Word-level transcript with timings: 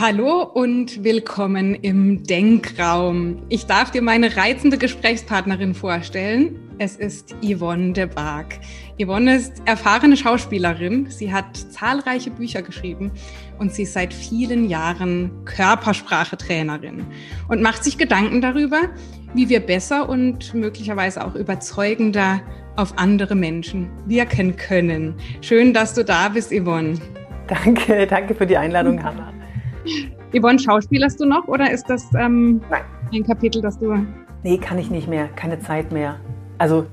Hallo 0.00 0.44
und 0.44 1.04
willkommen 1.04 1.74
im 1.74 2.22
Denkraum. 2.22 3.42
Ich 3.50 3.66
darf 3.66 3.90
dir 3.90 4.00
meine 4.00 4.34
reizende 4.34 4.78
Gesprächspartnerin 4.78 5.74
vorstellen. 5.74 6.58
Es 6.78 6.96
ist 6.96 7.36
Yvonne 7.42 7.92
de 7.92 8.06
Barg. 8.06 8.60
Yvonne 8.98 9.36
ist 9.36 9.60
erfahrene 9.66 10.16
Schauspielerin. 10.16 11.10
Sie 11.10 11.30
hat 11.30 11.54
zahlreiche 11.54 12.30
Bücher 12.30 12.62
geschrieben 12.62 13.12
und 13.58 13.74
sie 13.74 13.82
ist 13.82 13.92
seit 13.92 14.14
vielen 14.14 14.70
Jahren 14.70 15.44
Körpersprachetrainerin 15.44 17.04
und 17.48 17.60
macht 17.60 17.84
sich 17.84 17.98
Gedanken 17.98 18.40
darüber, 18.40 18.80
wie 19.34 19.50
wir 19.50 19.60
besser 19.60 20.08
und 20.08 20.54
möglicherweise 20.54 21.22
auch 21.22 21.34
überzeugender 21.34 22.40
auf 22.76 22.96
andere 22.96 23.34
Menschen 23.34 23.90
wirken 24.06 24.56
können. 24.56 25.16
Schön, 25.42 25.74
dass 25.74 25.92
du 25.92 26.06
da 26.06 26.30
bist, 26.30 26.52
Yvonne. 26.52 26.94
Danke, 27.48 28.06
danke 28.06 28.34
für 28.34 28.46
die 28.46 28.56
Einladung, 28.56 29.02
Hanna. 29.02 29.29
Yvonne, 30.32 30.58
schauspielerst 30.58 31.20
du 31.20 31.26
noch 31.26 31.48
oder 31.48 31.70
ist 31.70 31.88
das 31.88 32.06
ähm, 32.18 32.60
ein 33.12 33.24
Kapitel, 33.24 33.60
das 33.60 33.78
du. 33.78 34.06
Nee, 34.42 34.58
kann 34.58 34.78
ich 34.78 34.90
nicht 34.90 35.08
mehr. 35.08 35.28
Keine 35.36 35.60
Zeit 35.60 35.92
mehr. 35.92 36.16
Also, 36.58 36.86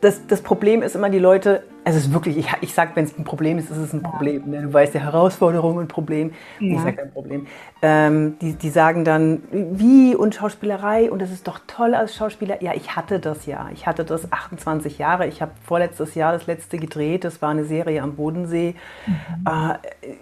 das, 0.00 0.26
das 0.26 0.42
Problem 0.42 0.82
ist 0.82 0.96
immer, 0.96 1.10
die 1.10 1.18
Leute, 1.18 1.62
also 1.84 1.98
es 1.98 2.06
ist 2.06 2.12
wirklich, 2.12 2.36
ich, 2.36 2.48
ich 2.60 2.74
sage, 2.74 2.92
wenn 2.94 3.04
es 3.04 3.16
ein 3.16 3.24
Problem 3.24 3.58
ist, 3.58 3.70
ist 3.70 3.76
es 3.76 3.92
ein 3.92 4.02
Problem. 4.02 4.50
Ne? 4.50 4.62
Du 4.62 4.72
weißt 4.72 4.94
ja, 4.94 5.00
Herausforderung 5.00 5.76
und 5.76 5.88
Problem. 5.88 6.32
Ja. 6.58 6.74
Ich 6.74 6.80
sage 6.80 7.02
ein 7.02 7.12
Problem. 7.12 7.46
Ähm, 7.82 8.36
die, 8.40 8.54
die 8.54 8.70
sagen 8.70 9.04
dann, 9.04 9.42
wie 9.50 10.14
und 10.14 10.34
Schauspielerei 10.34 11.10
und 11.10 11.22
das 11.22 11.30
ist 11.30 11.46
doch 11.46 11.60
toll 11.66 11.94
als 11.94 12.14
Schauspieler. 12.16 12.62
Ja, 12.62 12.72
ich 12.74 12.96
hatte 12.96 13.20
das 13.20 13.46
ja. 13.46 13.68
Ich 13.72 13.86
hatte 13.86 14.04
das 14.04 14.30
28 14.32 14.98
Jahre. 14.98 15.26
Ich 15.26 15.40
habe 15.40 15.52
vorletztes 15.64 16.14
Jahr 16.14 16.32
das 16.32 16.46
letzte 16.46 16.78
gedreht. 16.78 17.24
Das 17.24 17.40
war 17.42 17.50
eine 17.50 17.64
Serie 17.64 18.02
am 18.02 18.16
Bodensee. 18.16 18.74
Mhm. 19.06 19.46
Äh, 19.46 20.14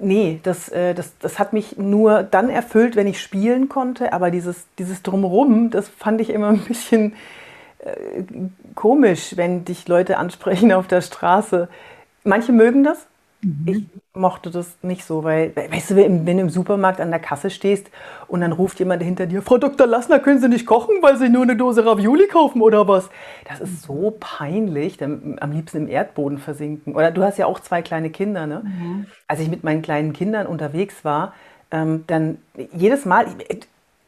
Nee, 0.00 0.40
das, 0.42 0.68
äh, 0.70 0.92
das, 0.92 1.16
das 1.18 1.38
hat 1.38 1.52
mich 1.52 1.76
nur 1.76 2.24
dann 2.24 2.50
erfüllt, 2.50 2.96
wenn 2.96 3.06
ich 3.06 3.20
spielen 3.20 3.68
konnte. 3.68 4.12
Aber 4.12 4.30
dieses, 4.30 4.66
dieses 4.78 5.02
Drumherum, 5.02 5.70
das 5.70 5.88
fand 5.88 6.20
ich 6.20 6.30
immer 6.30 6.48
ein 6.48 6.64
bisschen 6.64 7.14
äh, 7.78 8.22
komisch, 8.74 9.36
wenn 9.36 9.64
dich 9.64 9.86
Leute 9.86 10.18
ansprechen 10.18 10.72
auf 10.72 10.88
der 10.88 11.00
Straße. 11.00 11.68
Manche 12.24 12.52
mögen 12.52 12.82
das. 12.82 13.06
Ich 13.66 13.84
mochte 14.14 14.50
das 14.50 14.76
nicht 14.82 15.04
so, 15.04 15.22
weil, 15.22 15.54
weißt 15.54 15.90
du, 15.90 15.96
wenn 15.96 16.26
du 16.26 16.32
im 16.32 16.50
Supermarkt 16.50 17.00
an 17.00 17.10
der 17.10 17.20
Kasse 17.20 17.50
stehst 17.50 17.88
und 18.26 18.40
dann 18.40 18.50
ruft 18.50 18.80
jemand 18.80 19.00
hinter 19.00 19.26
dir, 19.26 19.42
Frau 19.42 19.58
Dr. 19.58 19.86
Lassner, 19.86 20.18
können 20.18 20.40
Sie 20.40 20.48
nicht 20.48 20.66
kochen, 20.66 20.96
weil 21.02 21.16
Sie 21.18 21.28
nur 21.28 21.44
eine 21.44 21.54
Dose 21.54 21.86
Ravioli 21.86 22.26
kaufen 22.26 22.60
oder 22.60 22.88
was? 22.88 23.10
Das 23.48 23.60
ist 23.60 23.82
so 23.82 24.16
peinlich, 24.18 25.00
am 25.02 25.52
liebsten 25.52 25.78
im 25.78 25.88
Erdboden 25.88 26.38
versinken. 26.38 26.96
Oder 26.96 27.12
du 27.12 27.22
hast 27.22 27.38
ja 27.38 27.46
auch 27.46 27.60
zwei 27.60 27.80
kleine 27.80 28.10
Kinder, 28.10 28.48
ne? 28.48 28.62
Mhm. 28.64 29.06
Als 29.28 29.38
ich 29.38 29.48
mit 29.48 29.62
meinen 29.62 29.82
kleinen 29.82 30.12
Kindern 30.12 30.48
unterwegs 30.48 31.04
war, 31.04 31.32
ähm, 31.70 32.04
dann 32.08 32.38
jedes 32.72 33.04
Mal, 33.04 33.26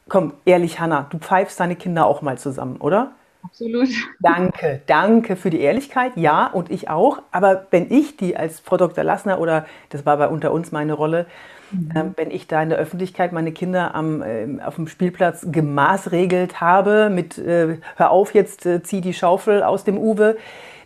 komm, 0.09 0.33
ehrlich, 0.43 0.81
Hanna, 0.81 1.07
du 1.09 1.19
pfeifst 1.19 1.57
deine 1.57 1.77
Kinder 1.77 2.05
auch 2.05 2.21
mal 2.21 2.37
zusammen, 2.37 2.77
oder? 2.77 3.11
Absolut. 3.43 3.89
Danke, 4.19 4.81
danke 4.85 5.35
für 5.35 5.49
die 5.49 5.61
Ehrlichkeit. 5.61 6.13
Ja, 6.15 6.47
und 6.47 6.69
ich 6.71 6.89
auch. 6.89 7.21
Aber 7.31 7.67
wenn 7.71 7.91
ich 7.91 8.17
die 8.17 8.37
als 8.37 8.59
Frau 8.59 8.77
Dr. 8.77 9.03
Lassner 9.03 9.39
oder 9.39 9.65
das 9.89 10.05
war 10.05 10.17
bei 10.17 10.27
unter 10.27 10.51
uns 10.51 10.71
meine 10.71 10.93
Rolle, 10.93 11.25
mhm. 11.71 11.91
äh, 11.91 12.03
wenn 12.15 12.31
ich 12.31 12.47
da 12.47 12.61
in 12.61 12.69
der 12.69 12.77
Öffentlichkeit 12.77 13.31
meine 13.31 13.51
Kinder 13.51 13.95
am, 13.95 14.21
äh, 14.21 14.61
auf 14.63 14.75
dem 14.75 14.87
Spielplatz 14.87 15.47
gemaßregelt 15.51 16.61
habe 16.61 17.09
mit 17.09 17.37
äh, 17.37 17.77
Hör 17.95 18.11
auf, 18.11 18.33
jetzt 18.33 18.65
äh, 18.65 18.83
zieh 18.83 19.01
die 19.01 19.13
Schaufel 19.13 19.63
aus 19.63 19.83
dem 19.83 19.97
Uwe, 19.97 20.37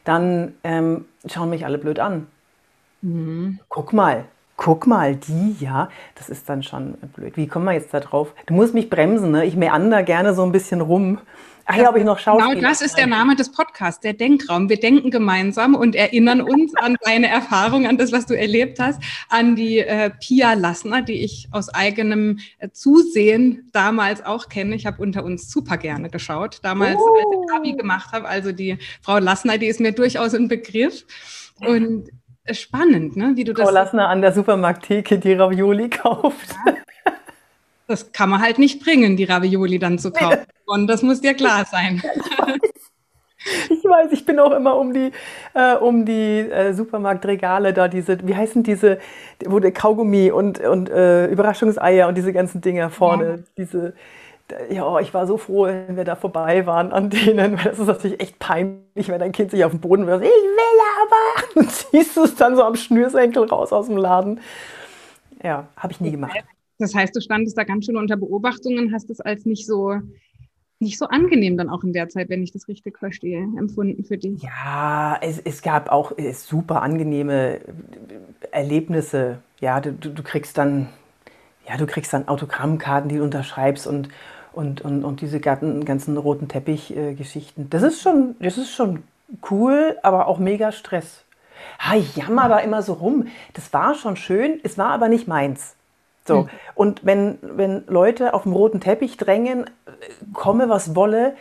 dann 0.03 0.53
ähm, 0.63 1.05
schauen 1.25 1.49
mich 1.49 1.65
alle 1.65 1.77
blöd 1.77 1.99
an. 1.99 2.27
Mhm. 3.01 3.59
Guck 3.69 3.93
mal, 3.93 4.25
guck 4.57 4.87
mal, 4.87 5.15
die, 5.15 5.55
ja, 5.59 5.89
das 6.15 6.29
ist 6.29 6.49
dann 6.49 6.63
schon 6.63 6.95
blöd. 7.15 7.37
Wie 7.37 7.47
kommen 7.47 7.65
wir 7.65 7.73
jetzt 7.73 7.93
da 7.93 7.99
drauf? 7.99 8.33
Du 8.45 8.53
musst 8.53 8.73
mich 8.73 8.89
bremsen, 8.89 9.31
ne? 9.31 9.45
Ich 9.45 9.55
meander 9.55 10.03
gerne 10.03 10.33
so 10.33 10.43
ein 10.43 10.51
bisschen 10.51 10.81
rum. 10.81 11.19
Ach 11.67 11.75
ja, 11.75 11.89
ob 11.89 11.97
ich 11.97 12.03
noch 12.03 12.19
Schauspieler. 12.19 12.55
Genau, 12.55 12.69
das 12.69 12.81
ist 12.81 12.95
der 12.95 13.07
Name 13.07 13.35
des 13.35 13.51
Podcasts, 13.51 13.99
der 13.99 14.13
Denkraum. 14.13 14.69
Wir 14.69 14.79
denken 14.79 15.09
gemeinsam 15.09 15.73
und 15.73 15.95
erinnern 15.95 16.41
uns 16.41 16.75
an 16.75 16.95
deine 17.03 17.27
Erfahrung, 17.27 17.87
an 17.87 17.97
das, 17.97 18.11
was 18.11 18.27
du 18.27 18.37
erlebt 18.37 18.79
hast, 18.79 19.01
an 19.29 19.55
die 19.55 19.79
äh, 19.79 20.11
Pia 20.11 20.53
Lassner, 20.53 21.01
die 21.01 21.23
ich 21.23 21.47
aus 21.51 21.69
eigenem 21.69 22.39
äh, 22.59 22.69
Zusehen 22.69 23.69
damals 23.71 24.23
auch 24.23 24.47
kenne. 24.47 24.75
Ich 24.75 24.85
habe 24.85 25.01
unter 25.01 25.23
uns 25.23 25.51
super 25.51 25.77
gerne 25.77 26.09
geschaut, 26.09 26.59
damals, 26.61 26.97
oh. 26.97 27.15
als 27.15 27.25
ich 27.31 27.55
Abi 27.55 27.73
gemacht 27.73 28.11
habe. 28.11 28.27
Also 28.27 28.51
die 28.51 28.77
Frau 29.01 29.17
Lassner, 29.17 29.57
die 29.57 29.67
ist 29.67 29.79
mir 29.79 29.91
durchaus 29.91 30.35
ein 30.35 30.47
Begriff. 30.47 31.03
Und 31.61 32.09
äh, 32.43 32.53
spannend, 32.53 33.17
ne? 33.17 33.31
wie 33.35 33.43
du 33.43 33.53
Frau 33.53 33.63
das. 33.63 33.69
Frau 33.69 33.73
Lassner 33.73 34.07
an 34.09 34.21
der 34.21 34.33
Supermarkttheke, 34.33 35.17
die 35.17 35.33
Ravioli 35.33 35.89
kauft. 35.89 36.55
Ja. 36.67 36.75
Das 37.87 38.11
kann 38.11 38.29
man 38.29 38.41
halt 38.41 38.57
nicht 38.57 38.83
bringen, 38.83 39.15
die 39.17 39.25
Ravioli 39.25 39.79
dann 39.79 39.99
zu 39.99 40.11
kaufen. 40.11 40.45
Und 40.65 40.87
das 40.87 41.03
muss 41.03 41.21
dir 41.21 41.33
klar 41.33 41.65
sein. 41.65 42.01
Ich 43.69 43.83
weiß, 43.83 44.11
ich 44.11 44.25
bin 44.25 44.39
auch 44.39 44.51
immer 44.51 44.75
um 44.75 44.91
die, 44.91 45.11
äh, 45.53 45.75
um 45.75 46.05
die 46.05 46.39
äh, 46.39 46.73
Supermarktregale 46.73 47.73
da, 47.73 47.87
diese, 47.87 48.27
wie 48.27 48.35
heißen 48.35 48.63
diese, 48.63 48.97
wo 49.45 49.59
der 49.59 49.71
Kaugummi 49.71 50.31
und, 50.31 50.59
und 50.59 50.89
äh, 50.89 51.27
Überraschungseier 51.27 52.07
und 52.07 52.15
diese 52.15 52.33
ganzen 52.33 52.61
Dinger 52.61 52.89
vorne, 52.89 53.29
ja. 53.29 53.43
diese, 53.55 53.93
ja, 54.69 54.99
ich 54.99 55.13
war 55.13 55.27
so 55.27 55.37
froh, 55.37 55.65
wenn 55.65 55.95
wir 55.95 56.05
da 56.05 56.15
vorbei 56.15 56.65
waren 56.65 56.91
an 56.91 57.09
denen, 57.09 57.57
weil 57.57 57.65
das 57.65 57.79
ist 57.79 57.87
natürlich 57.87 58.19
echt 58.19 58.39
peinlich, 58.39 59.09
wenn 59.09 59.19
dein 59.19 59.31
Kind 59.31 59.51
sich 59.51 59.63
auf 59.63 59.71
den 59.71 59.81
Boden 59.81 60.07
wirft, 60.07 60.23
ich 60.23 60.29
will 60.29 60.81
aber, 61.03 61.59
und 61.59 61.71
siehst 61.71 62.17
du 62.17 62.23
es 62.23 62.35
dann 62.35 62.55
so 62.55 62.63
am 62.63 62.75
Schnürsenkel 62.75 63.43
raus 63.43 63.71
aus 63.71 63.87
dem 63.87 63.97
Laden. 63.97 64.39
Ja, 65.43 65.67
habe 65.77 65.93
ich 65.93 66.01
nie 66.01 66.11
gemacht. 66.11 66.35
Das 66.77 66.93
heißt, 66.93 67.15
du 67.15 67.21
standest 67.21 67.57
da 67.57 67.63
ganz 67.63 67.85
schön 67.85 67.97
unter 67.97 68.17
Beobachtung 68.17 68.77
und 68.77 68.93
hast 68.93 69.09
es 69.09 69.21
als 69.21 69.45
nicht 69.45 69.65
so 69.65 69.99
nicht 70.79 70.97
so 70.97 71.05
angenehm 71.05 71.57
dann 71.57 71.69
auch 71.69 71.83
in 71.83 71.93
der 71.93 72.09
Zeit, 72.09 72.29
wenn 72.29 72.43
ich 72.43 72.51
das 72.51 72.67
richtig 72.67 72.97
verstehe, 72.97 73.43
empfunden 73.57 74.03
für 74.03 74.17
dich. 74.17 74.41
Ja, 74.41 75.17
es, 75.21 75.39
es 75.39 75.61
gab 75.61 75.89
auch 75.89 76.11
super 76.33 76.81
angenehme 76.81 77.61
Erlebnisse. 78.51 79.39
Ja, 79.59 79.79
du, 79.79 79.93
du 79.93 80.23
kriegst 80.23 80.57
dann, 80.57 80.89
ja, 81.67 81.77
du 81.77 81.85
kriegst 81.85 82.13
dann 82.13 82.27
Autogrammkarten, 82.27 83.09
die 83.09 83.17
du 83.17 83.23
unterschreibst 83.23 83.87
und, 83.87 84.09
und, 84.51 84.81
und, 84.81 85.03
und 85.03 85.21
diese 85.21 85.39
ganzen, 85.39 86.17
roten 86.17 86.47
Teppich-Geschichten. 86.47 87.69
Das 87.69 87.81
ist 87.81 88.01
schon, 88.01 88.35
das 88.39 88.57
ist 88.57 88.71
schon 88.71 89.03
cool, 89.49 89.97
aber 90.03 90.27
auch 90.27 90.39
mega 90.39 90.71
Stress. 90.71 91.23
Ha, 91.79 91.95
jammer 92.15 92.49
da 92.49 92.59
immer 92.59 92.81
so 92.81 92.93
rum. 92.93 93.27
Das 93.53 93.71
war 93.73 93.95
schon 93.95 94.17
schön, 94.17 94.59
es 94.63 94.77
war 94.77 94.89
aber 94.89 95.07
nicht 95.07 95.27
meins. 95.27 95.75
So. 96.27 96.43
Mhm. 96.43 96.49
Und 96.73 97.05
wenn, 97.05 97.37
wenn 97.41 97.83
Leute 97.87 98.33
auf 98.33 98.43
dem 98.43 98.53
roten 98.53 98.79
Teppich 98.79 99.17
drängen, 99.17 99.65
komme 100.33 100.69
was 100.69 100.95
wolle, 100.95 101.35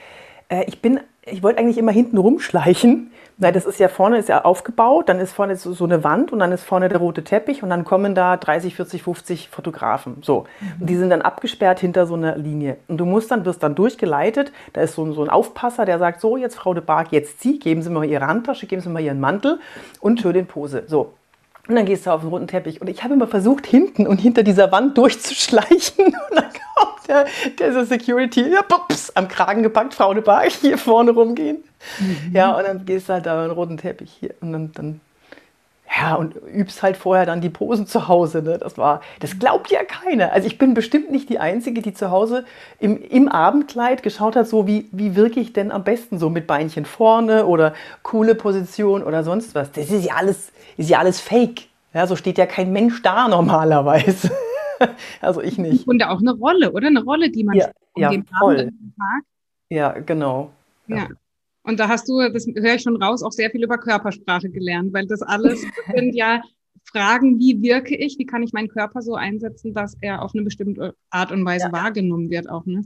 äh, 0.48 0.64
ich 0.66 0.80
bin, 0.80 1.00
ich 1.24 1.42
wollte 1.42 1.58
eigentlich 1.58 1.78
immer 1.78 1.92
hinten 1.92 2.18
rumschleichen. 2.18 3.10
Weil 3.36 3.52
das 3.52 3.66
ist 3.66 3.80
ja 3.80 3.88
vorne 3.88 4.18
ist 4.18 4.28
ja 4.28 4.44
aufgebaut, 4.44 5.08
dann 5.08 5.18
ist 5.18 5.32
vorne 5.32 5.56
so, 5.56 5.72
so, 5.72 5.84
eine 5.84 6.04
Wand 6.04 6.32
und 6.32 6.38
dann 6.38 6.52
ist 6.52 6.62
vorne 6.62 6.88
der 6.88 6.98
rote 6.98 7.24
Teppich 7.24 7.64
und 7.64 7.68
dann 7.70 7.84
kommen 7.84 8.14
da 8.14 8.36
30, 8.36 8.76
40, 8.76 9.02
50 9.02 9.48
Fotografen. 9.48 10.18
So. 10.22 10.46
Mhm. 10.60 10.80
Und 10.80 10.90
die 10.90 10.96
sind 10.96 11.10
dann 11.10 11.20
abgesperrt 11.20 11.80
hinter 11.80 12.06
so 12.06 12.14
einer 12.14 12.36
Linie. 12.36 12.76
Und 12.86 12.98
du 12.98 13.06
musst 13.06 13.32
dann, 13.32 13.44
wirst 13.44 13.64
dann 13.64 13.74
durchgeleitet, 13.74 14.52
da 14.72 14.82
ist 14.82 14.94
so, 14.94 15.12
so 15.12 15.22
ein 15.22 15.30
Aufpasser, 15.30 15.84
der 15.84 15.98
sagt, 15.98 16.20
so, 16.20 16.36
jetzt 16.36 16.54
Frau 16.54 16.74
de 16.74 16.82
Barg, 16.84 17.10
jetzt 17.10 17.40
zieh, 17.40 17.58
geben 17.58 17.82
Sie 17.82 17.90
mir 17.90 17.98
mal 18.00 18.04
Ihre 18.08 18.28
Handtasche, 18.28 18.68
geben 18.68 18.82
Sie 18.82 18.88
mir 18.88 18.94
mal 18.94 19.02
Ihren 19.02 19.18
Mantel 19.18 19.58
und 20.00 20.20
schön 20.20 20.34
den 20.34 20.46
Pose. 20.46 20.84
So. 20.86 21.14
Und 21.66 21.76
dann 21.76 21.86
gehst 21.86 22.06
du 22.06 22.10
auf 22.10 22.20
den 22.20 22.28
roten 22.28 22.46
Teppich. 22.46 22.80
Und 22.80 22.88
ich 22.88 23.02
habe 23.02 23.14
immer 23.14 23.26
versucht, 23.26 23.66
hinten 23.66 24.06
und 24.06 24.18
hinter 24.18 24.42
dieser 24.42 24.70
Wand 24.70 24.98
durchzuschleichen. 24.98 26.06
Und 26.06 26.36
dann 26.36 26.50
kommt 26.76 27.08
der, 27.08 27.26
der 27.58 27.84
Security, 27.86 28.50
ja, 28.50 28.62
pups, 28.62 29.10
am 29.14 29.28
Kragen 29.28 29.62
gepackt, 29.62 29.94
Frau 29.94 30.12
de 30.12 30.22
Bar, 30.22 30.44
hier 30.48 30.76
vorne 30.76 31.12
rumgehen. 31.12 31.64
Mhm. 31.98 32.34
Ja, 32.34 32.52
und 32.52 32.66
dann 32.66 32.86
gehst 32.86 33.08
du 33.08 33.12
halt 33.12 33.26
da 33.26 33.40
auf 33.40 33.46
den 33.46 33.54
roten 33.54 33.76
Teppich 33.76 34.10
hier. 34.20 34.34
Und 34.40 34.52
dann, 34.52 34.72
dann 34.72 35.00
ja, 35.96 36.14
und 36.14 36.34
übst 36.52 36.82
halt 36.82 36.96
vorher 36.96 37.26
dann 37.26 37.40
die 37.40 37.50
Posen 37.50 37.86
zu 37.86 38.08
Hause. 38.08 38.42
Ne? 38.42 38.58
Das 38.58 38.78
war, 38.78 39.00
das 39.20 39.38
glaubt 39.38 39.70
ja 39.70 39.84
keiner. 39.84 40.32
Also 40.32 40.46
ich 40.46 40.58
bin 40.58 40.74
bestimmt 40.74 41.10
nicht 41.10 41.28
die 41.28 41.38
Einzige, 41.38 41.82
die 41.82 41.94
zu 41.94 42.10
Hause 42.10 42.44
im, 42.80 43.00
im 43.00 43.28
Abendkleid 43.28 44.02
geschaut 44.02 44.34
hat, 44.34 44.48
so 44.48 44.66
wie, 44.66 44.88
wie 44.92 45.14
wirke 45.14 45.40
ich 45.40 45.52
denn 45.52 45.70
am 45.70 45.84
besten 45.84 46.18
so 46.18 46.30
mit 46.30 46.46
Beinchen 46.46 46.84
vorne 46.84 47.46
oder 47.46 47.74
coole 48.02 48.34
Position 48.34 49.04
oder 49.04 49.22
sonst 49.22 49.54
was. 49.54 49.70
Das 49.72 49.90
ist 49.90 50.04
ja 50.04 50.14
alles, 50.14 50.52
ist 50.76 50.90
ja 50.90 50.98
alles 50.98 51.20
Fake. 51.20 51.68
Ja, 51.92 52.06
so 52.06 52.16
steht 52.16 52.38
ja 52.38 52.46
kein 52.46 52.72
Mensch 52.72 53.02
da 53.02 53.28
normalerweise. 53.28 54.30
also 55.20 55.40
ich 55.40 55.58
nicht. 55.58 55.86
Und 55.86 56.02
auch 56.04 56.20
eine 56.20 56.32
Rolle, 56.32 56.72
oder? 56.72 56.88
Eine 56.88 57.02
Rolle, 57.02 57.30
die 57.30 57.44
man 57.44 57.56
ja, 57.56 57.70
ja, 57.96 58.12
voll. 58.38 58.72
Ja, 59.70 59.92
genau. 59.92 60.50
Ja. 60.88 60.96
ja. 60.96 61.08
Und 61.62 61.80
da 61.80 61.88
hast 61.88 62.08
du, 62.08 62.20
das 62.30 62.46
höre 62.46 62.74
ich 62.74 62.82
schon 62.82 63.02
raus, 63.02 63.22
auch 63.22 63.32
sehr 63.32 63.50
viel 63.50 63.64
über 63.64 63.78
Körpersprache 63.78 64.50
gelernt, 64.50 64.92
weil 64.92 65.06
das 65.06 65.22
alles 65.22 65.62
sind 65.94 66.14
ja 66.14 66.42
Fragen, 66.84 67.38
wie 67.38 67.62
wirke 67.62 67.96
ich, 67.96 68.18
wie 68.18 68.26
kann 68.26 68.42
ich 68.42 68.52
meinen 68.52 68.68
Körper 68.68 69.00
so 69.00 69.14
einsetzen, 69.14 69.72
dass 69.72 69.96
er 70.00 70.20
auf 70.20 70.32
eine 70.34 70.42
bestimmte 70.42 70.94
Art 71.10 71.32
und 71.32 71.44
Weise 71.46 71.66
ja. 71.66 71.72
wahrgenommen 71.72 72.28
wird 72.28 72.48
auch, 72.50 72.66
ne? 72.66 72.82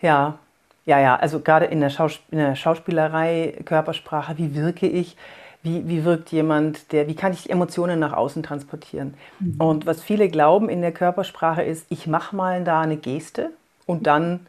Ja, 0.00 0.38
ja, 0.84 1.00
ja, 1.00 1.16
also 1.16 1.40
gerade 1.40 1.66
in 1.66 1.80
der, 1.80 1.90
Schaus 1.90 2.20
in 2.30 2.38
der 2.38 2.54
Schauspielerei, 2.54 3.58
Körpersprache, 3.64 4.38
wie 4.38 4.54
wirke 4.54 4.88
ich, 4.88 5.16
Wie, 5.62 5.86
wie 5.86 6.04
wirkt 6.04 6.32
jemand, 6.32 6.90
der, 6.92 7.06
wie 7.06 7.14
kann 7.14 7.32
ich 7.32 7.48
Emotionen 7.48 8.00
nach 8.00 8.12
außen 8.12 8.42
transportieren? 8.42 9.14
Mhm. 9.38 9.60
Und 9.60 9.86
was 9.86 10.02
viele 10.02 10.28
glauben 10.28 10.68
in 10.68 10.80
der 10.80 10.92
Körpersprache 10.92 11.62
ist, 11.62 11.86
ich 11.88 12.06
mache 12.06 12.34
mal 12.34 12.64
da 12.64 12.80
eine 12.80 12.96
Geste 12.96 13.50
und 13.86 14.06
dann 14.06 14.46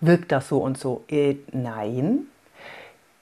wirkt 0.00 0.32
das 0.32 0.48
so 0.48 0.58
und 0.58 0.76
so. 0.76 1.04
Äh, 1.08 1.36
nein, 1.52 2.26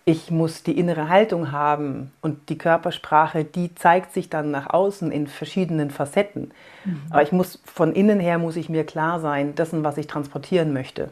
ich 0.07 0.31
muss 0.31 0.63
die 0.63 0.79
innere 0.79 1.09
Haltung 1.09 1.51
haben 1.51 2.13
und 2.21 2.49
die 2.51 2.59
Körpersprache, 2.59 3.45
die 3.45 3.75
zeigt 3.75 4.13
sich 4.13 4.29
dann 4.29 4.51
nach 4.51 4.69
außen 4.69 5.11
in 5.11 5.27
verschiedenen 5.27 5.91
Facetten. 5.91 6.53
Mhm. 6.85 7.03
Aber 7.11 7.23
ich 7.23 7.33
muss 7.33 7.61
von 7.65 7.95
innen 7.95 8.21
her 8.21 8.39
muss 8.39 8.57
ich 8.57 8.69
mir 8.69 8.85
klar 8.85 9.21
sein, 9.21 9.55
dessen, 9.55 9.83
was 9.83 9.97
ich 9.97 10.07
transportieren 10.07 10.73
möchte. 10.73 11.11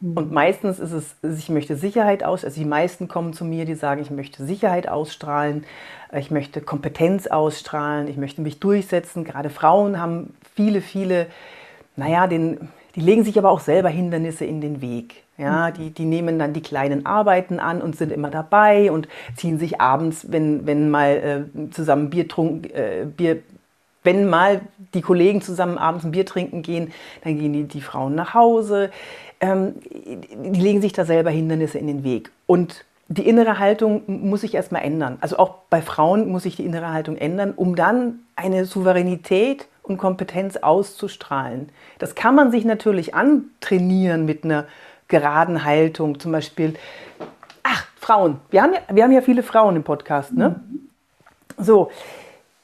Mhm. 0.00 0.16
Und 0.16 0.32
meistens 0.32 0.78
ist 0.78 0.92
es, 0.92 1.16
ich 1.22 1.48
möchte 1.48 1.76
Sicherheit 1.76 2.24
aus, 2.24 2.44
also 2.44 2.60
die 2.60 2.66
meisten 2.66 3.08
kommen 3.08 3.32
zu 3.32 3.44
mir, 3.44 3.64
die 3.64 3.74
sagen, 3.74 4.00
ich 4.00 4.10
möchte 4.10 4.44
Sicherheit 4.44 4.88
ausstrahlen, 4.88 5.64
ich 6.12 6.30
möchte 6.30 6.60
Kompetenz 6.60 7.26
ausstrahlen, 7.26 8.08
ich 8.08 8.16
möchte 8.16 8.40
mich 8.40 8.60
durchsetzen. 8.60 9.24
Gerade 9.24 9.50
Frauen 9.50 10.00
haben 10.00 10.34
viele, 10.54 10.80
viele, 10.80 11.26
naja, 11.96 12.26
den, 12.26 12.68
die 12.94 13.00
legen 13.00 13.24
sich 13.24 13.38
aber 13.38 13.50
auch 13.50 13.60
selber 13.60 13.88
Hindernisse 13.88 14.44
in 14.44 14.60
den 14.60 14.80
Weg. 14.80 15.22
Ja, 15.36 15.70
mhm. 15.70 15.74
die, 15.74 15.90
die 15.90 16.04
nehmen 16.04 16.38
dann 16.38 16.52
die 16.52 16.62
kleinen 16.62 17.06
Arbeiten 17.06 17.60
an 17.60 17.80
und 17.80 17.96
sind 17.96 18.10
immer 18.10 18.28
dabei 18.30 18.90
und 18.90 19.06
ziehen 19.36 19.58
sich 19.58 19.80
abends, 19.80 20.26
wenn, 20.32 20.66
wenn 20.66 20.90
mal 20.90 21.48
äh, 21.56 21.70
zusammen 21.70 22.10
Bier, 22.10 22.26
trunk, 22.26 22.74
äh, 22.74 23.04
Bier, 23.04 23.42
wenn 24.02 24.28
mal 24.28 24.62
die 24.94 25.00
Kollegen 25.00 25.40
zusammen 25.40 25.78
abends 25.78 26.04
ein 26.04 26.10
Bier 26.10 26.26
trinken 26.26 26.62
gehen, 26.62 26.92
dann 27.22 27.38
gehen 27.38 27.52
die, 27.52 27.64
die 27.64 27.80
Frauen 27.80 28.16
nach 28.16 28.34
Hause. 28.34 28.90
Ähm, 29.40 29.74
die 29.84 30.60
legen 30.60 30.80
sich 30.80 30.92
da 30.92 31.04
selber 31.04 31.30
Hindernisse 31.30 31.78
in 31.78 31.86
den 31.86 32.04
Weg. 32.04 32.30
Und 32.46 32.84
die 33.08 33.26
innere 33.26 33.58
Haltung 33.58 34.02
muss 34.06 34.42
sich 34.42 34.54
erstmal 34.54 34.82
ändern. 34.82 35.16
Also 35.20 35.38
auch 35.38 35.54
bei 35.70 35.80
Frauen 35.80 36.28
muss 36.28 36.42
sich 36.42 36.56
die 36.56 36.64
innere 36.64 36.92
Haltung 36.92 37.16
ändern, 37.16 37.52
um 37.56 37.74
dann 37.74 38.20
eine 38.36 38.66
Souveränität 38.66 39.66
und 39.82 39.96
Kompetenz 39.96 40.56
auszustrahlen. 40.58 41.70
Das 41.98 42.14
kann 42.14 42.34
man 42.34 42.50
sich 42.50 42.64
natürlich 42.64 43.14
antrainieren 43.14 44.26
mit 44.26 44.44
einer 44.44 44.66
geraden 45.08 45.64
Haltung. 45.64 46.20
Zum 46.20 46.32
Beispiel, 46.32 46.74
ach, 47.62 47.86
Frauen. 47.96 48.40
Wir 48.50 48.62
haben 48.62 48.74
ja, 48.74 48.80
wir 48.92 49.04
haben 49.04 49.12
ja 49.12 49.22
viele 49.22 49.42
Frauen 49.42 49.76
im 49.76 49.84
Podcast. 49.84 50.34
Ne? 50.34 50.60
Mhm. 50.68 50.88
So, 51.56 51.90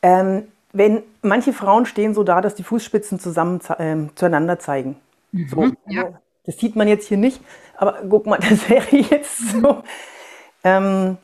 ähm, 0.03 0.45
wenn 0.73 1.03
manche 1.23 1.55
Frauen 1.55 1.87
stehen 1.87 2.13
so 2.15 2.23
da, 2.23 2.43
dass 2.43 2.55
die 2.55 2.65
Fußspitzen 2.65 3.19
zusammen 3.19 3.61
ähm, 3.79 4.11
zueinander 4.15 4.59
zeigen. 4.59 4.97
Mhm. 5.33 5.49
So, 5.49 5.71
ja. 5.87 6.21
Das 6.47 6.59
sieht 6.59 6.77
man 6.77 6.89
jetzt 6.89 7.09
hier 7.09 7.17
nicht, 7.17 7.41
aber 7.77 8.01
guck 8.09 8.27
mal, 8.27 8.39
das 8.49 8.69
wäre 8.69 8.97
jetzt 8.97 9.51
so. 9.51 9.83
Ähm, 10.63 11.17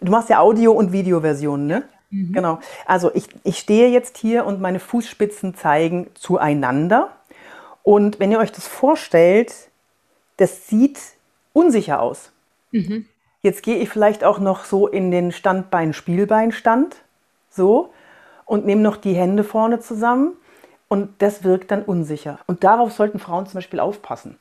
du 0.00 0.10
machst 0.10 0.28
ja 0.28 0.40
Audio- 0.40 0.72
und 0.72 0.92
Videoversionen, 0.92 1.66
ne? 1.66 1.82
Mhm. 2.10 2.32
Genau. 2.32 2.58
Also 2.86 3.10
ich, 3.14 3.28
ich 3.44 3.58
stehe 3.58 3.88
jetzt 3.88 4.18
hier 4.18 4.44
und 4.44 4.60
meine 4.60 4.80
Fußspitzen 4.80 5.54
zeigen 5.54 6.08
zueinander. 6.14 7.10
Und 7.82 8.20
wenn 8.20 8.30
ihr 8.30 8.38
euch 8.38 8.52
das 8.52 8.68
vorstellt, 8.68 9.52
das 10.36 10.68
sieht 10.68 11.00
unsicher 11.52 12.00
aus. 12.00 12.30
Mhm. 12.70 13.06
Jetzt 13.40 13.62
gehe 13.62 13.78
ich 13.78 13.88
vielleicht 13.88 14.22
auch 14.22 14.38
noch 14.38 14.64
so 14.64 14.86
in 14.86 15.10
den 15.10 15.32
Standbein-Spielbeinstand, 15.32 16.96
so, 17.50 17.92
und 18.44 18.66
nehme 18.66 18.82
noch 18.82 18.96
die 18.96 19.14
Hände 19.14 19.42
vorne 19.42 19.80
zusammen. 19.80 20.36
Und 20.88 21.22
das 21.22 21.42
wirkt 21.42 21.70
dann 21.70 21.82
unsicher. 21.82 22.38
Und 22.46 22.64
darauf 22.64 22.92
sollten 22.92 23.18
Frauen 23.18 23.46
zum 23.46 23.54
Beispiel 23.54 23.80
aufpassen. 23.80 24.38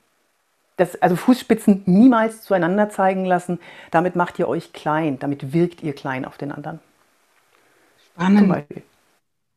Das, 0.82 1.00
also 1.00 1.16
Fußspitzen 1.16 1.84
niemals 1.86 2.42
zueinander 2.42 2.90
zeigen 2.90 3.24
lassen. 3.24 3.60
Damit 3.92 4.16
macht 4.16 4.40
ihr 4.40 4.48
euch 4.48 4.74
klein. 4.74 5.20
Damit 5.20 5.54
wirkt 5.54 5.84
ihr 5.84 5.94
klein 5.94 6.26
auf 6.26 6.40
den 6.40 6.52
anderen. 6.52 6.80
Spannend. 8.16 8.66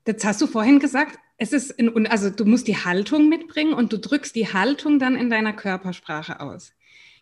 Jetzt 0.06 0.26
hast 0.26 0.42
du 0.42 0.46
vorhin 0.46 0.80
gesagt, 0.80 1.18
es 1.38 1.54
ist 1.54 1.70
in, 1.70 2.06
also 2.08 2.28
du 2.28 2.44
musst 2.44 2.68
die 2.68 2.76
Haltung 2.76 3.30
mitbringen 3.30 3.72
und 3.72 3.90
du 3.90 3.98
drückst 3.98 4.36
die 4.36 4.52
Haltung 4.52 4.98
dann 4.98 5.16
in 5.16 5.30
deiner 5.30 5.54
Körpersprache 5.54 6.40
aus. 6.40 6.74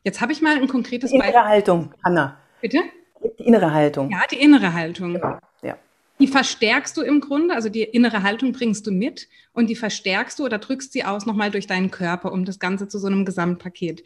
Jetzt 0.03 0.21
habe 0.21 0.33
ich 0.33 0.43
mal 0.43 0.57
ein 0.57 0.67
konkretes 0.67 1.13
Beispiel. 1.13 1.23
Die 1.23 1.29
innere 1.29 1.49
Haltung, 1.49 1.95
Anna. 2.03 2.41
Bitte? 2.61 2.81
Die 3.39 3.45
innere 3.45 3.73
Haltung. 3.73 4.11
Ja, 4.11 4.23
die 4.29 4.43
innere 4.43 4.73
Haltung. 4.73 5.15
Genau. 5.15 5.39
Die 6.19 6.29
verstärkst 6.29 6.97
du 6.97 7.03
im 7.03 7.21
Grunde, 7.21 7.55
also 7.55 7.69
die 7.69 7.83
innere 7.83 8.23
Haltung 8.23 8.53
bringst 8.53 8.87
du 8.87 8.93
mit 8.93 9.29
und 9.53 9.69
die 9.69 9.77
verstärkst 9.77 10.39
du 10.39 10.45
oder 10.45 10.59
drückst 10.59 10.93
sie 10.93 11.05
aus 11.05 11.27
nochmal 11.27 11.51
durch 11.51 11.67
deinen 11.67 11.91
Körper, 11.91 12.33
um 12.33 12.45
das 12.45 12.59
Ganze 12.59 12.87
zu 12.87 12.99
so 12.99 13.09
einem 13.09 13.25
Gesamtpaket 13.25 14.05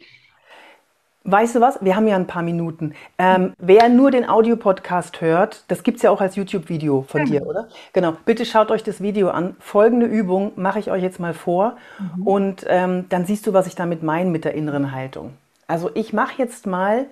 Weißt 1.29 1.55
du 1.55 1.59
was? 1.59 1.83
Wir 1.83 1.97
haben 1.97 2.07
ja 2.07 2.15
ein 2.15 2.25
paar 2.25 2.41
Minuten. 2.41 2.93
Ähm, 3.17 3.51
wer 3.57 3.89
nur 3.89 4.11
den 4.11 4.29
Audiopodcast 4.29 5.19
hört, 5.19 5.65
das 5.67 5.83
gibt 5.83 5.97
es 5.97 6.03
ja 6.03 6.09
auch 6.09 6.21
als 6.21 6.37
YouTube-Video 6.37 7.03
von 7.05 7.25
dir, 7.25 7.45
oder? 7.45 7.67
Genau. 7.91 8.13
Bitte 8.23 8.45
schaut 8.45 8.71
euch 8.71 8.81
das 8.81 9.01
Video 9.01 9.27
an. 9.29 9.57
Folgende 9.59 10.05
Übung 10.05 10.53
mache 10.55 10.79
ich 10.79 10.89
euch 10.89 11.03
jetzt 11.03 11.19
mal 11.19 11.33
vor 11.33 11.75
mhm. 11.99 12.23
und 12.25 12.65
ähm, 12.69 13.07
dann 13.09 13.25
siehst 13.25 13.45
du, 13.45 13.51
was 13.51 13.67
ich 13.67 13.75
damit 13.75 14.03
meine 14.03 14.29
mit 14.29 14.45
der 14.45 14.53
inneren 14.53 14.93
Haltung. 14.93 15.33
Also 15.67 15.91
ich 15.95 16.13
mache 16.13 16.35
jetzt 16.37 16.65
mal 16.65 17.07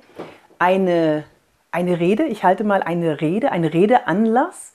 eine, 0.59 1.25
eine 1.71 1.99
Rede. 1.99 2.23
Ich 2.23 2.45
halte 2.45 2.63
mal 2.63 2.83
eine 2.83 3.19
Rede, 3.19 3.51
einen 3.51 3.65
Redeanlass. 3.65 4.71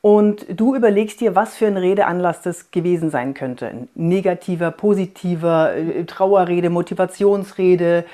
Und 0.00 0.46
du 0.48 0.76
überlegst 0.76 1.20
dir, 1.20 1.34
was 1.34 1.56
für 1.56 1.66
ein 1.66 1.76
Redeanlass 1.76 2.42
das 2.42 2.70
gewesen 2.70 3.10
sein 3.10 3.34
könnte. 3.34 3.66
Ein 3.66 3.88
negativer, 3.94 4.70
positiver, 4.70 5.74
äh, 5.74 6.04
Trauerrede, 6.04 6.70
Motivationsrede, 6.70 8.04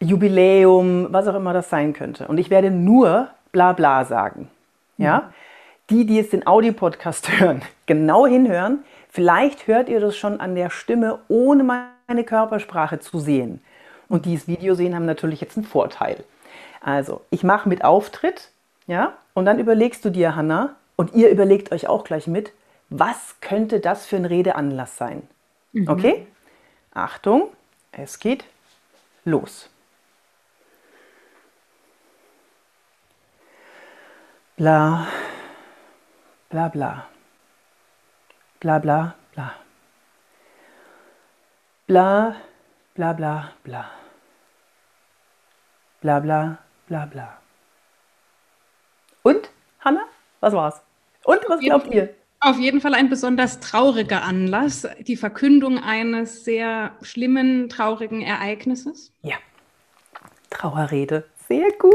Jubiläum, 0.00 1.08
was 1.10 1.28
auch 1.28 1.36
immer 1.36 1.52
das 1.52 1.70
sein 1.70 1.92
könnte. 1.92 2.26
Und 2.26 2.38
ich 2.38 2.50
werde 2.50 2.70
nur 2.70 3.28
bla 3.52 3.72
bla 3.72 4.04
sagen. 4.04 4.50
Ja? 4.98 5.18
Mhm. 5.18 5.24
Die, 5.90 6.06
die 6.06 6.16
jetzt 6.16 6.32
den 6.32 6.46
Audiopodcast 6.46 7.28
hören, 7.40 7.62
genau 7.86 8.26
hinhören. 8.26 8.80
Vielleicht 9.08 9.66
hört 9.66 9.88
ihr 9.88 10.00
das 10.00 10.16
schon 10.16 10.40
an 10.40 10.54
der 10.54 10.70
Stimme, 10.70 11.18
ohne 11.28 11.64
meine 11.64 12.24
Körpersprache 12.24 13.00
zu 13.00 13.18
sehen. 13.18 13.60
Und 14.08 14.24
die 14.26 14.34
das 14.34 14.48
Video 14.48 14.74
sehen, 14.74 14.94
haben 14.94 15.06
natürlich 15.06 15.40
jetzt 15.40 15.56
einen 15.56 15.66
Vorteil. 15.66 16.24
Also, 16.80 17.20
ich 17.30 17.44
mache 17.44 17.68
mit 17.68 17.84
Auftritt, 17.84 18.50
ja, 18.86 19.14
und 19.34 19.44
dann 19.44 19.58
überlegst 19.58 20.04
du 20.04 20.10
dir, 20.10 20.34
Hanna, 20.34 20.76
und 21.00 21.14
ihr 21.14 21.30
überlegt 21.30 21.72
euch 21.72 21.88
auch 21.88 22.04
gleich 22.04 22.26
mit, 22.26 22.52
was 22.90 23.40
könnte 23.40 23.80
das 23.80 24.04
für 24.04 24.16
ein 24.16 24.26
Redeanlass 24.26 24.98
sein? 24.98 25.26
Mhm. 25.72 25.88
Okay? 25.88 26.26
Achtung, 26.92 27.50
es 27.90 28.18
geht 28.18 28.44
los. 29.24 29.70
Bla, 34.58 35.06
bla, 36.50 36.68
bla. 36.68 37.06
Bla, 38.60 38.78
bla, 38.78 39.14
bla. 39.32 39.54
Bla, 41.86 42.36
bla, 42.94 43.12
bla, 43.14 43.52
bla. 43.64 43.90
Bla, 46.02 46.20
bla, 46.20 46.58
bla, 46.88 47.06
bla. 47.06 47.38
Und, 49.22 49.48
Hanna, 49.82 50.04
was 50.40 50.52
war's? 50.52 50.89
Und, 51.30 51.40
was 51.48 51.60
glaubt 51.60 51.94
ihr? 51.94 52.14
Auf 52.40 52.58
jeden 52.58 52.80
Fall 52.80 52.94
ein 52.94 53.08
besonders 53.08 53.60
trauriger 53.60 54.22
Anlass, 54.22 54.88
die 55.06 55.16
Verkündung 55.16 55.78
eines 55.78 56.44
sehr 56.44 56.92
schlimmen, 57.02 57.68
traurigen 57.68 58.22
Ereignisses. 58.22 59.12
Ja, 59.22 59.36
Trauerrede. 60.50 61.24
Sehr 61.48 61.70
gut. 61.78 61.94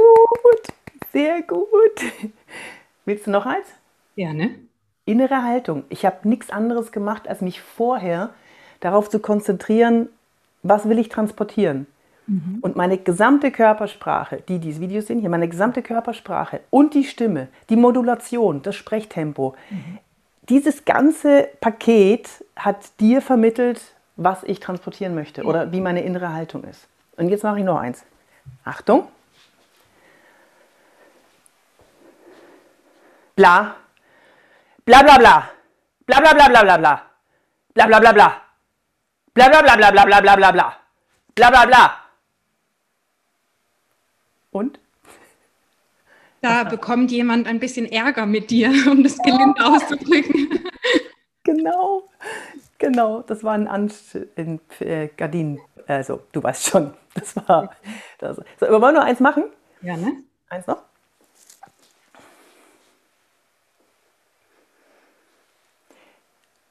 Sehr 1.11 1.41
gut. 1.41 1.67
Willst 3.05 3.27
du 3.27 3.31
noch 3.31 3.45
eins? 3.45 3.67
Gerne. 4.15 4.55
Innere 5.05 5.43
Haltung. 5.43 5.83
Ich 5.89 6.05
habe 6.05 6.27
nichts 6.27 6.49
anderes 6.49 6.91
gemacht, 6.91 7.27
als 7.27 7.41
mich 7.41 7.61
vorher 7.61 8.33
darauf 8.79 9.09
zu 9.09 9.19
konzentrieren, 9.19 10.09
was 10.63 10.87
will 10.89 10.97
ich 10.97 11.09
transportieren. 11.09 11.87
Mhm. 12.27 12.59
Und 12.61 12.75
meine 12.75 12.97
gesamte 12.97 13.51
Körpersprache, 13.51 14.41
die 14.47 14.59
dieses 14.59 14.79
Video 14.81 15.01
sehen, 15.01 15.19
hier 15.19 15.29
meine 15.29 15.47
gesamte 15.47 15.81
Körpersprache 15.81 16.61
und 16.69 16.93
die 16.93 17.03
Stimme, 17.03 17.47
die 17.69 17.75
Modulation, 17.75 18.61
das 18.61 18.75
Sprechtempo, 18.75 19.55
mhm. 19.69 19.99
dieses 20.49 20.85
ganze 20.85 21.49
Paket 21.61 22.29
hat 22.55 22.99
dir 22.99 23.21
vermittelt, 23.21 23.81
was 24.15 24.43
ich 24.43 24.59
transportieren 24.59 25.13
möchte 25.13 25.43
oder 25.43 25.71
wie 25.71 25.81
meine 25.81 26.01
innere 26.01 26.33
Haltung 26.33 26.63
ist. 26.63 26.87
Und 27.17 27.29
jetzt 27.29 27.43
mache 27.43 27.59
ich 27.59 27.65
noch 27.65 27.77
eins. 27.77 28.05
Achtung. 28.63 29.07
bla, 33.35 33.75
bla 34.85 35.03
bla 35.03 35.17
bla, 35.17 35.35
bla 36.05 36.19
bla 36.21 36.33
bla 36.33 36.47
bla 36.47 36.63
bla 36.63 36.77
bla, 36.77 37.01
bla 37.73 37.87
bla 37.87 37.99
bla 37.99 38.13
bla, 38.13 38.41
bla 39.33 39.49
bla 39.49 39.61
bla 39.61 39.75
bla 39.75 39.91
bla 39.91 40.05
bla 40.05 40.21
bla 40.21 40.35
bla 40.35 40.51
bla, 40.51 40.79
bla 41.35 41.49
bla 41.51 41.65
bla. 41.65 42.04
Und? 44.55 44.79
Da 46.39 46.63
bekommt 46.63 47.11
jemand 47.11 47.45
ein 47.45 47.59
bisschen 47.59 47.91
Ärger 47.91 48.25
mit 48.25 48.49
dir, 48.51 48.69
um 48.89 49.03
das 49.03 49.17
gelinde 49.17 49.59
ja. 49.59 49.65
auszudrücken. 49.65 50.63
Genau, 51.43 52.07
genau. 52.77 53.21
Das 53.21 53.43
war 53.43 53.53
ein 53.53 53.67
Anst 53.67 54.15
in 54.37 54.61
äh, 54.79 55.09
Gardinen. 55.09 55.59
Also, 55.87 56.21
du 56.31 56.41
weißt 56.41 56.67
schon, 56.67 56.93
das 57.15 57.35
war. 57.35 57.75
Das. 58.17 58.37
So, 58.37 58.67
wir 58.69 58.81
wollen 58.81 58.95
nur 58.95 59.03
eins 59.03 59.19
machen. 59.19 59.43
Ja, 59.81 59.97
ne? 59.97 60.23
Eins 60.47 60.65
noch. 60.67 60.83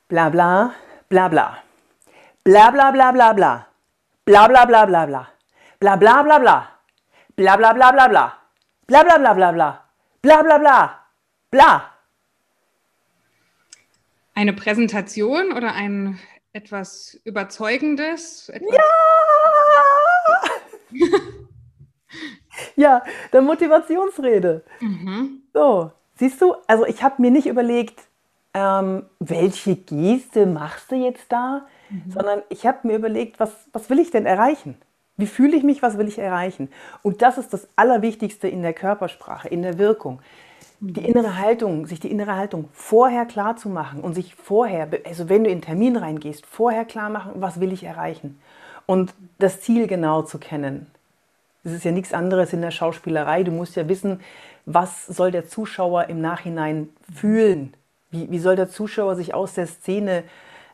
Bla 0.08 0.30
bla, 0.30 0.74
bla 1.10 1.28
bla. 1.28 1.58
Bla 2.44 2.70
bla 2.70 2.90
bla 2.92 3.12
bla 3.12 3.32
bla. 3.34 3.66
Bla 4.24 4.48
bla 4.48 4.64
bla 4.64 4.86
bla 4.86 5.06
bla. 5.06 5.28
Bla 5.78 5.96
bla 5.96 6.22
bla 6.22 6.38
bla. 6.38 6.73
Bla 7.36 7.56
bla 7.56 7.72
bla 7.72 7.92
bla 7.92 8.08
bla. 8.08 8.38
Bla 8.86 9.02
bla 9.02 9.18
bla 9.18 9.34
bla 9.34 9.52
bla. 9.52 9.84
Bla 10.22 10.42
bla 10.42 10.58
bla. 10.58 11.00
Bla. 11.50 11.90
Eine 14.34 14.52
Präsentation 14.52 15.52
oder 15.52 15.74
ein 15.74 16.18
etwas 16.52 17.18
Überzeugendes? 17.24 18.48
Etwas 18.48 18.72
ja! 18.72 18.82
ja, 22.76 23.02
der 23.32 23.42
Motivationsrede. 23.42 24.64
Mhm. 24.80 25.42
So, 25.52 25.90
siehst 26.16 26.40
du, 26.40 26.54
also 26.66 26.86
ich 26.86 27.02
habe 27.02 27.20
mir 27.20 27.30
nicht 27.32 27.46
überlegt, 27.46 28.00
ähm, 28.54 29.06
welche 29.18 29.74
Geste 29.74 30.46
machst 30.46 30.92
du 30.92 30.94
jetzt 30.94 31.30
da, 31.30 31.66
mhm. 31.90 32.10
sondern 32.10 32.42
ich 32.48 32.66
habe 32.66 32.86
mir 32.86 32.96
überlegt, 32.96 33.40
was, 33.40 33.50
was 33.72 33.90
will 33.90 33.98
ich 33.98 34.12
denn 34.12 34.26
erreichen? 34.26 34.76
Wie 35.16 35.26
fühle 35.26 35.56
ich 35.56 35.62
mich, 35.62 35.82
was 35.82 35.96
will 35.96 36.08
ich 36.08 36.18
erreichen? 36.18 36.68
Und 37.02 37.22
das 37.22 37.38
ist 37.38 37.52
das 37.52 37.68
Allerwichtigste 37.76 38.48
in 38.48 38.62
der 38.62 38.72
Körpersprache, 38.72 39.48
in 39.48 39.62
der 39.62 39.78
Wirkung. 39.78 40.20
Die 40.80 41.00
mhm. 41.00 41.06
innere 41.06 41.38
Haltung, 41.38 41.86
sich 41.86 42.00
die 42.00 42.10
innere 42.10 42.36
Haltung 42.36 42.68
vorher 42.72 43.24
klar 43.24 43.56
zu 43.56 43.68
machen 43.68 44.00
und 44.00 44.14
sich 44.14 44.34
vorher, 44.34 44.88
also 45.04 45.28
wenn 45.28 45.44
du 45.44 45.50
in 45.50 45.58
den 45.58 45.64
Termin 45.64 45.96
reingehst, 45.96 46.44
vorher 46.46 46.84
klar 46.84 47.10
machen, 47.10 47.32
was 47.36 47.60
will 47.60 47.72
ich 47.72 47.84
erreichen? 47.84 48.40
Und 48.86 49.14
das 49.38 49.60
Ziel 49.60 49.86
genau 49.86 50.22
zu 50.22 50.38
kennen. 50.38 50.86
Das 51.62 51.72
ist 51.72 51.84
ja 51.84 51.92
nichts 51.92 52.12
anderes 52.12 52.52
in 52.52 52.60
der 52.60 52.70
Schauspielerei. 52.70 53.42
Du 53.42 53.50
musst 53.50 53.76
ja 53.76 53.88
wissen, 53.88 54.20
was 54.66 55.06
soll 55.06 55.30
der 55.30 55.48
Zuschauer 55.48 56.08
im 56.08 56.20
Nachhinein 56.20 56.90
fühlen? 57.12 57.74
Wie, 58.10 58.30
wie 58.30 58.38
soll 58.38 58.56
der 58.56 58.68
Zuschauer 58.68 59.16
sich 59.16 59.32
aus 59.32 59.54
der 59.54 59.66
Szene 59.66 60.24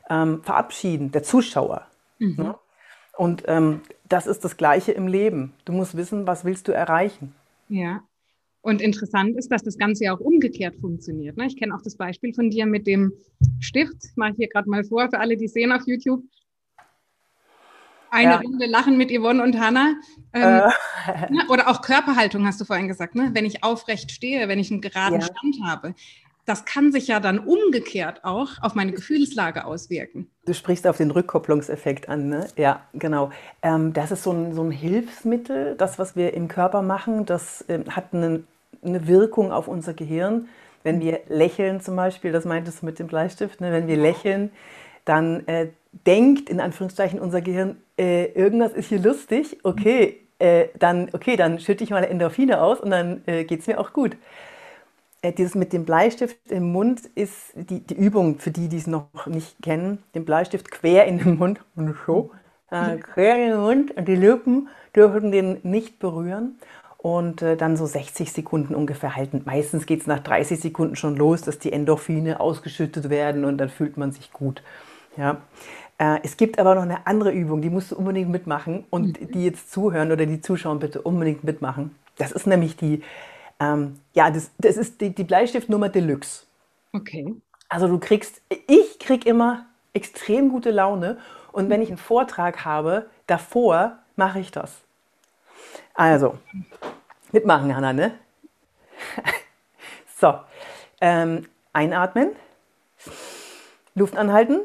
ähm, 0.09 0.43
verabschieden? 0.43 1.11
Der 1.11 1.23
Zuschauer. 1.23 1.87
Mhm. 2.19 2.35
Ne? 2.37 2.55
Und 3.17 3.43
ähm, 3.47 3.81
das 4.07 4.27
ist 4.27 4.43
das 4.43 4.57
Gleiche 4.57 4.91
im 4.91 5.07
Leben. 5.07 5.53
Du 5.65 5.73
musst 5.73 5.95
wissen, 5.95 6.27
was 6.27 6.45
willst 6.45 6.67
du 6.67 6.71
erreichen. 6.71 7.33
Ja. 7.69 8.01
Und 8.61 8.81
interessant 8.81 9.37
ist, 9.37 9.51
dass 9.51 9.63
das 9.63 9.77
Ganze 9.77 10.05
ja 10.05 10.15
auch 10.15 10.19
umgekehrt 10.19 10.75
funktioniert. 10.79 11.35
Ne? 11.35 11.47
Ich 11.47 11.57
kenne 11.57 11.73
auch 11.73 11.81
das 11.81 11.95
Beispiel 11.95 12.33
von 12.33 12.49
dir 12.49 12.65
mit 12.65 12.85
dem 12.85 13.11
Stift. 13.59 13.97
Mache 14.15 14.31
ich 14.31 14.37
hier 14.37 14.49
gerade 14.49 14.69
mal 14.69 14.83
vor 14.83 15.09
für 15.09 15.19
alle, 15.19 15.35
die 15.35 15.47
sehen 15.47 15.71
auf 15.71 15.81
YouTube. 15.87 16.23
Eine 18.11 18.31
ja. 18.31 18.37
Runde 18.37 18.65
Lachen 18.65 18.97
mit 18.97 19.09
Yvonne 19.09 19.41
und 19.41 19.59
Hannah. 19.59 19.95
Ähm, 20.33 20.69
äh. 21.07 21.31
Ne? 21.31 21.45
Oder 21.49 21.69
auch 21.69 21.81
Körperhaltung, 21.81 22.45
hast 22.45 22.61
du 22.61 22.65
vorhin 22.65 22.87
gesagt. 22.87 23.15
Ne? 23.15 23.31
Wenn 23.33 23.45
ich 23.45 23.63
aufrecht 23.63 24.11
stehe, 24.11 24.47
wenn 24.47 24.59
ich 24.59 24.69
einen 24.69 24.81
geraden 24.81 25.21
ja. 25.21 25.25
Stand 25.25 25.57
habe 25.63 25.95
das 26.45 26.65
kann 26.65 26.91
sich 26.91 27.07
ja 27.07 27.19
dann 27.19 27.39
umgekehrt 27.39 28.23
auch 28.23 28.49
auf 28.61 28.75
meine 28.75 28.91
Gefühlslage 28.91 29.65
auswirken. 29.65 30.29
Du 30.45 30.53
sprichst 30.53 30.87
auf 30.87 30.97
den 30.97 31.11
Rückkopplungseffekt 31.11 32.09
an, 32.09 32.29
ne? 32.29 32.47
Ja, 32.57 32.81
genau. 32.93 33.31
Ähm, 33.61 33.93
das 33.93 34.11
ist 34.11 34.23
so 34.23 34.31
ein, 34.31 34.53
so 34.53 34.63
ein, 34.63 34.71
Hilfsmittel, 34.71 35.75
das, 35.77 35.99
was 35.99 36.15
wir 36.15 36.33
im 36.33 36.47
Körper 36.47 36.81
machen, 36.81 37.25
das 37.25 37.63
ähm, 37.69 37.85
hat 37.89 38.13
eine, 38.13 38.43
eine, 38.83 39.07
Wirkung 39.07 39.51
auf 39.51 39.67
unser 39.67 39.93
Gehirn. 39.93 40.47
Wenn 40.83 40.99
wir 40.99 41.19
lächeln 41.29 41.79
zum 41.79 41.95
Beispiel, 41.95 42.31
das 42.31 42.45
meintest 42.45 42.81
du 42.81 42.87
mit 42.87 42.97
dem 42.97 43.07
Bleistift, 43.07 43.61
ne? 43.61 43.71
wenn 43.71 43.87
wir 43.87 43.97
lächeln, 43.97 44.51
dann 45.05 45.47
äh, 45.47 45.67
denkt 46.07 46.49
in 46.49 46.59
Anführungszeichen 46.59 47.19
unser 47.19 47.41
Gehirn, 47.41 47.77
äh, 47.99 48.25
irgendwas 48.31 48.73
ist 48.73 48.89
hier 48.89 48.99
lustig, 48.99 49.59
okay, 49.63 50.17
äh, 50.39 50.69
dann, 50.79 51.09
okay, 51.13 51.35
dann 51.35 51.59
schütte 51.59 51.83
ich 51.83 51.91
mal 51.91 52.03
Endorphine 52.03 52.61
aus 52.61 52.79
und 52.79 52.89
dann 52.89 53.21
äh, 53.27 53.43
geht 53.43 53.59
es 53.59 53.67
mir 53.67 53.79
auch 53.79 53.93
gut. 53.93 54.17
Äh, 55.21 55.33
dieses 55.33 55.55
mit 55.55 55.73
dem 55.73 55.85
Bleistift 55.85 56.37
im 56.49 56.71
Mund 56.71 57.05
ist 57.15 57.53
die, 57.55 57.79
die 57.79 57.95
Übung 57.95 58.39
für 58.39 58.51
die, 58.51 58.67
die 58.67 58.77
es 58.77 58.87
noch 58.87 59.27
nicht 59.27 59.61
kennen. 59.61 59.99
Den 60.15 60.25
Bleistift 60.25 60.71
quer 60.71 61.05
in 61.05 61.19
den 61.19 61.37
Mund 61.37 61.61
und 61.75 61.95
so. 62.05 62.31
Äh, 62.71 62.97
quer 62.97 63.35
in 63.35 63.51
den 63.51 63.59
Mund 63.59 63.91
und 63.97 64.07
die 64.07 64.15
Lippen 64.15 64.69
dürfen 64.95 65.31
den 65.31 65.59
nicht 65.63 65.99
berühren. 65.99 66.57
Und 66.97 67.41
äh, 67.41 67.57
dann 67.57 67.77
so 67.77 67.87
60 67.87 68.31
Sekunden 68.31 68.75
ungefähr 68.75 69.15
halten. 69.15 69.41
Meistens 69.45 69.87
geht 69.87 70.01
es 70.01 70.07
nach 70.07 70.19
30 70.19 70.59
Sekunden 70.59 70.95
schon 70.95 71.15
los, 71.15 71.41
dass 71.41 71.57
die 71.57 71.73
Endorphine 71.73 72.39
ausgeschüttet 72.39 73.09
werden 73.09 73.43
und 73.43 73.57
dann 73.57 73.69
fühlt 73.69 73.97
man 73.97 74.11
sich 74.11 74.31
gut. 74.31 74.61
Ja. 75.17 75.41
Äh, 75.97 76.19
es 76.21 76.37
gibt 76.37 76.59
aber 76.59 76.75
noch 76.75 76.83
eine 76.83 77.07
andere 77.07 77.31
Übung, 77.31 77.61
die 77.63 77.71
musst 77.71 77.89
du 77.89 77.95
unbedingt 77.95 78.29
mitmachen 78.29 78.85
und 78.91 79.19
mhm. 79.19 79.31
die 79.31 79.45
jetzt 79.45 79.71
zuhören 79.71 80.11
oder 80.11 80.27
die 80.27 80.41
zuschauen, 80.41 80.77
bitte 80.77 81.01
unbedingt 81.01 81.43
mitmachen. 81.43 81.95
Das 82.17 82.31
ist 82.31 82.45
nämlich 82.45 82.77
die 82.77 83.01
ähm, 83.61 83.99
ja, 84.13 84.31
das, 84.31 84.51
das 84.57 84.75
ist 84.75 84.99
die, 85.01 85.13
die 85.13 85.23
Bleistiftnummer 85.23 85.89
Deluxe. 85.89 86.45
Okay. 86.93 87.35
Also 87.69 87.87
du 87.87 87.99
kriegst, 87.99 88.41
ich 88.67 88.99
krieg 88.99 89.25
immer 89.25 89.65
extrem 89.93 90.49
gute 90.49 90.71
Laune 90.71 91.19
und 91.51 91.69
wenn 91.69 91.81
ich 91.81 91.89
einen 91.89 91.97
Vortrag 91.97 92.65
habe, 92.65 93.09
davor 93.27 93.99
mache 94.15 94.39
ich 94.39 94.51
das. 94.51 94.81
Also, 95.93 96.37
mitmachen, 97.31 97.75
Hanna, 97.75 97.93
ne? 97.93 98.13
so, 100.17 100.39
ähm, 100.99 101.47
einatmen, 101.71 102.31
Luft 103.93 104.17
anhalten, 104.17 104.61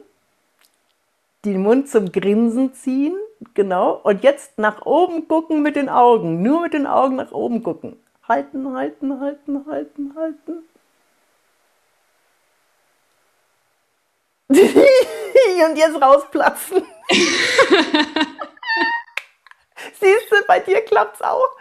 den 1.45 1.62
Mund 1.62 1.88
zum 1.88 2.12
Grinsen 2.12 2.73
ziehen, 2.73 3.17
genau, 3.55 4.00
und 4.03 4.23
jetzt 4.23 4.59
nach 4.59 4.87
oben 4.87 5.29
gucken 5.29 5.62
mit 5.62 5.76
den 5.76 5.88
Augen, 5.88 6.43
nur 6.43 6.62
mit 6.62 6.73
den 6.73 6.87
Augen 6.87 7.17
nach 7.17 7.33
oben 7.33 7.62
gucken. 7.62 7.97
Halten, 8.28 8.75
halten, 8.75 9.21
halten, 9.21 9.66
halten, 9.66 10.14
halten. 10.16 10.68
Und 15.68 15.76
jetzt 15.76 16.00
rausplatzen. 16.00 16.87
Siehst 20.00 20.30
du, 20.30 20.37
bei 20.47 20.61
dir 20.61 20.80
klappt's 20.83 21.23
auch. 21.23 21.56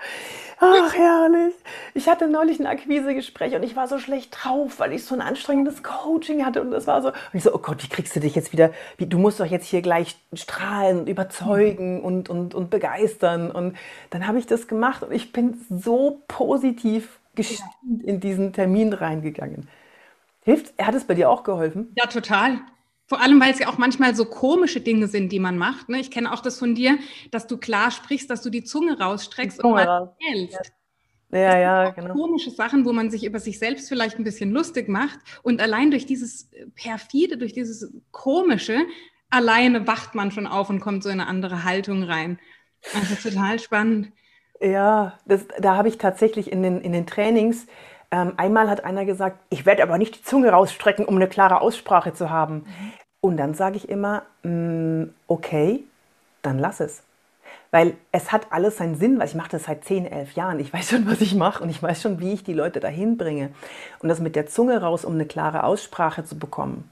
Ach, 0.58 0.94
herrlich. 0.94 1.54
Ich 1.94 2.08
hatte 2.08 2.30
neulich 2.30 2.60
ein 2.60 2.66
Akquisegespräch 2.66 3.56
und 3.56 3.64
ich 3.64 3.76
war 3.76 3.88
so 3.90 4.00
schlecht 4.00 4.32
drauf, 4.32 4.80
weil 4.80 4.94
ich 4.94 5.04
so 5.04 5.14
ein 5.14 5.20
anstrengendes 5.22 5.84
Coaching 5.84 6.46
hatte 6.46 6.62
und 6.62 6.72
das 6.72 6.88
war 6.88 7.02
so. 7.02 7.10
Und 7.10 7.16
ich 7.34 7.44
so, 7.44 7.54
oh 7.54 7.58
Gott, 7.60 7.84
wie 7.84 7.90
kriegst 7.90 8.16
du 8.16 8.22
dich 8.22 8.36
jetzt 8.36 8.54
wieder? 8.54 8.72
Wie, 8.98 9.06
du 9.06 9.18
musst 9.20 9.40
doch 9.42 9.46
jetzt 9.46 9.66
hier 9.68 9.82
gleich 9.82 10.16
strahlen 10.34 11.00
und 11.00 11.10
überzeugen 11.10 12.02
und, 12.02 12.30
und, 12.30 12.56
und 12.56 12.70
begeistern. 12.70 13.52
Und 13.52 13.76
dann 14.12 14.28
habe 14.28 14.40
ich 14.40 14.46
das 14.48 14.68
gemacht 14.68 15.04
und 15.04 15.12
ich 15.12 15.34
bin 15.34 15.60
so 15.70 16.24
positiv 16.30 17.20
gestimmt 17.36 18.04
in 18.04 18.22
diesen 18.22 18.54
Termin 18.54 18.94
reingegangen. 18.94 19.68
Hilft, 20.42 20.74
hat 20.82 20.96
es 20.96 21.06
bei 21.06 21.16
dir 21.16 21.30
auch 21.30 21.44
geholfen? 21.44 21.96
Ja, 21.96 22.06
total. 22.08 22.60
Vor 23.08 23.22
allem, 23.22 23.40
weil 23.40 23.52
es 23.52 23.60
ja 23.60 23.68
auch 23.68 23.78
manchmal 23.78 24.16
so 24.16 24.26
komische 24.26 24.82
Dinge 24.82 25.08
sind, 25.08 25.32
die 25.32 25.40
man 25.40 25.58
macht. 25.58 25.90
Ne? 25.90 26.00
Ich 26.00 26.10
kenne 26.10 26.34
auch 26.34 26.42
das 26.42 26.58
von 26.58 26.74
dir, 26.74 26.98
dass 27.32 27.46
du 27.46 27.58
klar 27.58 27.92
sprichst, 27.92 28.30
dass 28.30 28.42
du 28.42 28.50
die 28.50 28.64
Zunge 28.64 29.00
rausstreckst 29.00 29.62
Zunge 29.62 29.74
und 29.74 29.86
mal 29.86 30.16
hältst. 30.20 30.72
Ja, 31.32 31.40
ja, 31.40 31.60
ja 31.60 31.90
genau. 31.92 32.14
Komische 32.14 32.50
Sachen, 32.50 32.86
wo 32.86 32.94
man 32.94 33.12
sich 33.12 33.24
über 33.26 33.40
sich 33.40 33.60
selbst 33.60 33.90
vielleicht 33.90 34.18
ein 34.18 34.24
bisschen 34.24 34.52
lustig 34.52 34.88
macht. 34.88 35.20
Und 35.44 35.62
allein 35.62 35.92
durch 35.92 36.06
dieses 36.06 36.50
perfide, 36.76 37.38
durch 37.38 37.54
dieses 37.54 37.94
komische, 38.12 38.86
alleine 39.30 39.86
wacht 39.86 40.16
man 40.16 40.32
schon 40.32 40.48
auf 40.48 40.70
und 40.70 40.80
kommt 40.80 41.04
so 41.04 41.10
in 41.10 41.20
eine 41.20 41.30
andere 41.30 41.64
Haltung 41.64 42.04
rein. 42.04 42.40
Also 42.94 43.30
total 43.30 43.60
spannend. 43.60 44.12
Ja, 44.62 45.20
das, 45.26 45.46
da 45.60 45.76
habe 45.76 45.90
ich 45.90 45.98
tatsächlich 45.98 46.52
in 46.52 46.64
den, 46.64 46.80
in 46.82 46.94
den 46.94 47.06
Trainings, 47.06 47.68
ähm, 48.16 48.32
einmal 48.38 48.70
hat 48.70 48.86
einer 48.86 49.04
gesagt, 49.04 49.40
ich 49.50 49.66
werde 49.66 49.84
aber 49.84 49.98
nicht 49.98 50.16
die 50.16 50.24
Zunge 50.24 50.50
rausstrecken, 50.50 51.04
um 51.04 51.18
eine 51.18 51.28
klare 51.28 51.60
Aussprache 51.60 52.14
zu 52.14 52.30
haben. 52.30 52.56
Mhm. 52.56 52.94
Und 53.20 53.38
dann 53.38 53.56
sage 53.56 53.76
ich 53.76 53.90
immer, 53.90 54.24
mm, 54.44 55.10
okay, 55.28 55.84
dann 56.42 56.58
lass 56.58 56.80
es. 56.80 57.04
Weil 57.72 57.98
es 58.14 58.32
hat 58.32 58.54
alles 58.54 58.78
seinen 58.78 58.96
Sinn, 58.96 59.20
weil 59.20 59.28
ich 59.28 59.36
mache 59.36 59.50
das 59.50 59.66
seit 59.66 59.84
10, 59.84 60.06
11 60.06 60.32
Jahren. 60.32 60.62
Ich 60.62 60.72
weiß 60.72 60.92
schon, 60.92 61.10
was 61.10 61.20
ich 61.20 61.36
mache 61.36 61.62
und 61.62 61.70
ich 61.70 61.84
weiß 61.84 62.02
schon, 62.02 62.22
wie 62.22 62.32
ich 62.32 62.46
die 62.46 62.54
Leute 62.54 62.80
dahin 62.80 63.18
bringe. 63.18 63.50
Und 64.00 64.08
das 64.08 64.22
mit 64.22 64.38
der 64.38 64.48
Zunge 64.48 64.80
raus, 64.80 65.04
um 65.04 65.16
eine 65.16 65.26
klare 65.26 65.66
Aussprache 65.66 66.24
zu 66.24 66.40
bekommen, 66.40 66.90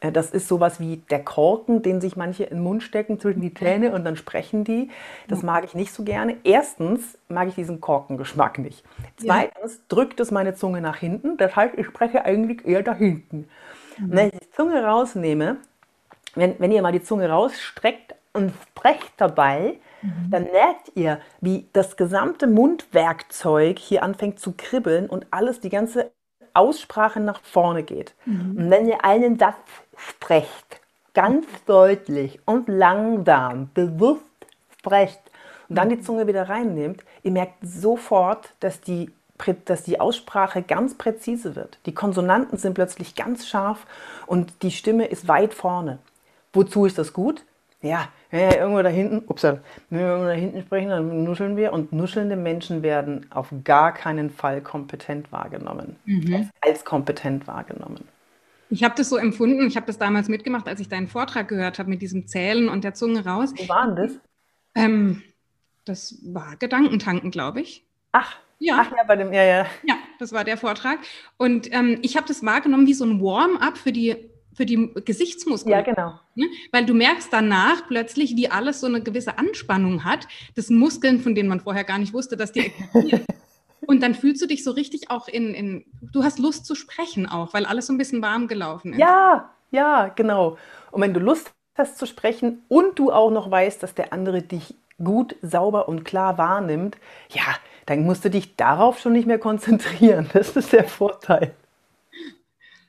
das 0.00 0.30
ist 0.30 0.46
sowas 0.46 0.78
wie 0.78 0.98
der 1.10 1.24
Korken, 1.24 1.82
den 1.82 2.00
sich 2.00 2.16
manche 2.16 2.44
in 2.44 2.58
den 2.58 2.62
Mund 2.62 2.82
stecken 2.82 3.18
zwischen 3.18 3.40
die 3.40 3.54
Zähne 3.54 3.92
und 3.92 4.04
dann 4.04 4.16
sprechen 4.16 4.62
die. 4.62 4.90
Das 5.26 5.42
mag 5.42 5.64
ich 5.64 5.74
nicht 5.74 5.92
so 5.92 6.04
gerne. 6.04 6.36
Erstens 6.44 7.18
mag 7.28 7.48
ich 7.48 7.54
diesen 7.54 7.80
Korkengeschmack 7.80 8.58
nicht. 8.58 8.84
Zweitens 9.16 9.80
drückt 9.88 10.20
es 10.20 10.30
meine 10.30 10.54
Zunge 10.54 10.82
nach 10.82 10.96
hinten. 10.96 11.38
Das 11.38 11.56
heißt, 11.56 11.74
ich 11.78 11.86
spreche 11.86 12.24
eigentlich 12.24 12.66
eher 12.66 12.82
da 12.82 12.94
hinten. 12.94 13.48
Und 13.98 14.12
wenn 14.12 14.28
ich 14.28 14.38
die 14.38 14.50
Zunge 14.50 14.84
rausnehme, 14.84 15.56
wenn, 16.34 16.54
wenn 16.58 16.72
ihr 16.72 16.82
mal 16.82 16.92
die 16.92 17.02
Zunge 17.02 17.30
rausstreckt 17.30 18.14
und 18.34 18.52
sprecht 18.68 19.14
dabei, 19.16 19.78
mhm. 20.02 20.30
dann 20.30 20.42
merkt 20.44 20.92
ihr, 20.94 21.20
wie 21.40 21.68
das 21.72 21.96
gesamte 21.96 22.46
Mundwerkzeug 22.46 23.78
hier 23.78 24.02
anfängt 24.02 24.38
zu 24.38 24.52
kribbeln 24.52 25.08
und 25.08 25.26
alles, 25.30 25.60
die 25.60 25.70
ganze 25.70 26.10
Aussprache 26.56 27.20
nach 27.20 27.40
vorne 27.42 27.82
geht. 27.82 28.14
Mhm. 28.24 28.56
Und 28.56 28.70
wenn 28.70 28.86
ihr 28.86 29.04
einen 29.04 29.38
Satz 29.38 29.56
sprecht, 29.96 30.80
ganz 31.14 31.46
deutlich 31.66 32.40
und 32.44 32.68
langsam, 32.68 33.70
bewusst 33.74 34.22
sprecht 34.78 35.20
und 35.68 35.76
dann 35.76 35.90
die 35.90 36.00
Zunge 36.00 36.26
wieder 36.26 36.48
reinnehmt, 36.48 37.04
ihr 37.22 37.32
merkt 37.32 37.56
sofort, 37.62 38.50
dass 38.60 38.80
die 38.80 39.10
dass 39.66 39.82
die 39.82 40.00
Aussprache 40.00 40.62
ganz 40.62 40.94
präzise 40.94 41.56
wird. 41.56 41.78
Die 41.84 41.92
Konsonanten 41.92 42.56
sind 42.56 42.72
plötzlich 42.72 43.14
ganz 43.14 43.46
scharf 43.46 43.86
und 44.26 44.62
die 44.62 44.70
Stimme 44.70 45.04
ist 45.06 45.28
weit 45.28 45.52
vorne. 45.52 45.98
Wozu 46.54 46.86
ist 46.86 46.96
das 46.96 47.12
gut? 47.12 47.44
Ja, 47.82 48.08
irgendwo 48.32 48.80
da 48.82 48.88
hinten, 48.88 49.22
ups, 49.26 49.42
wenn 49.42 49.60
wir 49.90 50.00
irgendwo 50.00 50.26
da 50.26 50.32
hinten 50.32 50.62
sprechen, 50.62 50.88
dann 50.88 51.24
nuscheln 51.24 51.56
wir 51.56 51.72
und 51.72 51.92
nuschelnde 51.92 52.36
Menschen 52.36 52.82
werden 52.82 53.26
auf 53.30 53.48
gar 53.62 53.92
keinen 53.92 54.30
Fall 54.30 54.62
kompetent 54.62 55.30
wahrgenommen. 55.30 55.96
Mhm. 56.06 56.50
Als 56.62 56.84
kompetent 56.84 57.46
wahrgenommen. 57.46 58.08
Ich 58.76 58.84
habe 58.84 58.94
das 58.94 59.08
so 59.08 59.16
empfunden, 59.16 59.66
ich 59.66 59.74
habe 59.76 59.86
das 59.86 59.96
damals 59.96 60.28
mitgemacht, 60.28 60.68
als 60.68 60.80
ich 60.80 60.90
deinen 60.90 61.08
Vortrag 61.08 61.48
gehört 61.48 61.78
habe 61.78 61.88
mit 61.88 62.02
diesem 62.02 62.26
Zählen 62.26 62.68
und 62.68 62.84
der 62.84 62.92
Zunge 62.92 63.24
raus. 63.24 63.54
Wo 63.56 63.66
war 63.70 63.86
denn 63.86 63.96
das? 63.96 64.20
Ähm, 64.74 65.22
das 65.86 66.18
war 66.26 66.56
Gedankentanken, 66.56 67.30
glaube 67.30 67.62
ich. 67.62 67.86
Ach, 68.12 68.36
ja. 68.58 68.82
Ach 68.82 68.92
ja, 68.94 69.02
bei 69.04 69.16
dem, 69.16 69.32
ja, 69.32 69.44
ja. 69.44 69.66
Ja, 69.82 69.96
das 70.18 70.34
war 70.34 70.44
der 70.44 70.58
Vortrag. 70.58 70.98
Und 71.38 71.72
ähm, 71.72 72.00
ich 72.02 72.18
habe 72.18 72.28
das 72.28 72.44
wahrgenommen 72.44 72.86
wie 72.86 72.92
so 72.92 73.06
ein 73.06 73.18
Warm-up 73.18 73.78
für 73.78 73.92
die, 73.92 74.14
für 74.52 74.66
die 74.66 74.92
Gesichtsmuskeln. 75.06 75.72
Ja, 75.72 75.80
genau. 75.80 76.20
Ne? 76.34 76.44
Weil 76.70 76.84
du 76.84 76.92
merkst 76.92 77.32
danach 77.32 77.88
plötzlich, 77.88 78.36
wie 78.36 78.50
alles 78.50 78.80
so 78.80 78.88
eine 78.88 79.02
gewisse 79.02 79.38
Anspannung 79.38 80.04
hat. 80.04 80.28
Das 80.54 80.68
Muskeln, 80.68 81.20
von 81.20 81.34
denen 81.34 81.48
man 81.48 81.60
vorher 81.60 81.84
gar 81.84 81.96
nicht 81.96 82.12
wusste, 82.12 82.36
dass 82.36 82.52
die 82.52 82.66
existieren. 82.66 83.24
Und 83.86 84.02
dann 84.02 84.14
fühlst 84.14 84.42
du 84.42 84.46
dich 84.46 84.64
so 84.64 84.72
richtig 84.72 85.10
auch 85.10 85.28
in, 85.28 85.54
in, 85.54 85.84
du 86.00 86.24
hast 86.24 86.38
Lust 86.38 86.66
zu 86.66 86.74
sprechen 86.74 87.26
auch, 87.26 87.54
weil 87.54 87.66
alles 87.66 87.86
so 87.86 87.92
ein 87.92 87.98
bisschen 87.98 88.22
warm 88.22 88.48
gelaufen 88.48 88.92
ist. 88.92 88.98
Ja, 88.98 89.50
ja, 89.70 90.08
genau. 90.08 90.58
Und 90.90 91.02
wenn 91.02 91.14
du 91.14 91.20
Lust 91.20 91.52
hast 91.76 91.98
zu 91.98 92.06
sprechen 92.06 92.62
und 92.68 92.98
du 92.98 93.12
auch 93.12 93.30
noch 93.30 93.50
weißt, 93.50 93.82
dass 93.82 93.94
der 93.94 94.12
andere 94.12 94.42
dich 94.42 94.74
gut, 95.02 95.36
sauber 95.42 95.88
und 95.88 96.04
klar 96.04 96.38
wahrnimmt, 96.38 96.96
ja, 97.30 97.42
dann 97.84 98.04
musst 98.04 98.24
du 98.24 98.30
dich 98.30 98.56
darauf 98.56 98.98
schon 98.98 99.12
nicht 99.12 99.26
mehr 99.26 99.38
konzentrieren. 99.38 100.28
Das 100.32 100.56
ist 100.56 100.72
der 100.72 100.84
Vorteil. 100.84 101.54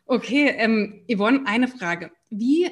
Okay, 0.05 0.53
ähm, 0.57 1.01
Yvonne, 1.13 1.41
eine 1.45 1.67
Frage. 1.67 2.11
Wie, 2.29 2.69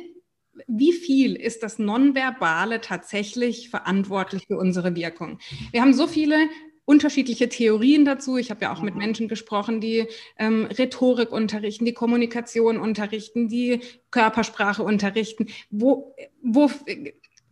wie 0.67 0.94
viel 0.94 1.36
ist 1.36 1.63
das 1.63 1.79
Nonverbale 1.79 2.79
tatsächlich 2.79 3.70
verantwortlich 3.70 4.48
für 4.48 4.58
unsere 4.58 4.96
Wirkung? 4.96 5.39
Wir 5.72 5.82
haben 5.82 5.94
so 5.94 6.08
viele 6.08 6.38
unterschiedliche 6.86 7.50
Theorien 7.50 8.06
dazu. 8.06 8.38
Ich 8.38 8.51
habe 8.51 8.62
ja 8.62 8.74
auch 8.74 8.82
mit 8.82 8.94
mhm. 8.94 9.01
Menschen 9.01 9.27
gesprochen, 9.27 9.82
die 9.82 10.08
ähm, 10.38 10.65
Rhetorik 10.65 11.32
unterrichten, 11.32 11.86
die 11.86 11.94
Kommunikation 11.94 12.80
unterrichten, 12.80 13.50
die 13.50 13.82
Körpersprache 14.12 14.84
unterrichten. 14.84 15.48
Wo, 15.72 16.15
wo 16.42 16.70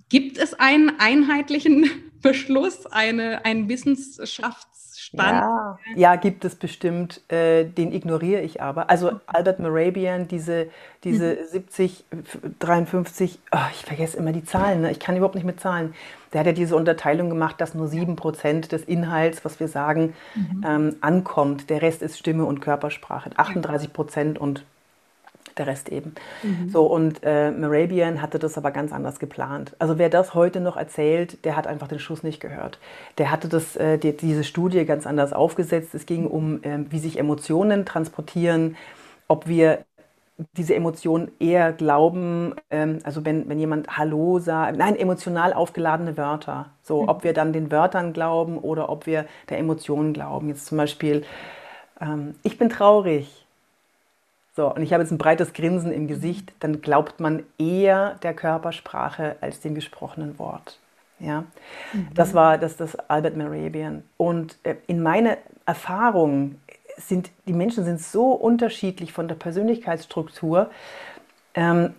gibt 0.10 0.38
es 0.38 0.54
einen 0.54 1.00
einheitlichen 1.00 1.90
Beschluss, 2.22 2.86
eine, 2.86 3.44
einen 3.44 3.68
Wissenschaftsstand? 3.68 5.42
Ja, 5.42 5.80
ja, 5.96 6.16
gibt 6.16 6.46
es 6.46 6.56
bestimmt. 6.56 7.22
Äh, 7.30 7.66
den 7.66 7.92
ignoriere 7.92 8.42
ich 8.42 8.62
aber. 8.62 8.90
Also 8.90 9.20
Albert 9.26 9.60
Morabian, 9.60 10.28
diese, 10.28 10.70
diese 11.04 11.40
mhm. 11.42 11.48
70, 11.52 12.06
53, 12.60 13.40
oh, 13.52 13.58
ich 13.74 13.82
vergesse 13.86 14.18
immer 14.18 14.32
die 14.32 14.46
Zahlen, 14.46 14.82
ne? 14.82 14.92
ich 14.92 15.00
kann 15.00 15.18
überhaupt 15.18 15.36
nicht 15.36 15.44
mit 15.44 15.60
Zahlen 15.60 15.94
der 16.34 16.40
hat 16.40 16.48
ja 16.48 16.54
diese 16.54 16.76
Unterteilung 16.76 17.30
gemacht, 17.30 17.62
dass 17.62 17.76
nur 17.76 17.88
7% 17.88 18.70
des 18.70 18.84
Inhalts, 18.84 19.46
was 19.46 19.60
wir 19.60 19.68
sagen, 19.68 20.14
mhm. 20.36 20.66
ähm, 20.68 20.96
ankommt. 21.02 21.70
Der 21.70 21.82
Rest 21.82 22.02
ist 22.02 22.18
Stimme 22.18 22.46
und 22.46 22.60
Körpersprache. 22.60 23.30
38 23.36 23.94
Prozent 23.94 24.40
und 24.40 24.66
der 25.58 25.68
Rest 25.68 25.90
eben. 25.90 26.16
Mhm. 26.42 26.70
So, 26.70 26.86
und 26.86 27.20
äh, 27.24 27.52
Morabian 27.52 28.22
hatte 28.22 28.40
das 28.40 28.58
aber 28.58 28.72
ganz 28.72 28.92
anders 28.92 29.20
geplant. 29.20 29.76
Also 29.80 29.98
wer 29.98 30.10
das 30.10 30.34
heute 30.34 30.60
noch 30.60 30.78
erzählt, 30.78 31.46
der 31.46 31.56
hat 31.56 31.68
einfach 31.68 31.88
den 31.88 32.00
Schuss 32.00 32.24
nicht 32.24 32.40
gehört. 32.40 32.80
Der 33.18 33.30
hatte 33.30 33.48
das, 33.48 33.76
äh, 33.76 33.98
die, 33.98 34.18
diese 34.18 34.44
Studie 34.44 34.86
ganz 34.86 35.06
anders 35.06 35.34
aufgesetzt. 35.34 35.94
Es 35.94 36.06
ging 36.06 36.26
um, 36.26 36.64
äh, 36.64 36.80
wie 36.90 37.00
sich 37.00 37.20
Emotionen 37.20 37.86
transportieren, 37.86 38.76
ob 39.28 39.48
wir 39.48 39.86
diese 40.58 40.76
Emotionen 40.76 41.32
eher 41.40 41.74
glauben, 41.74 42.56
ähm, 42.72 43.00
also 43.04 43.24
wenn, 43.26 43.48
wenn 43.50 43.60
jemand 43.60 43.98
Hallo 43.98 44.40
sagt, 44.40 44.78
nein, 44.78 44.96
emotional 44.96 45.54
aufgeladene 45.54 46.18
Wörter. 46.18 46.72
So, 46.82 47.04
mhm. 47.04 47.10
ob 47.10 47.24
wir 47.24 47.34
dann 47.34 47.54
den 47.54 47.72
Wörtern 47.72 48.14
glauben 48.14 48.58
oder 48.58 48.90
ob 48.90 49.06
wir 49.06 49.26
der 49.50 49.60
Emotionen 49.60 50.14
glauben. 50.14 50.50
Jetzt 50.50 50.66
zum 50.66 50.78
Beispiel, 50.78 51.24
ähm, 52.02 52.36
ich 52.44 52.58
bin 52.58 52.70
traurig. 52.70 53.46
So, 54.56 54.74
und 54.74 54.84
ich 54.84 54.94
habe 54.94 55.02
jetzt 55.02 55.12
ein 55.12 55.18
breites 55.18 55.54
Grinsen 55.54 55.92
im 55.92 56.08
Gesicht, 56.08 56.54
dann 56.60 56.82
glaubt 56.82 57.20
man 57.20 57.44
eher 57.58 58.16
der 58.22 58.34
Körpersprache 58.36 59.36
als 59.42 59.62
dem 59.62 59.74
gesprochenen 59.74 60.38
Wort. 60.38 60.80
Ja, 61.20 61.46
mhm. 61.94 62.08
das 62.14 62.34
war 62.34 62.58
das, 62.58 62.76
das 62.76 62.96
Albert 62.96 63.36
Merabian. 63.36 64.04
Und 64.18 64.58
äh, 64.64 64.76
in 64.88 65.02
meiner 65.02 65.38
Erfahrung 65.66 66.56
sind, 66.98 67.32
die 67.48 67.54
Menschen 67.54 67.84
sind 67.84 68.02
so 68.02 68.32
unterschiedlich 68.32 69.14
von 69.14 69.28
der 69.28 69.36
Persönlichkeitsstruktur. 69.36 70.70
Ähm, 71.54 71.94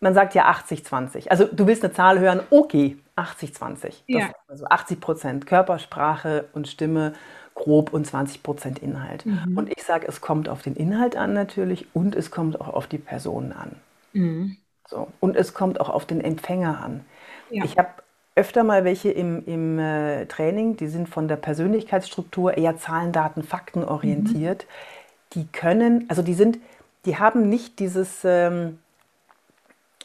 man 0.00 0.14
sagt 0.14 0.34
ja 0.34 0.50
80-20. 0.50 1.28
Also 1.28 1.44
du 1.44 1.66
willst 1.66 1.84
eine 1.84 1.92
Zahl 1.92 2.18
hören, 2.18 2.40
okay, 2.50 2.98
80-20. 3.16 3.94
Ja. 4.06 4.30
Also 4.48 4.66
80 4.66 5.00
Prozent 5.00 5.46
Körpersprache 5.46 6.48
und 6.52 6.68
Stimme 6.68 7.14
grob 7.54 7.92
und 7.92 8.06
20 8.06 8.42
Prozent 8.42 8.78
Inhalt. 8.80 9.26
Mhm. 9.26 9.56
Und 9.56 9.70
ich 9.70 9.82
sage, 9.82 10.06
es 10.08 10.20
kommt 10.20 10.48
auf 10.48 10.62
den 10.62 10.74
Inhalt 10.74 11.16
an 11.16 11.32
natürlich 11.34 11.86
und 11.94 12.16
es 12.16 12.30
kommt 12.30 12.60
auch 12.60 12.68
auf 12.68 12.86
die 12.86 12.98
Personen 12.98 13.52
an. 13.52 13.76
Mhm. 14.12 14.56
So. 14.88 15.08
Und 15.20 15.36
es 15.36 15.54
kommt 15.54 15.80
auch 15.80 15.88
auf 15.88 16.06
den 16.06 16.20
Empfänger 16.20 16.82
an. 16.82 17.04
Ja. 17.50 17.64
Ich 17.64 17.78
habe 17.78 17.90
öfter 18.34 18.64
mal 18.64 18.84
welche 18.84 19.10
im, 19.10 19.44
im 19.46 19.78
äh, 19.78 20.26
Training, 20.26 20.76
die 20.76 20.88
sind 20.88 21.08
von 21.08 21.28
der 21.28 21.36
Persönlichkeitsstruktur 21.36 22.56
eher 22.56 22.76
Zahlen, 22.78 23.12
Daten, 23.12 23.42
Fakten 23.42 23.84
orientiert. 23.84 24.64
Mhm. 24.64 25.32
Die 25.34 25.46
können, 25.46 26.06
also 26.08 26.22
die 26.22 26.34
sind, 26.34 26.58
die 27.04 27.18
haben 27.18 27.48
nicht 27.48 27.78
dieses, 27.78 28.20
ähm, 28.24 28.78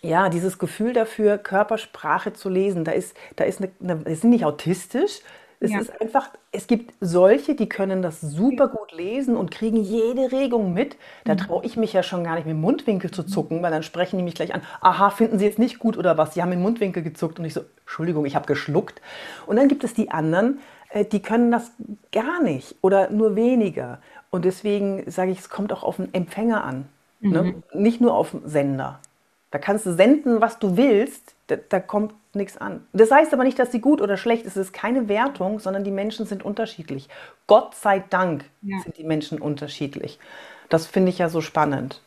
ja, 0.02 0.30
dieses 0.30 0.60
Gefühl 0.60 0.94
dafür, 0.94 1.38
Körpersprache 1.38 2.34
zu 2.34 2.50
lesen. 2.50 2.84
Da 2.84 2.92
ist, 2.92 3.16
da 3.36 3.46
ist 3.46 3.62
eine, 3.62 3.72
eine, 3.82 4.04
die 4.04 4.16
sind 4.16 4.30
nicht 4.30 4.46
autistisch, 4.46 5.22
es 5.60 5.72
ja. 5.72 5.80
ist 5.80 6.02
einfach, 6.02 6.30
es 6.52 6.68
gibt 6.68 6.94
solche, 7.02 7.56
die 7.56 7.68
können 7.68 8.02
das 8.04 8.22
super 8.22 8.68
gut 8.68 8.92
lesen 8.92 9.36
und 9.36 9.50
kriegen 9.50 9.78
jede 9.78 10.32
Regung 10.32 10.74
mit. 10.74 10.98
Da 11.26 11.34
mhm. 11.34 11.38
traue 11.40 11.66
ich 11.66 11.78
mich 11.78 11.94
ja 11.94 12.04
schon 12.04 12.24
gar 12.24 12.36
nicht 12.36 12.46
mit 12.46 12.54
dem 12.54 12.62
Mundwinkel 12.62 13.10
zu 13.10 13.24
zucken, 13.24 13.64
weil 13.64 13.72
dann 13.72 13.82
sprechen 13.82 14.18
die 14.18 14.24
mich 14.24 14.36
gleich 14.36 14.54
an. 14.54 14.62
Aha, 14.82 15.10
finden 15.10 15.40
Sie 15.40 15.46
jetzt 15.46 15.58
nicht 15.58 15.80
gut 15.80 15.98
oder 15.98 16.18
was? 16.18 16.36
Sie 16.36 16.44
haben 16.44 16.52
den 16.52 16.62
Mundwinkel 16.62 17.02
gezuckt 17.02 17.40
und 17.40 17.46
ich 17.46 17.56
so, 17.56 17.62
Entschuldigung, 17.82 18.26
ich 18.26 18.36
habe 18.36 18.46
geschluckt. 18.46 19.02
Und 19.48 19.56
dann 19.56 19.68
gibt 19.68 19.84
es 19.84 19.96
die 19.96 20.12
anderen, 20.12 20.60
äh, 20.90 21.06
die 21.06 21.22
können 21.22 21.52
das 21.52 21.72
gar 22.12 22.42
nicht 22.44 22.76
oder 22.82 23.10
nur 23.10 23.36
weniger. 23.36 24.00
Und 24.30 24.46
deswegen 24.46 25.10
sage 25.10 25.32
ich, 25.32 25.40
es 25.40 25.50
kommt 25.50 25.74
auch 25.74 25.84
auf 25.84 25.96
den 25.96 26.14
Empfänger 26.14 26.64
an, 26.64 26.86
ne? 27.20 27.44
mhm. 27.44 27.64
nicht 27.74 28.00
nur 28.00 28.14
auf 28.14 28.32
den 28.32 28.48
Sender. 28.48 29.00
Da 29.50 29.58
kannst 29.58 29.86
du 29.88 29.94
senden, 29.94 30.42
was 30.42 30.60
du 30.60 30.78
willst, 30.78 31.34
da, 31.48 31.56
da 31.56 31.80
kommt 31.80 32.14
nichts 32.38 32.58
an. 32.58 32.86
Das 32.94 33.12
heißt 33.12 33.34
aber 33.34 33.44
nicht, 33.44 33.60
dass 33.60 33.72
sie 33.72 33.82
gut 33.82 34.02
oder 34.02 34.18
schlecht 34.18 34.46
ist. 34.46 34.56
Es 34.56 34.68
ist 34.68 34.74
keine 34.74 35.10
Wertung, 35.10 35.60
sondern 35.60 35.84
die 35.84 35.92
Menschen 35.92 36.26
sind 36.26 36.44
unterschiedlich. 36.44 37.10
Gott 37.48 37.76
sei 37.76 38.00
Dank 38.00 38.46
ja. 38.62 38.80
sind 38.82 38.98
die 38.98 39.04
Menschen 39.04 39.40
unterschiedlich. 39.40 40.20
Das 40.70 40.88
finde 40.88 41.10
ich 41.10 41.18
ja 41.18 41.30
so 41.30 41.42
spannend. 41.42 42.02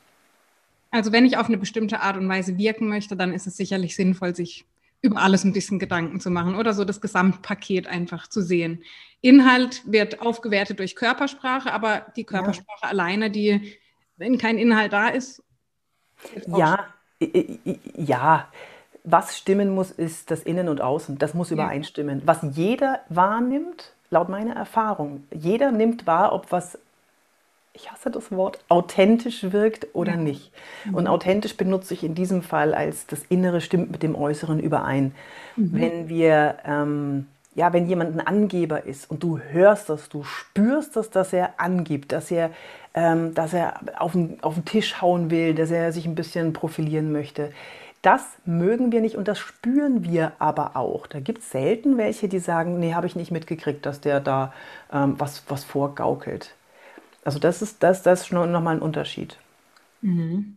Also 0.91 1.13
wenn 1.13 1.25
ich 1.25 1.37
auf 1.37 1.47
eine 1.47 1.59
bestimmte 1.59 2.01
Art 2.01 2.17
und 2.17 2.29
Weise 2.29 2.59
wirken 2.59 2.89
möchte, 2.89 3.17
dann 3.17 3.33
ist 3.33 3.47
es 3.47 3.57
sicherlich 3.57 3.95
sinnvoll, 3.95 4.35
sich 4.35 4.65
über 5.03 5.23
alles 5.23 5.45
ein 5.45 5.53
bisschen 5.53 5.79
Gedanken 5.79 6.21
zu 6.21 6.31
machen 6.31 6.55
oder 6.55 6.75
so 6.75 6.85
das 6.85 7.01
Gesamtpaket 7.01 7.87
einfach 7.87 8.29
zu 8.29 8.43
sehen. 8.43 8.83
Inhalt 9.23 9.83
wird 9.87 10.21
aufgewertet 10.21 10.79
durch 10.79 10.97
Körpersprache, 10.97 11.73
aber 11.73 12.07
die 12.17 12.25
Körpersprache 12.25 12.83
ja. 12.83 12.89
alleine, 12.89 13.31
die, 13.31 13.77
wenn 14.17 14.39
kein 14.39 14.59
Inhalt 14.59 14.93
da 14.93 15.09
ist. 15.09 15.43
Ja, 16.47 16.87
ja, 17.97 18.51
was 19.05 19.37
stimmen 19.37 19.71
muss, 19.71 19.91
ist 19.91 20.31
das 20.31 20.43
Innen 20.43 20.69
und 20.69 20.81
Außen. 20.81 21.19
Das 21.19 21.35
muss 21.35 21.51
übereinstimmen. 21.51 22.23
Was 22.25 22.39
jeder 22.53 23.01
wahrnimmt, 23.09 23.93
laut 24.11 24.29
meiner 24.29 24.55
Erfahrung, 24.55 25.25
jeder 25.33 25.73
nimmt 25.73 26.07
wahr, 26.07 26.33
ob 26.33 26.53
was, 26.53 26.79
ich 27.73 27.91
hasse 27.91 28.11
das 28.11 28.31
Wort, 28.33 28.63
authentisch 28.69 29.53
wirkt 29.53 29.89
oder 29.95 30.13
ja. 30.13 30.19
nicht. 30.19 30.53
Und 30.93 31.07
authentisch 31.07 31.57
benutze 31.57 31.95
ich 31.95 32.05
in 32.05 32.15
diesem 32.15 32.43
Fall 32.43 32.75
als 32.75 33.07
das 33.07 33.23
Innere 33.29 33.61
stimmt 33.61 33.91
mit 33.91 34.03
dem 34.03 34.15
Äußeren 34.15 34.61
überein. 34.61 35.15
Mhm. 35.57 35.71
Wenn 35.73 36.09
wir, 36.09 36.57
ähm, 36.67 37.27
ja, 37.55 37.73
wenn 37.73 37.87
jemand 37.87 38.15
ein 38.15 38.27
Angeber 38.27 38.85
ist 38.85 39.11
und 39.11 39.23
du 39.23 39.39
hörst 39.39 39.89
das, 39.89 40.09
du 40.09 40.25
spürst 40.25 40.97
das, 40.97 41.11
dass 41.11 41.33
er 41.33 41.55
angibt, 41.59 42.13
dass 42.13 42.31
er, 42.31 42.51
ähm, 42.95 43.35
dass 43.35 43.53
er 43.53 43.81
auf 43.99 44.13
den, 44.13 44.43
auf 44.43 44.55
den 44.55 44.65
Tisch 44.65 45.01
hauen 45.01 45.31
will, 45.31 45.55
dass 45.55 45.71
er 45.71 45.93
sich 45.93 46.07
ein 46.07 46.15
bisschen 46.15 46.53
profilieren 46.53 47.13
möchte, 47.13 47.53
das 48.03 48.25
mögen 48.47 48.93
wir 48.93 49.01
nicht 49.01 49.17
und 49.17 49.29
das 49.29 49.39
spüren 49.39 50.05
wir 50.05 50.33
aber 50.39 50.77
auch. 50.77 51.07
Da 51.07 51.21
gibt 51.21 51.41
es 51.41 51.51
selten 51.51 51.99
welche, 51.99 52.29
die 52.29 52.39
sagen, 52.39 52.79
nee, 52.79 52.95
habe 52.95 53.07
ich 53.07 53.17
nicht 53.17 53.31
mitgekriegt, 53.31 53.85
dass 53.85 54.01
der 54.01 54.21
da 54.21 54.53
ähm, 54.93 55.15
was, 55.19 55.45
was 55.49 55.65
vorgaukelt. 55.65 56.55
Also 57.25 57.39
das 57.39 57.61
ist, 57.61 57.83
das, 57.83 58.03
das 58.03 58.23
ist 58.23 58.33
nochmal 58.33 58.77
ein 58.77 58.83
Unterschied. 58.83 59.37
Mhm. 60.01 60.57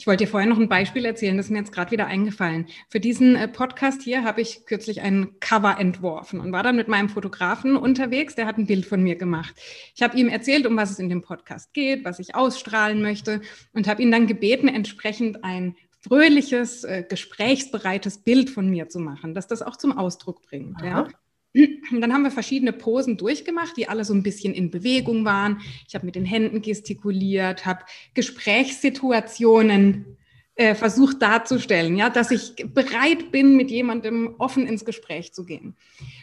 Ich 0.00 0.06
wollte 0.06 0.24
dir 0.24 0.30
vorher 0.30 0.48
noch 0.48 0.58
ein 0.58 0.70
Beispiel 0.70 1.04
erzählen, 1.04 1.36
das 1.36 1.46
ist 1.46 1.50
mir 1.50 1.58
jetzt 1.58 1.72
gerade 1.72 1.90
wieder 1.90 2.06
eingefallen. 2.06 2.66
Für 2.88 3.00
diesen 3.00 3.36
äh, 3.36 3.46
Podcast 3.46 4.00
hier 4.00 4.24
habe 4.24 4.40
ich 4.40 4.64
kürzlich 4.64 5.02
ein 5.02 5.38
Cover 5.40 5.78
entworfen 5.78 6.40
und 6.40 6.52
war 6.52 6.62
dann 6.62 6.76
mit 6.76 6.88
meinem 6.88 7.10
Fotografen 7.10 7.76
unterwegs, 7.76 8.34
der 8.34 8.46
hat 8.46 8.56
ein 8.56 8.66
Bild 8.66 8.86
von 8.86 9.02
mir 9.02 9.16
gemacht. 9.16 9.54
Ich 9.94 10.02
habe 10.02 10.16
ihm 10.16 10.28
erzählt, 10.28 10.66
um 10.66 10.74
was 10.74 10.90
es 10.90 10.98
in 10.98 11.10
dem 11.10 11.20
Podcast 11.20 11.74
geht, 11.74 12.02
was 12.06 12.18
ich 12.18 12.34
ausstrahlen 12.34 13.02
möchte 13.02 13.42
und 13.74 13.88
habe 13.88 14.00
ihn 14.00 14.10
dann 14.10 14.26
gebeten, 14.26 14.68
entsprechend 14.68 15.44
ein 15.44 15.76
fröhliches, 16.00 16.84
äh, 16.84 17.04
gesprächsbereites 17.08 18.18
Bild 18.18 18.50
von 18.50 18.68
mir 18.68 18.88
zu 18.88 18.98
machen, 18.98 19.34
dass 19.34 19.46
das 19.46 19.62
auch 19.62 19.76
zum 19.76 19.96
Ausdruck 19.96 20.42
bringt. 20.42 20.80
Ja? 20.82 21.08
Und 21.54 22.00
dann 22.00 22.12
haben 22.12 22.22
wir 22.22 22.30
verschiedene 22.30 22.72
Posen 22.72 23.16
durchgemacht, 23.16 23.76
die 23.76 23.88
alle 23.88 24.04
so 24.04 24.14
ein 24.14 24.22
bisschen 24.22 24.54
in 24.54 24.70
Bewegung 24.70 25.24
waren. 25.24 25.60
Ich 25.88 25.94
habe 25.94 26.06
mit 26.06 26.14
den 26.14 26.24
Händen 26.24 26.62
gestikuliert, 26.62 27.66
habe 27.66 27.84
Gesprächssituationen 28.14 30.16
äh, 30.54 30.74
versucht 30.74 31.20
darzustellen, 31.22 31.96
ja, 31.96 32.10
dass 32.10 32.30
ich 32.30 32.54
bereit 32.56 33.32
bin, 33.32 33.56
mit 33.56 33.70
jemandem 33.70 34.34
offen 34.38 34.66
ins 34.66 34.84
Gespräch 34.84 35.32
zu 35.32 35.44
gehen. 35.44 35.76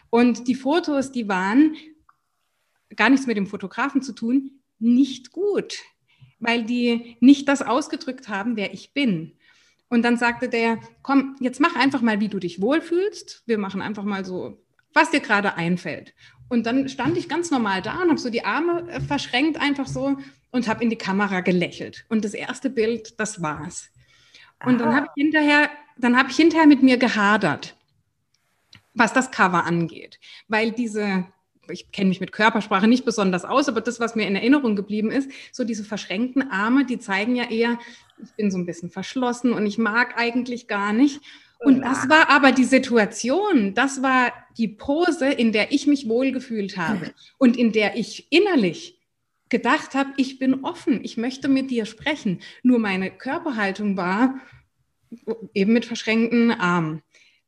Und 0.09 0.47
die 0.47 0.55
Fotos, 0.55 1.11
die 1.11 1.27
waren 1.27 1.75
gar 2.95 3.09
nichts 3.09 3.27
mit 3.27 3.35
dem 3.35 3.47
Fotografen 3.47 4.01
zu 4.01 4.13
tun, 4.13 4.61
nicht 4.79 5.31
gut, 5.31 5.75
weil 6.39 6.63
die 6.63 7.17
nicht 7.19 7.47
das 7.47 7.61
ausgedrückt 7.61 8.29
haben, 8.29 8.55
wer 8.55 8.73
ich 8.73 8.93
bin. 8.93 9.33
Und 9.89 10.03
dann 10.03 10.17
sagte 10.17 10.49
der, 10.49 10.79
komm, 11.01 11.35
jetzt 11.39 11.59
mach 11.59 11.75
einfach 11.75 12.01
mal, 12.01 12.19
wie 12.19 12.27
du 12.27 12.39
dich 12.39 12.61
wohlfühlst. 12.61 13.43
Wir 13.45 13.57
machen 13.57 13.81
einfach 13.81 14.03
mal 14.03 14.25
so 14.25 14.57
was 14.97 15.11
dir 15.11 15.19
gerade 15.19 15.55
einfällt. 15.55 16.13
Und 16.49 16.65
dann 16.65 16.89
stand 16.89 17.17
ich 17.17 17.29
ganz 17.29 17.51
normal 17.51 17.81
da 17.81 18.01
und 18.01 18.09
habe 18.09 18.17
so 18.17 18.29
die 18.29 18.45
Arme 18.45 18.89
äh, 18.89 18.99
verschränkt 18.99 19.59
einfach 19.59 19.87
so 19.87 20.17
und 20.51 20.67
habe 20.67 20.83
in 20.83 20.89
die 20.89 20.97
Kamera 20.97 21.41
gelächelt. 21.41 22.05
Und 22.09 22.25
das 22.25 22.33
erste 22.33 22.69
Bild, 22.69 23.19
das 23.19 23.41
war's. 23.41 23.89
Und 24.65 24.79
dann 24.79 24.95
habe 24.95 25.07
ich 25.15 25.23
hinterher, 25.23 25.69
dann 25.97 26.17
habe 26.17 26.31
ich 26.31 26.35
hinterher 26.35 26.65
mit 26.65 26.81
mir 26.81 26.97
gehadert, 26.97 27.75
was 28.95 29.13
das 29.13 29.29
Cover 29.29 29.65
angeht, 29.65 30.19
weil 30.47 30.71
diese 30.71 31.27
ich 31.73 31.91
kenne 31.91 32.09
mich 32.09 32.19
mit 32.19 32.31
Körpersprache 32.31 32.87
nicht 32.87 33.05
besonders 33.05 33.45
aus, 33.45 33.67
aber 33.69 33.81
das, 33.81 33.99
was 33.99 34.15
mir 34.15 34.27
in 34.27 34.35
Erinnerung 34.35 34.75
geblieben 34.75 35.11
ist, 35.11 35.29
so 35.51 35.63
diese 35.63 35.83
verschränkten 35.83 36.51
Arme, 36.51 36.85
die 36.85 36.99
zeigen 36.99 37.35
ja 37.35 37.49
eher, 37.49 37.79
ich 38.21 38.31
bin 38.31 38.51
so 38.51 38.57
ein 38.57 38.65
bisschen 38.65 38.89
verschlossen 38.89 39.53
und 39.53 39.65
ich 39.65 39.77
mag 39.77 40.17
eigentlich 40.17 40.67
gar 40.67 40.93
nicht. 40.93 41.21
Und 41.59 41.81
das 41.81 42.07
war 42.07 42.29
aber 42.29 42.51
die 42.51 42.63
Situation, 42.63 43.73
das 43.73 44.03
war 44.03 44.31
die 44.57 44.67
Pose, 44.67 45.27
in 45.27 45.51
der 45.51 45.71
ich 45.71 45.87
mich 45.87 46.07
wohlgefühlt 46.07 46.77
habe 46.77 47.11
und 47.37 47.57
in 47.57 47.71
der 47.71 47.95
ich 47.95 48.27
innerlich 48.31 48.99
gedacht 49.49 49.95
habe, 49.95 50.11
ich 50.17 50.39
bin 50.39 50.63
offen, 50.63 51.03
ich 51.03 51.17
möchte 51.17 51.47
mit 51.47 51.71
dir 51.71 51.85
sprechen. 51.85 52.41
Nur 52.63 52.79
meine 52.79 53.09
Körperhaltung 53.09 53.97
war 53.97 54.39
eben 55.53 55.73
mit 55.73 55.85
verschränkten 55.85 56.51
Armen. 56.51 57.01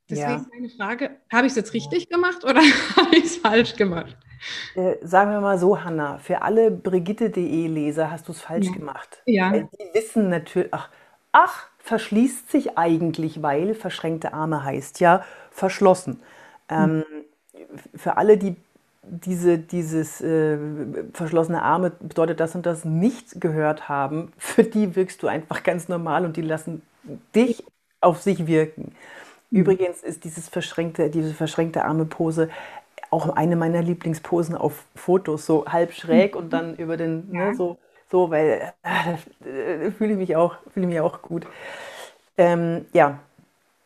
Deswegen 0.10 0.30
ja. 0.30 0.45
meine 0.52 0.69
Frage, 0.69 1.12
habe 1.32 1.48
ich 1.48 1.52
es 1.52 1.56
jetzt 1.56 1.74
richtig 1.74 2.10
gemacht 2.10 2.43
oder 2.43 2.62
habe 2.95 3.15
ich 3.15 3.26
es 3.26 3.38
falsch 3.38 3.76
gemacht? 3.76 4.17
Äh, 4.76 4.95
sagen 5.02 5.32
wir 5.32 5.41
mal 5.41 5.60
so, 5.60 5.84
Hanna, 5.84 6.17
für 6.17 6.41
alle 6.41 6.72
Brigitte.de-Leser 6.72 8.10
hast 8.10 8.28
du 8.28 8.32
es 8.32 8.41
falsch 8.41 8.67
ja. 8.67 8.74
gemacht. 8.74 9.22
Ja. 9.26 9.52
Weil 9.52 9.69
die 9.80 9.93
wissen 9.93 10.30
natürlich, 10.30 10.74
ach, 10.74 10.89
ach, 11.32 11.67
verschließt 11.80 12.52
sich 12.52 12.78
eigentlich, 12.78 13.41
weil 13.41 13.74
verschränkte 13.74 14.34
Arme 14.34 14.63
heißt 14.63 15.00
ja 15.00 15.24
verschlossen. 15.52 16.22
Ähm, 16.69 17.04
für 17.95 18.17
alle, 18.17 18.38
die 18.38 18.56
diese, 19.04 19.58
dieses 19.58 20.22
äh, 20.22 20.58
verschlossene 21.13 21.63
Arme 21.63 21.91
bedeutet 22.00 22.39
das 22.39 22.56
und 22.56 22.65
das 22.65 22.86
nicht 22.86 23.41
gehört 23.41 23.89
haben, 23.89 24.32
für 24.38 24.63
die 24.63 24.95
wirkst 24.95 25.24
du 25.24 25.28
einfach 25.28 25.63
ganz 25.63 25.89
normal 25.89 26.26
und 26.26 26.38
die 26.38 26.41
lassen 26.41 26.82
dich 27.36 27.63
auf 28.02 28.22
sich 28.22 28.48
wirken. 28.48 28.93
Mhm. 29.52 29.60
Übrigens 29.60 30.04
ist 30.04 30.24
dieses 30.24 30.50
verschränkte, 30.50 31.10
diese 31.10 31.34
verschränkte 31.34 31.86
Arme-Pose 31.86 32.50
auch 33.12 33.30
eine 33.30 33.56
meiner 33.56 33.82
Lieblingsposen 33.82 34.56
auf 34.56 34.86
Fotos, 34.96 35.46
so 35.46 35.66
halb 35.66 35.94
schräg 35.94 36.36
und 36.36 36.54
dann 36.54 36.76
über 36.76 36.96
den, 36.96 37.32
ne, 37.32 37.56
so 37.56 37.80
so, 38.10 38.30
weil 38.32 38.74
äh, 38.84 39.92
fühle 39.98 40.14
ich 40.14 40.18
mich 40.18 40.36
auch, 40.36 40.56
fühle 40.74 40.88
mich 40.88 41.00
auch 41.00 41.22
gut. 41.22 41.46
Ähm, 42.38 42.86
ja, 42.94 43.20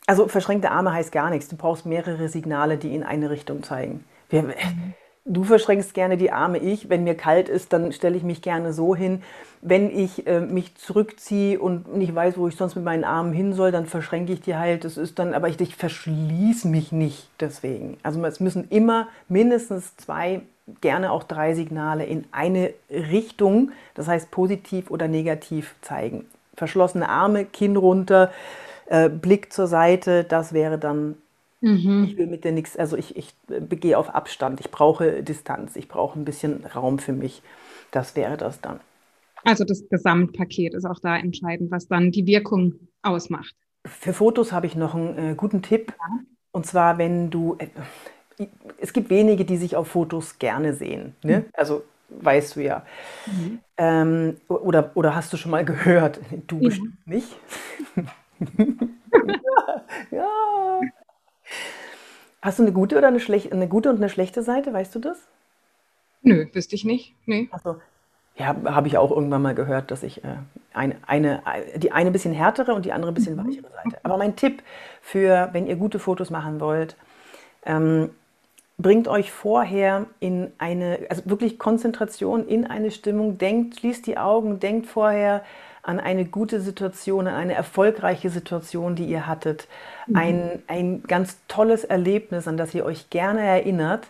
also 0.08 0.28
verschränkte 0.28 0.72
Arme 0.72 0.94
heißt 0.94 1.12
gar 1.12 1.30
nichts. 1.30 1.48
Du 1.50 1.56
brauchst 1.56 1.86
mehrere 1.86 2.30
Signale, 2.30 2.78
die 2.78 2.94
in 2.96 3.04
eine 3.04 3.30
Richtung 3.30 3.64
zeigen. 3.64 4.06
Wir, 4.30 4.44
mhm. 4.44 4.94
Du 5.26 5.46
verschränkst 5.46 5.94
gerne 5.94 6.18
die 6.18 6.32
Arme, 6.32 6.58
ich. 6.58 6.90
Wenn 6.90 7.06
mir 7.06 7.16
kalt 7.16 7.48
ist, 7.48 7.72
dann 7.72 7.94
stelle 7.94 8.18
ich 8.18 8.24
mich 8.24 8.42
gerne 8.42 8.74
so 8.74 8.94
hin. 8.94 9.24
Wenn 9.62 9.90
ich 9.90 10.28
äh, 10.28 10.42
mich 10.42 10.76
zurückziehe 10.76 11.60
und 11.60 11.96
nicht 11.96 12.14
weiß, 12.14 12.38
wo 12.38 12.50
ich 12.50 12.58
sonst 12.58 12.76
mit 12.76 12.84
meinen 12.84 13.06
Armen 13.06 13.32
hin 13.32 13.54
soll, 13.54 13.72
dann 13.72 13.86
verschränke 13.86 14.34
ich 14.34 14.42
die 14.42 14.58
halt. 14.58 14.84
Das 14.84 14.98
ist 14.98 15.20
dann, 15.20 15.34
aber 15.34 15.48
ich, 15.48 15.60
ich 15.62 15.78
verschließe 15.78 16.68
mich 16.68 16.92
nicht 16.92 17.30
deswegen. 17.40 17.98
Also 18.04 18.24
es 18.26 18.42
müssen 18.42 18.68
immer 18.70 19.08
mindestens 19.30 19.96
zwei 19.96 20.42
gerne 20.82 21.12
auch 21.12 21.24
drei 21.24 21.54
Signale 21.56 22.06
in 22.06 22.26
eine 22.32 22.74
Richtung, 22.90 23.72
das 23.96 24.08
heißt 24.08 24.32
positiv 24.32 24.92
oder 24.92 25.08
negativ 25.08 25.76
zeigen. 25.82 26.26
Verschlossene 26.56 27.10
Arme, 27.10 27.46
Kinn 27.46 27.78
runter, 27.78 28.32
äh, 28.88 29.10
Blick 29.10 29.52
zur 29.52 29.68
Seite, 29.68 30.24
das 30.24 30.54
wäre 30.54 30.78
dann, 30.78 31.16
mhm. 31.64 32.04
ich 32.04 32.18
will 32.18 32.28
mit 32.28 32.44
dir 32.44 32.52
nichts, 32.52 32.78
also 32.78 32.98
ich, 32.98 33.16
ich 33.16 33.34
begehe 33.48 33.98
auf 33.98 34.14
Abstand, 34.14 34.60
ich 34.60 34.70
brauche 34.70 35.24
Distanz, 35.24 35.76
ich 35.76 35.88
brauche 35.88 36.20
ein 36.20 36.26
bisschen 36.26 36.66
Raum 36.66 37.00
für 37.00 37.14
mich. 37.14 37.42
Das 37.92 38.16
wäre 38.16 38.38
das 38.38 38.62
dann. 38.62 38.80
Also 39.44 39.64
das 39.64 39.88
Gesamtpaket 39.90 40.74
ist 40.74 40.86
auch 40.86 41.00
da 41.00 41.18
entscheidend, 41.18 41.72
was 41.72 41.88
dann 41.88 42.12
die 42.12 42.26
Wirkung 42.26 42.76
ausmacht. 43.02 43.56
Für 43.86 44.14
Fotos 44.14 44.52
habe 44.52 44.68
ich 44.68 44.76
noch 44.76 44.96
einen 44.96 45.18
äh, 45.18 45.36
guten 45.36 45.62
Tipp. 45.62 45.94
Ja. 45.98 46.20
Und 46.52 46.66
zwar, 46.66 46.98
wenn 46.98 47.30
du, 47.30 47.58
äh, 47.58 48.48
es 48.78 48.94
gibt 48.94 49.10
wenige, 49.10 49.44
die 49.44 49.58
sich 49.58 49.76
auf 49.76 49.90
Fotos 49.90 50.40
gerne 50.40 50.74
sehen. 50.74 51.16
Ne? 51.24 51.40
Mhm. 51.40 51.46
Also 51.54 51.84
weißt 52.10 52.56
du 52.56 52.64
ja. 52.64 52.86
Mhm. 53.26 53.60
Ähm, 53.78 54.38
oder, 54.48 54.92
oder 54.96 55.16
hast 55.16 55.34
du 55.34 55.38
schon 55.38 55.52
mal 55.52 55.66
gehört? 55.66 56.20
Du 56.48 56.58
ja. 56.58 56.70
bestimmt 56.70 57.08
nicht. 57.08 57.36
ja, 58.58 59.82
ja. 60.12 60.82
Hast 62.42 62.60
du 62.60 62.64
eine 62.64 62.74
gute 62.74 62.98
oder 62.98 63.08
eine 63.08 63.20
schlechte, 63.20 63.52
eine 63.52 63.68
gute 63.68 63.90
und 63.90 63.98
eine 63.98 64.10
schlechte 64.10 64.44
Seite? 64.44 64.74
Weißt 64.74 64.94
du 64.96 65.00
das? 65.00 65.18
Nö, 66.22 66.48
wüsste 66.54 66.76
ich 66.76 66.84
nicht. 66.84 67.16
Nee. 67.26 67.48
Also, 67.52 67.78
ja, 68.36 68.56
habe 68.66 68.88
ich 68.88 68.98
auch 68.98 69.12
irgendwann 69.12 69.42
mal 69.42 69.56
gehört, 69.56 69.92
dass 69.92 70.04
ich 70.04 70.24
äh, 70.24 70.38
eine, 70.74 70.96
eine, 71.06 71.44
die 71.76 71.92
eine 71.92 72.12
bisschen 72.12 72.34
härtere 72.34 72.74
und 72.74 72.86
die 72.86 72.92
andere 72.92 73.12
ein 73.12 73.14
bisschen 73.14 73.36
mhm. 73.36 73.48
weichere 73.48 73.70
Seite. 73.72 74.00
Aber 74.04 74.18
mein 74.18 74.36
Tipp 74.36 74.64
für, 75.02 75.50
wenn 75.54 75.68
ihr 75.68 75.76
gute 75.76 76.00
Fotos 76.00 76.30
machen 76.32 76.60
wollt, 76.60 76.98
ähm, 77.66 78.10
bringt 78.78 79.08
euch 79.08 79.32
vorher 79.32 80.08
in 80.20 80.52
eine, 80.58 81.00
also 81.10 81.24
wirklich 81.26 81.60
Konzentration 81.60 82.48
in 82.48 82.66
eine 82.66 82.92
Stimmung, 82.92 83.38
denkt, 83.38 83.80
schließt 83.80 84.08
die 84.08 84.18
Augen, 84.18 84.60
denkt 84.60 84.88
vorher 84.88 85.44
an 85.84 86.00
eine 86.00 86.26
gute 86.26 86.62
Situation, 86.62 87.28
an 87.28 87.36
eine 87.36 87.54
erfolgreiche 87.54 88.30
Situation, 88.30 88.96
die 88.96 89.06
ihr 89.06 89.28
hattet, 89.28 89.68
mhm. 90.08 90.16
ein, 90.16 90.64
ein 90.68 91.04
ganz 91.04 91.38
tolles 91.48 91.84
Erlebnis, 91.84 92.48
an 92.48 92.58
das 92.58 92.74
ihr 92.74 92.86
euch 92.86 93.10
gerne 93.10 93.42
erinnert 93.42 94.08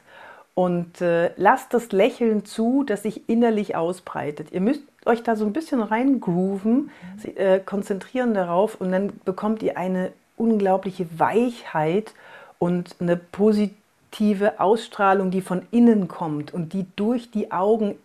und 0.56 1.02
äh, 1.02 1.32
lasst 1.36 1.74
das 1.74 1.92
Lächeln 1.92 2.46
zu, 2.46 2.84
das 2.84 3.04
sich 3.04 3.28
innerlich 3.28 3.76
ausbreitet. 3.76 4.52
Ihr 4.52 4.62
müsst 4.62 4.84
euch 5.06 5.24
da 5.24 5.36
so 5.36 5.46
ein 5.46 5.54
bisschen 5.54 5.82
reingrooven, 5.82 6.84
mhm. 6.84 6.90
äh, 7.36 7.60
konzentrieren 7.60 8.36
darauf 8.36 8.80
und 8.80 8.92
dann 8.92 9.20
bekommt 9.26 9.64
ihr 9.64 9.78
eine 9.78 10.14
unglaubliche 10.38 11.08
Weichheit 11.20 12.14
und 12.60 12.96
eine 13.00 13.18
positive 13.18 14.60
Ausstrahlung, 14.60 15.32
die 15.32 15.42
von 15.42 15.64
innen 15.72 16.08
kommt 16.08 16.54
und 16.54 16.74
die 16.74 16.86
durch 16.96 17.32
die 17.32 17.52
Augen 17.52 17.96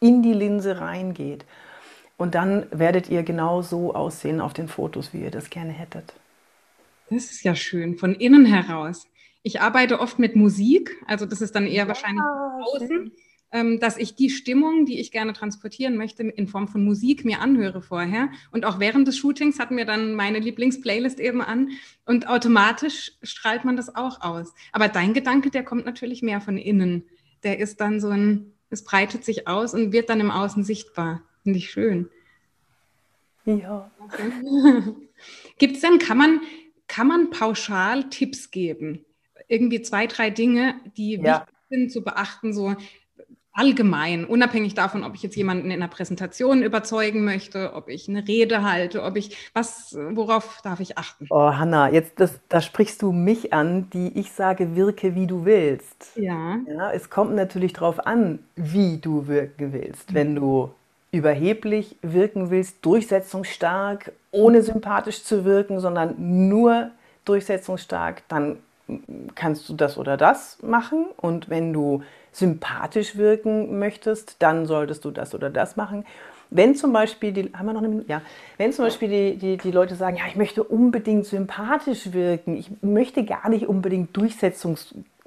in 0.00 0.22
die 0.22 0.32
Linse 0.32 0.80
reingeht. 0.80 1.44
Und 2.20 2.34
dann 2.34 2.66
werdet 2.70 3.08
ihr 3.08 3.22
genau 3.22 3.62
so 3.62 3.94
aussehen 3.94 4.42
auf 4.42 4.52
den 4.52 4.68
Fotos, 4.68 5.14
wie 5.14 5.22
ihr 5.22 5.30
das 5.30 5.48
gerne 5.48 5.72
hättet. 5.72 6.12
Das 7.08 7.30
ist 7.30 7.42
ja 7.44 7.54
schön, 7.54 7.96
von 7.96 8.14
innen 8.14 8.44
heraus. 8.44 9.06
Ich 9.42 9.62
arbeite 9.62 10.00
oft 10.00 10.18
mit 10.18 10.36
Musik, 10.36 11.02
also 11.06 11.24
das 11.24 11.40
ist 11.40 11.54
dann 11.54 11.64
eher 11.64 11.84
ja, 11.84 11.88
wahrscheinlich 11.88 12.22
außen. 12.74 13.12
Ähm, 13.52 13.80
dass 13.80 13.96
ich 13.96 14.16
die 14.16 14.28
Stimmung, 14.28 14.84
die 14.84 15.00
ich 15.00 15.12
gerne 15.12 15.32
transportieren 15.32 15.96
möchte, 15.96 16.22
in 16.24 16.46
Form 16.46 16.68
von 16.68 16.84
Musik 16.84 17.24
mir 17.24 17.40
anhöre 17.40 17.80
vorher. 17.80 18.28
Und 18.52 18.66
auch 18.66 18.80
während 18.80 19.08
des 19.08 19.16
Shootings 19.16 19.58
hat 19.58 19.70
mir 19.70 19.86
dann 19.86 20.12
meine 20.12 20.40
Lieblingsplaylist 20.40 21.20
eben 21.20 21.40
an 21.40 21.70
und 22.04 22.28
automatisch 22.28 23.12
strahlt 23.22 23.64
man 23.64 23.76
das 23.76 23.96
auch 23.96 24.20
aus. 24.20 24.52
Aber 24.72 24.88
dein 24.88 25.14
Gedanke, 25.14 25.48
der 25.48 25.64
kommt 25.64 25.86
natürlich 25.86 26.20
mehr 26.20 26.42
von 26.42 26.58
innen. 26.58 27.04
Der 27.44 27.58
ist 27.60 27.80
dann 27.80 27.98
so 27.98 28.10
ein, 28.10 28.52
es 28.68 28.84
breitet 28.84 29.24
sich 29.24 29.48
aus 29.48 29.72
und 29.72 29.92
wird 29.92 30.10
dann 30.10 30.20
im 30.20 30.30
Außen 30.30 30.64
sichtbar. 30.64 31.22
Finde 31.42 31.58
ich 31.58 31.70
schön. 31.70 32.08
Ja. 33.44 33.90
Gibt 35.58 35.76
es 35.76 35.82
denn, 35.82 35.98
kann 35.98 36.18
man, 36.18 36.40
kann 36.86 37.06
man 37.06 37.30
pauschal 37.30 38.08
Tipps 38.10 38.50
geben? 38.50 39.04
Irgendwie 39.48 39.82
zwei, 39.82 40.06
drei 40.06 40.30
Dinge, 40.30 40.74
die 40.96 41.16
ja. 41.16 41.40
wichtig 41.40 41.54
sind 41.68 41.92
zu 41.92 42.02
beachten, 42.02 42.52
so 42.52 42.76
allgemein, 43.52 44.24
unabhängig 44.24 44.74
davon, 44.74 45.02
ob 45.04 45.14
ich 45.14 45.22
jetzt 45.22 45.36
jemanden 45.36 45.66
in 45.66 45.82
einer 45.82 45.88
Präsentation 45.88 46.62
überzeugen 46.62 47.24
möchte, 47.24 47.74
ob 47.74 47.88
ich 47.88 48.08
eine 48.08 48.26
Rede 48.26 48.62
halte, 48.62 49.02
ob 49.02 49.16
ich 49.16 49.50
was, 49.54 49.96
worauf 50.12 50.60
darf 50.62 50.80
ich 50.80 50.96
achten? 50.98 51.26
Oh, 51.30 51.52
Hanna, 51.52 51.90
jetzt 51.90 52.20
das, 52.20 52.38
da 52.48 52.60
sprichst 52.60 53.02
du 53.02 53.12
mich 53.12 53.52
an, 53.52 53.90
die 53.90 54.18
ich 54.18 54.32
sage, 54.32 54.76
wirke 54.76 55.14
wie 55.14 55.26
du 55.26 55.44
willst. 55.44 56.12
Ja. 56.16 56.58
ja 56.66 56.92
es 56.92 57.10
kommt 57.10 57.34
natürlich 57.34 57.72
darauf 57.72 58.06
an, 58.06 58.38
wie 58.54 58.98
du 58.98 59.26
wirken 59.26 59.72
willst. 59.72 60.14
Wenn 60.14 60.36
du 60.36 60.70
überheblich 61.12 61.96
wirken 62.02 62.50
willst, 62.50 62.84
durchsetzungsstark, 62.84 64.12
ohne 64.30 64.62
sympathisch 64.62 65.24
zu 65.24 65.44
wirken, 65.44 65.80
sondern 65.80 66.14
nur 66.48 66.90
durchsetzungsstark, 67.24 68.22
dann 68.28 68.58
kannst 69.34 69.68
du 69.68 69.74
das 69.74 69.98
oder 69.98 70.16
das 70.16 70.58
machen. 70.62 71.06
Und 71.16 71.48
wenn 71.48 71.72
du 71.72 72.02
sympathisch 72.32 73.16
wirken 73.16 73.78
möchtest, 73.78 74.36
dann 74.40 74.66
solltest 74.66 75.04
du 75.04 75.10
das 75.10 75.34
oder 75.34 75.50
das 75.50 75.76
machen. 75.76 76.04
Wenn 76.50 76.74
zum 76.74 76.92
Beispiel 76.92 77.32
die, 77.32 77.52
haben 77.52 77.66
wir 77.66 77.72
noch 77.72 77.82
eine? 77.82 78.04
Ja, 78.08 78.22
wenn 78.56 78.72
zum 78.72 78.84
Beispiel 78.84 79.08
die, 79.08 79.36
die, 79.36 79.56
die 79.56 79.70
Leute 79.70 79.94
sagen, 79.94 80.16
ja, 80.16 80.24
ich 80.26 80.34
möchte 80.34 80.64
unbedingt 80.64 81.26
sympathisch 81.26 82.12
wirken, 82.12 82.56
ich 82.56 82.70
möchte 82.82 83.24
gar 83.24 83.48
nicht 83.48 83.68
unbedingt 83.68 84.16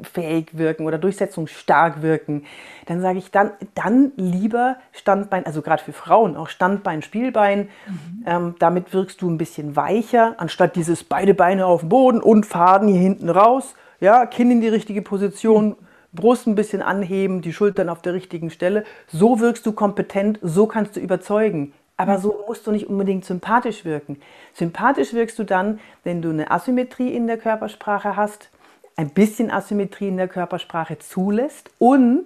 durchsetzungsfähig 0.03 0.57
wirken 0.57 0.85
oder 0.85 0.97
durchsetzungsstark 0.97 2.01
wirken, 2.01 2.45
dann 2.85 3.01
sage 3.01 3.19
ich 3.19 3.31
dann, 3.31 3.51
dann 3.75 4.11
lieber 4.15 4.77
Standbein, 4.91 5.45
also 5.45 5.61
gerade 5.61 5.83
für 5.83 5.93
Frauen 5.93 6.35
auch 6.35 6.49
Standbein, 6.49 7.01
Spielbein. 7.01 7.69
Mhm. 7.87 8.23
Ähm, 8.25 8.55
damit 8.59 8.93
wirkst 8.93 9.21
du 9.21 9.29
ein 9.29 9.37
bisschen 9.37 9.75
weicher, 9.75 10.35
anstatt 10.37 10.75
dieses 10.75 11.03
beide 11.03 11.33
Beine 11.33 11.65
auf 11.65 11.81
dem 11.81 11.89
Boden 11.89 12.21
und 12.21 12.45
Faden 12.45 12.87
hier 12.87 13.01
hinten 13.01 13.29
raus. 13.29 13.75
Ja, 13.99 14.25
Kinn 14.25 14.51
in 14.51 14.61
die 14.61 14.67
richtige 14.67 15.01
Position. 15.01 15.75
Brust 16.11 16.45
ein 16.45 16.55
bisschen 16.55 16.83
anheben, 16.83 17.41
die 17.41 17.53
Schultern 17.53 17.89
auf 17.89 18.03
der 18.03 18.13
richtigen 18.13 18.51
Stelle. 18.51 18.83
So 19.07 19.39
wirkst 19.39 19.65
du 19.65 19.71
kompetent, 19.71 20.37
so 20.43 20.67
kannst 20.67 20.95
du 20.95 20.99
überzeugen. 20.99 21.73
Aber 21.95 22.19
so 22.19 22.43
musst 22.47 22.67
du 22.67 22.71
nicht 22.71 22.87
unbedingt 22.87 23.23
sympathisch 23.23 23.85
wirken. 23.85 24.19
Sympathisch 24.53 25.13
wirkst 25.13 25.39
du 25.39 25.43
dann, 25.43 25.79
wenn 26.03 26.21
du 26.21 26.29
eine 26.29 26.51
Asymmetrie 26.51 27.09
in 27.09 27.27
der 27.27 27.37
Körpersprache 27.37 28.15
hast, 28.15 28.49
ein 28.95 29.10
bisschen 29.10 29.51
Asymmetrie 29.51 30.08
in 30.08 30.17
der 30.17 30.27
Körpersprache 30.27 30.99
zulässt 30.99 31.69
und 31.79 32.25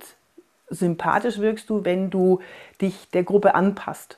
sympathisch 0.70 1.40
wirkst 1.40 1.70
du, 1.70 1.86
wenn 1.86 2.10
du 2.10 2.40
dich 2.82 3.10
der 3.12 3.24
Gruppe 3.24 3.56
anpasst 3.56 4.18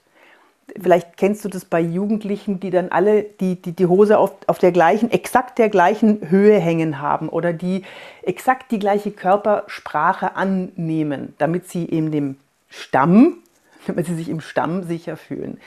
vielleicht 0.79 1.17
kennst 1.17 1.45
du 1.45 1.49
das 1.49 1.65
bei 1.65 1.79
Jugendlichen, 1.79 2.59
die 2.59 2.69
dann 2.69 2.89
alle 2.89 3.23
die, 3.23 3.61
die, 3.61 3.71
die 3.71 3.85
Hose 3.85 4.17
auf, 4.17 4.31
auf 4.47 4.59
der 4.59 4.71
gleichen, 4.71 5.11
exakt 5.11 5.57
der 5.57 5.69
gleichen 5.69 6.29
Höhe 6.29 6.59
hängen 6.59 6.99
haben 6.99 7.29
oder 7.29 7.53
die 7.53 7.83
exakt 8.21 8.71
die 8.71 8.79
gleiche 8.79 9.11
Körpersprache 9.11 10.35
annehmen, 10.35 11.33
damit 11.37 11.69
sie 11.69 11.89
eben 11.89 12.11
dem 12.11 12.37
Stamm, 12.69 13.37
damit 13.87 14.05
sie 14.05 14.15
sich 14.15 14.29
im 14.29 14.41
Stamm 14.41 14.83
sicher 14.83 15.17
fühlen. 15.17 15.59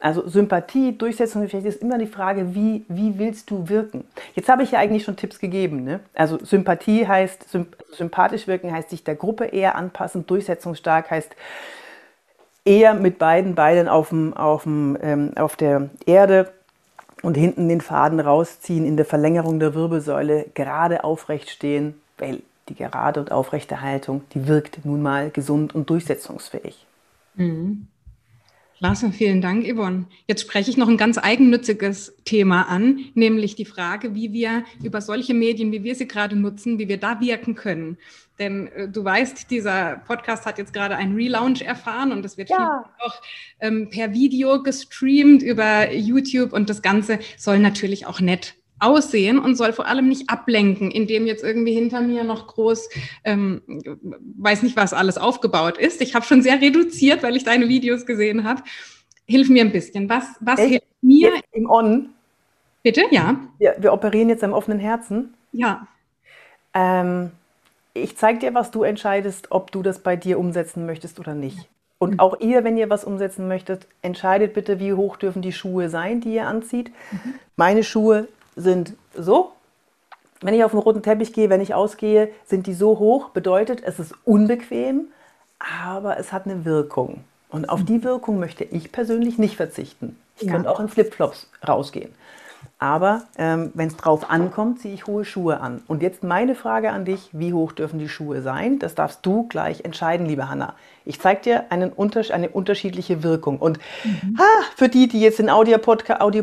Also 0.00 0.26
Sympathie, 0.26 0.96
Durchsetzungsfähigkeit 0.96 1.74
ist 1.74 1.82
immer 1.82 1.98
die 1.98 2.06
Frage, 2.06 2.54
wie, 2.54 2.86
wie 2.88 3.18
willst 3.18 3.50
du 3.50 3.68
wirken? 3.68 4.04
Jetzt 4.34 4.48
habe 4.48 4.62
ich 4.62 4.70
ja 4.70 4.78
eigentlich 4.78 5.04
schon 5.04 5.16
Tipps 5.16 5.38
gegeben. 5.38 5.84
Ne? 5.84 6.00
Also 6.14 6.42
Sympathie 6.42 7.06
heißt, 7.06 7.46
sympathisch 7.92 8.46
wirken 8.46 8.72
heißt 8.72 8.88
sich 8.88 9.04
der 9.04 9.14
Gruppe 9.14 9.44
eher 9.44 9.76
anpassen, 9.76 10.26
durchsetzungsstark 10.26 11.10
heißt 11.10 11.36
eher 12.64 12.94
mit 12.94 13.18
beiden 13.18 13.54
Beinen 13.54 13.88
auf, 13.88 14.08
dem, 14.08 14.34
auf, 14.34 14.62
dem, 14.62 14.96
ähm, 15.02 15.32
auf 15.36 15.56
der 15.56 15.90
Erde 16.06 16.50
und 17.22 17.36
hinten 17.36 17.68
den 17.68 17.82
Faden 17.82 18.20
rausziehen, 18.20 18.86
in 18.86 18.96
der 18.96 19.06
Verlängerung 19.06 19.60
der 19.60 19.74
Wirbelsäule 19.74 20.46
gerade 20.54 21.04
aufrecht 21.04 21.50
stehen, 21.50 22.00
weil 22.16 22.40
die 22.70 22.74
gerade 22.74 23.20
und 23.20 23.32
aufrechte 23.32 23.82
Haltung, 23.82 24.22
die 24.32 24.46
wirkt 24.46 24.84
nun 24.86 25.02
mal 25.02 25.30
gesund 25.30 25.74
und 25.74 25.90
durchsetzungsfähig. 25.90 26.86
Mhm. 27.34 27.88
Klasse, 28.80 29.12
vielen 29.12 29.42
Dank, 29.42 29.66
Yvonne. 29.66 30.06
Jetzt 30.26 30.40
spreche 30.40 30.70
ich 30.70 30.78
noch 30.78 30.88
ein 30.88 30.96
ganz 30.96 31.18
eigennütziges 31.18 32.14
Thema 32.24 32.62
an, 32.62 33.00
nämlich 33.12 33.54
die 33.54 33.66
Frage, 33.66 34.14
wie 34.14 34.32
wir 34.32 34.64
über 34.82 35.02
solche 35.02 35.34
Medien, 35.34 35.70
wie 35.70 35.84
wir 35.84 35.94
sie 35.94 36.08
gerade 36.08 36.34
nutzen, 36.34 36.78
wie 36.78 36.88
wir 36.88 36.96
da 36.96 37.20
wirken 37.20 37.54
können. 37.54 37.98
Denn 38.38 38.68
äh, 38.68 38.88
du 38.88 39.04
weißt, 39.04 39.50
dieser 39.50 39.96
Podcast 40.06 40.46
hat 40.46 40.56
jetzt 40.56 40.72
gerade 40.72 40.96
einen 40.96 41.14
Relaunch 41.14 41.60
erfahren 41.60 42.10
und 42.10 42.24
es 42.24 42.38
wird 42.38 42.48
ja. 42.48 42.90
auch 43.00 43.20
ähm, 43.60 43.90
per 43.90 44.14
Video 44.14 44.62
gestreamt 44.62 45.42
über 45.42 45.92
YouTube 45.92 46.54
und 46.54 46.70
das 46.70 46.80
Ganze 46.80 47.18
soll 47.36 47.58
natürlich 47.58 48.06
auch 48.06 48.20
nett 48.20 48.54
aussehen 48.80 49.38
und 49.38 49.56
soll 49.56 49.72
vor 49.72 49.86
allem 49.86 50.08
nicht 50.08 50.30
ablenken, 50.30 50.90
indem 50.90 51.26
jetzt 51.26 51.44
irgendwie 51.44 51.72
hinter 51.72 52.00
mir 52.00 52.24
noch 52.24 52.46
groß, 52.46 52.88
ähm, 53.24 53.62
weiß 54.38 54.62
nicht, 54.62 54.76
was 54.76 54.92
alles 54.92 55.18
aufgebaut 55.18 55.78
ist. 55.78 56.00
Ich 56.00 56.14
habe 56.14 56.24
schon 56.24 56.42
sehr 56.42 56.60
reduziert, 56.60 57.22
weil 57.22 57.36
ich 57.36 57.44
deine 57.44 57.68
Videos 57.68 58.06
gesehen 58.06 58.44
habe. 58.44 58.62
Hilf 59.26 59.48
mir 59.48 59.64
ein 59.64 59.72
bisschen. 59.72 60.08
Was, 60.08 60.24
was 60.40 60.60
hilft 60.60 60.86
mir? 61.02 61.34
Jetzt 61.34 61.48
Im 61.52 61.70
On. 61.70 62.08
Bitte, 62.82 63.02
ja. 63.10 63.38
Wir, 63.58 63.76
wir 63.78 63.92
operieren 63.92 64.28
jetzt 64.28 64.42
am 64.42 64.52
offenen 64.52 64.78
Herzen. 64.78 65.34
Ja. 65.52 65.86
Ähm, 66.74 67.30
ich 67.94 68.16
zeige 68.16 68.38
dir, 68.38 68.54
was 68.54 68.70
du 68.70 68.82
entscheidest, 68.82 69.50
ob 69.50 69.72
du 69.72 69.82
das 69.82 70.02
bei 70.02 70.16
dir 70.16 70.38
umsetzen 70.38 70.86
möchtest 70.86 71.20
oder 71.20 71.34
nicht. 71.34 71.68
Und 71.98 72.14
mhm. 72.14 72.20
auch 72.20 72.40
ihr, 72.40 72.64
wenn 72.64 72.78
ihr 72.78 72.88
was 72.88 73.04
umsetzen 73.04 73.46
möchtet, 73.46 73.86
entscheidet 74.00 74.54
bitte, 74.54 74.80
wie 74.80 74.94
hoch 74.94 75.16
dürfen 75.16 75.42
die 75.42 75.52
Schuhe 75.52 75.90
sein, 75.90 76.20
die 76.20 76.34
ihr 76.34 76.46
anzieht. 76.46 76.90
Mhm. 77.12 77.34
Meine 77.56 77.84
Schuhe 77.84 78.28
sind 78.60 78.94
so. 79.16 79.52
Wenn 80.40 80.54
ich 80.54 80.64
auf 80.64 80.70
den 80.70 80.80
roten 80.80 81.02
Teppich 81.02 81.32
gehe, 81.32 81.50
wenn 81.50 81.60
ich 81.60 81.74
ausgehe, 81.74 82.30
sind 82.46 82.66
die 82.66 82.74
so 82.74 82.98
hoch. 82.98 83.30
Bedeutet, 83.30 83.82
es 83.84 83.98
ist 83.98 84.14
unbequem, 84.24 85.08
aber 85.58 86.18
es 86.18 86.32
hat 86.32 86.46
eine 86.46 86.64
Wirkung. 86.64 87.24
Und 87.50 87.68
auf 87.68 87.84
die 87.84 88.02
Wirkung 88.04 88.38
möchte 88.38 88.64
ich 88.64 88.92
persönlich 88.92 89.38
nicht 89.38 89.56
verzichten. 89.56 90.16
Ich 90.38 90.44
ja. 90.44 90.52
könnte 90.52 90.70
auch 90.70 90.80
in 90.80 90.88
Flipflops 90.88 91.50
rausgehen. 91.66 92.14
Aber 92.82 93.24
ähm, 93.36 93.72
wenn 93.74 93.88
es 93.88 93.96
drauf 93.98 94.30
ankommt, 94.30 94.80
ziehe 94.80 94.94
ich 94.94 95.06
hohe 95.06 95.26
Schuhe 95.26 95.60
an. 95.60 95.82
Und 95.86 96.02
jetzt 96.02 96.24
meine 96.24 96.54
Frage 96.54 96.90
an 96.92 97.04
dich, 97.04 97.28
wie 97.32 97.52
hoch 97.52 97.72
dürfen 97.72 97.98
die 97.98 98.08
Schuhe 98.08 98.40
sein? 98.40 98.78
Das 98.78 98.94
darfst 98.94 99.24
du 99.26 99.46
gleich 99.48 99.84
entscheiden, 99.84 100.24
liebe 100.26 100.48
Hanna. 100.48 100.74
Ich 101.04 101.20
zeige 101.20 101.42
dir 101.42 101.70
einen 101.70 101.92
Unter 101.92 102.22
eine 102.32 102.48
unterschiedliche 102.48 103.22
Wirkung. 103.22 103.58
Und 103.58 103.78
mhm. 104.02 104.38
ha, 104.38 104.48
für 104.76 104.88
die, 104.88 105.08
die 105.08 105.20
jetzt 105.20 105.38
den 105.38 105.50
Audio-Podcast 105.50 106.22
Audio 106.22 106.42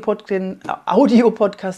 Audio 0.85 1.33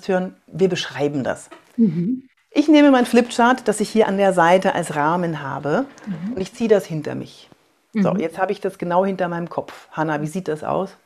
hören, 0.07 0.35
wir 0.47 0.67
beschreiben 0.67 1.23
das. 1.23 1.49
Mhm. 1.77 2.23
Ich 2.51 2.67
nehme 2.67 2.91
mein 2.91 3.05
Flipchart, 3.05 3.65
das 3.65 3.79
ich 3.79 3.89
hier 3.89 4.09
an 4.09 4.17
der 4.17 4.33
Seite 4.33 4.75
als 4.75 4.93
Rahmen 4.93 5.41
habe, 5.41 5.85
mhm. 6.05 6.33
und 6.33 6.41
ich 6.41 6.53
ziehe 6.53 6.69
das 6.69 6.85
hinter 6.85 7.15
mich. 7.15 7.49
So, 7.93 8.13
mhm. 8.13 8.19
jetzt 8.19 8.37
habe 8.37 8.51
ich 8.51 8.59
das 8.59 8.77
genau 8.77 9.05
hinter 9.05 9.29
meinem 9.29 9.49
Kopf. 9.49 9.87
Hanna, 9.91 10.21
wie 10.21 10.27
sieht 10.27 10.49
das 10.49 10.65
aus? 10.65 10.97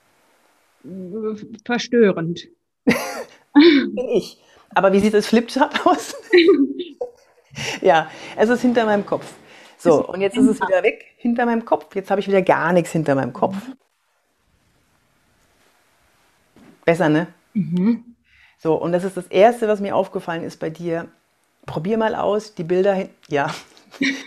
Verstörend. 1.63 2.47
bin 3.95 4.09
ich. 4.09 4.41
Aber 4.75 4.93
wie 4.93 4.99
sieht 4.99 5.13
das 5.13 5.27
Flipchart 5.27 5.85
aus? 5.85 6.15
ja, 7.81 8.09
es 8.35 8.49
ist 8.49 8.61
hinter 8.61 8.85
meinem 8.85 9.05
Kopf. 9.05 9.25
So, 9.77 10.07
und 10.07 10.21
jetzt 10.21 10.37
ist 10.37 10.47
es 10.47 10.61
wieder 10.61 10.81
weg, 10.81 11.13
hinter 11.17 11.45
meinem 11.45 11.65
Kopf. 11.65 11.93
Jetzt 11.93 12.09
habe 12.09 12.21
ich 12.21 12.27
wieder 12.27 12.41
gar 12.41 12.71
nichts 12.71 12.91
hinter 12.91 13.15
meinem 13.15 13.33
Kopf. 13.33 13.55
Besser, 16.85 17.09
ne? 17.09 17.27
Mhm. 17.53 18.15
So, 18.59 18.75
und 18.75 18.93
das 18.93 19.03
ist 19.03 19.17
das 19.17 19.27
Erste, 19.27 19.67
was 19.67 19.81
mir 19.81 19.95
aufgefallen 19.95 20.43
ist 20.43 20.59
bei 20.59 20.69
dir. 20.69 21.09
Probier 21.65 21.97
mal 21.97 22.15
aus, 22.15 22.55
die 22.55 22.63
Bilder, 22.63 23.09
ja, 23.27 23.53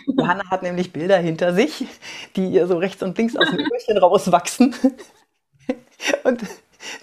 Johanna 0.05 0.49
hat 0.49 0.63
nämlich 0.63 0.93
Bilder 0.93 1.17
hinter 1.17 1.53
sich, 1.53 1.85
die 2.35 2.47
ihr 2.49 2.67
so 2.67 2.77
rechts 2.77 3.03
und 3.03 3.17
links 3.17 3.35
aus 3.35 3.49
dem 3.49 3.59
Öhrchen 3.59 3.97
rauswachsen. 3.97 4.75
Und 6.23 6.41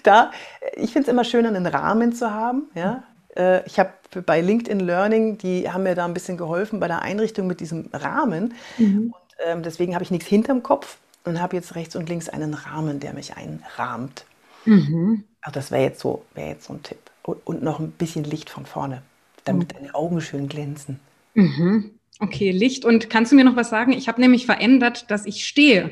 da, 0.03 0.31
ich 0.75 0.93
finde 0.93 1.07
es 1.07 1.11
immer 1.11 1.23
schön, 1.23 1.45
einen 1.45 1.65
Rahmen 1.65 2.13
zu 2.13 2.31
haben. 2.31 2.69
Ja? 2.75 3.03
Äh, 3.35 3.65
ich 3.65 3.79
habe 3.79 3.91
bei 4.25 4.41
LinkedIn 4.41 4.79
Learning, 4.79 5.37
die 5.37 5.69
haben 5.69 5.83
mir 5.83 5.95
da 5.95 6.05
ein 6.05 6.13
bisschen 6.13 6.37
geholfen 6.37 6.79
bei 6.79 6.87
der 6.87 7.01
Einrichtung 7.01 7.47
mit 7.47 7.59
diesem 7.59 7.89
Rahmen. 7.93 8.53
Mhm. 8.77 9.13
Und 9.13 9.35
ähm, 9.45 9.63
deswegen 9.63 9.93
habe 9.93 10.03
ich 10.03 10.11
nichts 10.11 10.27
hinterm 10.27 10.63
Kopf 10.63 10.97
und 11.25 11.41
habe 11.41 11.55
jetzt 11.55 11.75
rechts 11.75 11.95
und 11.95 12.07
links 12.07 12.29
einen 12.29 12.53
Rahmen, 12.53 12.99
der 12.99 13.13
mich 13.13 13.35
einrahmt. 13.35 14.25
Mhm. 14.65 15.23
Ach, 15.41 15.51
das 15.51 15.71
wäre 15.71 15.83
jetzt, 15.83 15.99
so, 15.99 16.25
wär 16.33 16.47
jetzt 16.49 16.65
so 16.65 16.73
ein 16.73 16.83
Tipp. 16.83 16.99
Und, 17.23 17.45
und, 17.45 17.63
noch 17.63 17.79
ein 17.79 17.91
bisschen 17.91 18.23
Licht 18.23 18.49
von 18.49 18.65
vorne, 18.65 19.01
damit 19.43 19.73
mhm. 19.73 19.77
deine 19.77 19.95
Augen 19.95 20.21
schön 20.21 20.47
glänzen. 20.47 20.99
Mhm. 21.33 21.91
Okay, 22.19 22.51
Licht. 22.51 22.85
Und 22.85 23.09
kannst 23.09 23.31
du 23.31 23.35
mir 23.35 23.43
noch 23.43 23.55
was 23.55 23.69
sagen? 23.69 23.91
Ich 23.91 24.07
habe 24.07 24.21
nämlich 24.21 24.45
verändert, 24.45 25.11
dass 25.11 25.25
ich 25.25 25.45
stehe. 25.45 25.91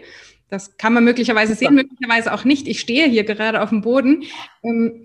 Das 0.54 0.78
kann 0.78 0.94
man 0.94 1.04
möglicherweise 1.04 1.56
sehen, 1.56 1.74
möglicherweise 1.74 2.32
auch 2.32 2.44
nicht. 2.44 2.68
Ich 2.68 2.80
stehe 2.80 3.08
hier 3.08 3.24
gerade 3.24 3.64
auf 3.64 3.70
dem 3.70 3.82
Boden. 3.82 4.24
Ähm, 4.62 5.04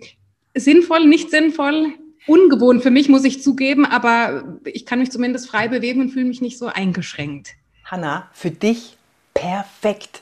sinnvoll, 0.54 1.06
nicht 1.06 1.30
sinnvoll, 1.30 1.94
ungewohnt 2.26 2.82
für 2.82 2.90
mich, 2.90 3.08
muss 3.08 3.24
ich 3.24 3.42
zugeben, 3.42 3.86
aber 3.86 4.58
ich 4.66 4.84
kann 4.84 4.98
mich 4.98 5.10
zumindest 5.10 5.48
frei 5.48 5.68
bewegen 5.68 6.02
und 6.02 6.10
fühle 6.10 6.26
mich 6.26 6.42
nicht 6.42 6.58
so 6.58 6.66
eingeschränkt. 6.66 7.54
Hanna, 7.86 8.28
für 8.34 8.50
dich 8.50 8.98
perfekt. 9.32 10.20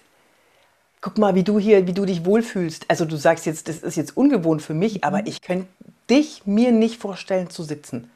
Guck 1.01 1.19
mal, 1.19 1.35
wie 1.35 1.43
du 1.43 1.59
hier, 1.59 1.89
wie 1.89 1.93
du 1.93 2.05
dich 2.05 2.25
wohlfühlst. 2.25 2.85
Also 2.87 3.05
du 3.05 3.17
sagst 3.17 3.47
jetzt, 3.47 3.69
das 3.69 3.79
ist 3.79 3.97
jetzt 3.97 4.17
ungewohnt 4.17 4.63
für 4.63 4.75
mich, 4.75 5.03
aber 5.03 5.23
mhm. 5.23 5.27
ich 5.27 5.43
könnte 5.43 5.67
dich 6.09 6.47
mir 6.47 6.71
nicht 6.71 7.01
vorstellen 7.01 7.51
zu 7.51 7.65
sitzen. 7.65 8.11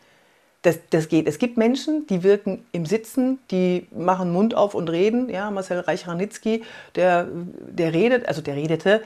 Das, 0.62 0.78
das 0.90 1.08
geht. 1.08 1.26
Es 1.26 1.38
gibt 1.38 1.56
Menschen, 1.56 2.06
die 2.06 2.22
wirken 2.22 2.64
im 2.72 2.84
Sitzen, 2.84 3.38
die 3.50 3.86
machen 3.90 4.32
Mund 4.32 4.54
auf 4.54 4.74
und 4.74 4.90
reden. 4.90 5.30
Ja, 5.30 5.50
Marcel 5.50 5.80
Reich-Ranitzky, 5.80 6.64
der, 6.96 7.28
der 7.60 7.94
redet, 7.94 8.28
also 8.28 8.42
der 8.42 8.56
redete. 8.56 9.02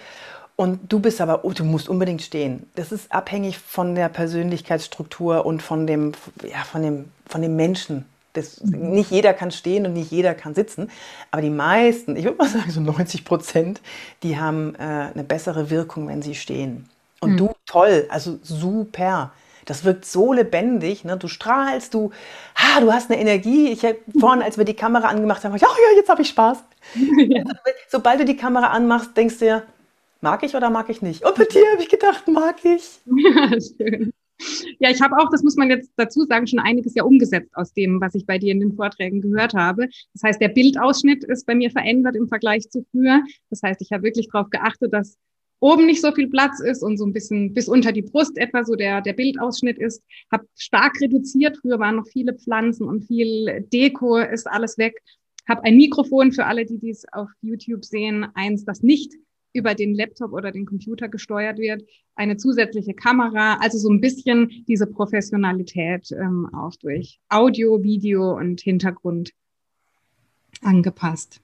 Und 0.57 0.93
du 0.93 1.01
bist 1.01 1.21
aber, 1.21 1.45
oh, 1.45 1.53
du 1.53 1.65
musst 1.65 1.89
unbedingt 1.89 2.23
stehen. 2.23 2.69
Das 2.75 2.93
ist 2.93 3.11
abhängig 3.13 3.59
von 3.59 3.95
der 3.95 4.09
Persönlichkeitsstruktur 4.09 5.47
und 5.47 5.63
von 5.63 5.87
dem, 5.87 6.13
ja, 6.43 6.63
von 6.65 6.83
dem, 6.83 7.05
von 7.27 7.43
dem 7.43 7.57
Menschen. 7.57 8.05
Das. 8.35 8.61
Nicht 8.63 9.13
jeder 9.13 9.33
kann 9.33 9.53
stehen 9.53 9.87
und 9.87 9.93
nicht 9.93 10.11
jeder 10.11 10.35
kann 10.35 10.57
sitzen, 10.57 10.91
aber 11.31 11.41
die 11.41 11.51
meisten, 11.51 12.17
ich 12.17 12.25
würde 12.25 12.37
mal 12.37 12.49
sagen 12.49 12.69
so 12.69 12.81
90 12.81 13.25
Prozent, 13.25 13.81
die 14.25 14.39
haben 14.39 14.75
äh, 14.75 15.11
eine 15.15 15.23
bessere 15.23 15.71
Wirkung, 15.71 16.09
wenn 16.09 16.21
sie 16.21 16.35
stehen. 16.35 16.89
Und 17.21 17.33
mhm. 17.33 17.37
du, 17.37 17.53
toll, 17.65 18.07
also 18.09 18.39
super. 18.43 19.33
Das 19.65 19.85
wirkt 19.85 20.05
so 20.05 20.33
lebendig, 20.33 21.05
ne? 21.05 21.17
du 21.17 21.29
strahlst, 21.29 21.95
du, 21.95 22.11
ah, 22.55 22.81
du 22.81 22.93
hast 22.93 23.11
eine 23.11 23.21
Energie. 23.21 23.71
Ich 23.71 23.85
habe 23.85 23.99
vorhin, 24.19 24.43
als 24.43 24.59
wir 24.59 24.65
die 24.65 24.75
Kamera 24.75 25.09
angemacht 25.09 25.45
haben, 25.45 25.55
ich, 25.55 25.63
oh 25.63 25.67
ja, 25.67 25.97
jetzt 25.97 26.09
habe 26.09 26.23
ich 26.23 26.29
Spaß. 26.29 26.59
Ja. 27.17 27.43
Sobald 27.89 28.21
du 28.21 28.27
die 28.27 28.37
Kamera 28.37 28.67
anmachst, 28.67 29.17
denkst 29.17 29.39
du 29.39 29.47
ja, 29.47 29.63
mag 30.21 30.43
ich 30.43 30.55
oder 30.55 30.69
mag 30.69 30.91
ich 30.91 31.01
nicht? 31.01 31.25
Und 31.25 31.35
bei 31.35 31.45
dir 31.45 31.65
habe 31.73 31.83
ich 31.83 31.89
gedacht, 31.89 32.29
mag 32.29 32.57
ich. 32.65 33.01
Ja, 33.07 33.49
schön. 33.79 34.13
Ja, 34.79 34.91
ich 34.91 35.01
habe 35.01 35.17
auch, 35.17 35.31
das 35.31 35.43
muss 35.43 35.57
man 35.57 35.71
jetzt 35.71 35.93
dazu 35.97 36.25
sagen, 36.25 36.47
schon 36.47 36.59
einiges 36.59 36.95
ja 36.95 37.05
umgesetzt 37.05 37.51
aus 37.55 37.73
dem, 37.73 38.01
was 38.01 38.15
ich 38.15 38.27
bei 38.27 38.39
dir 38.39 38.53
in 38.53 38.61
den 38.61 38.75
Vorträgen 38.75 39.21
gehört 39.21 39.55
habe. 39.55 39.89
Das 40.13 40.23
heißt, 40.25 40.41
der 40.41 40.49
Bildausschnitt 40.49 41.25
ist 41.25 41.47
bei 41.47 41.55
mir 41.55 41.71
verändert 41.71 42.17
im 42.17 42.29
Vergleich 42.29 42.69
zu 42.69 42.85
früher. 42.91 43.23
Das 43.51 43.63
heißt, 43.63 43.81
ich 43.81 43.93
habe 43.93 44.03
wirklich 44.03 44.29
darauf 44.31 44.51
geachtet, 44.51 44.93
dass 44.93 45.17
oben 45.65 45.87
nicht 45.87 46.03
so 46.03 46.13
viel 46.13 46.29
Platz 46.29 46.61
ist 46.61 46.83
und 46.83 46.99
so 46.99 47.07
ein 47.07 47.15
bisschen 47.15 47.55
bis 47.55 47.69
unter 47.69 47.91
die 47.91 48.03
Brust 48.03 48.37
etwa 48.37 48.67
so 48.67 48.75
der, 48.75 49.01
der 49.01 49.15
Bildausschnitt 49.15 49.79
ist. 49.79 50.03
Habe 50.31 50.47
stark 50.57 51.01
reduziert. 51.01 51.57
Früher 51.57 51.79
waren 51.79 51.97
noch 51.97 52.07
viele 52.07 52.35
Pflanzen 52.35 52.87
und 52.87 53.07
viel 53.07 53.67
Deko, 53.73 54.19
ist 54.19 54.47
alles 54.47 54.77
weg. 54.77 55.01
Habe 55.49 55.65
ein 55.65 55.79
Mikrofon 55.79 56.33
für 56.33 56.45
alle, 56.45 56.67
die 56.67 56.79
dies 56.79 57.07
auf 57.13 57.31
YouTube 57.41 57.83
sehen, 57.83 58.27
eins, 58.35 58.67
das 58.67 58.83
nicht 58.83 59.15
über 59.55 59.75
den 59.75 59.95
Laptop 59.95 60.35
oder 60.35 60.53
den 60.53 60.67
Computer 60.67 61.09
gesteuert 61.09 61.59
wird, 61.59 61.83
eine 62.15 62.37
zusätzliche 62.37 62.93
Kamera, 62.93 63.57
also 63.61 63.79
so 63.79 63.89
ein 63.89 64.01
bisschen 64.03 64.65
diese 64.69 64.87
Professionalität 64.87 66.11
ähm, 66.13 66.47
auch 66.53 66.75
durch 66.77 67.21
Audio, 67.31 67.83
Video 67.83 68.37
und 68.37 68.61
Hintergrund 68.61 69.31
angepasst. 70.61 71.41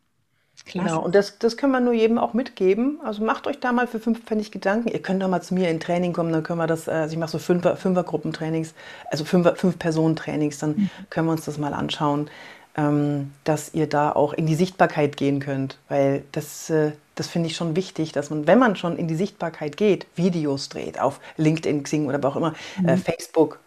Klasse. 0.65 0.89
Genau, 0.89 1.03
und 1.03 1.15
das, 1.15 1.39
das 1.39 1.57
können 1.57 1.73
wir 1.73 1.81
nur 1.81 1.93
jedem 1.93 2.19
auch 2.19 2.35
mitgeben. 2.35 3.01
Also 3.03 3.25
macht 3.25 3.47
euch 3.47 3.61
da 3.61 3.73
mal 3.73 3.87
für 3.87 3.99
fünf 3.99 4.25
Pfennig 4.25 4.51
Gedanken. 4.51 4.89
Ihr 4.89 5.01
könnt 5.01 5.23
doch 5.23 5.29
mal 5.29 5.41
zu 5.41 5.55
mir 5.55 5.71
in 5.71 5.81
Training 5.81 6.13
kommen, 6.13 6.33
dann 6.33 6.43
können 6.43 6.59
wir 6.59 6.67
das, 6.67 6.89
also 6.89 7.13
ich 7.13 7.19
mache 7.19 7.31
so 7.31 7.39
Fünfer, 7.39 7.77
Fünfergruppentrainings, 7.77 8.75
also 9.11 9.25
Fünfer, 9.25 9.57
Fünf-Personen-Trainings, 9.57 10.59
dann 10.59 10.71
mhm. 10.71 10.91
können 11.09 11.27
wir 11.27 11.33
uns 11.33 11.45
das 11.45 11.59
mal 11.59 11.75
anschauen, 11.75 12.31
ähm, 12.77 13.33
dass 13.45 13.75
ihr 13.75 13.89
da 13.89 14.13
auch 14.13 14.33
in 14.33 14.47
die 14.47 14.55
Sichtbarkeit 14.55 15.17
gehen 15.17 15.41
könnt. 15.41 15.79
Weil 15.89 16.25
das, 16.33 16.71
äh, 16.71 16.93
das 17.15 17.29
finde 17.29 17.49
ich 17.49 17.57
schon 17.57 17.75
wichtig, 17.75 18.13
dass 18.13 18.31
man, 18.31 18.47
wenn 18.47 18.59
man 18.59 18.77
schon 18.77 18.97
in 18.97 19.09
die 19.09 19.17
Sichtbarkeit 19.17 19.77
geht, 19.77 20.07
Videos 20.15 20.69
dreht 20.69 21.01
auf 21.01 21.21
LinkedIn, 21.37 21.83
Xing 21.83 22.07
oder 22.07 22.23
wo 22.23 22.29
auch 22.29 22.37
immer, 22.37 22.55
äh, 22.79 22.83
mhm. 22.83 22.89
äh, 22.89 22.97
Facebook, 22.97 23.59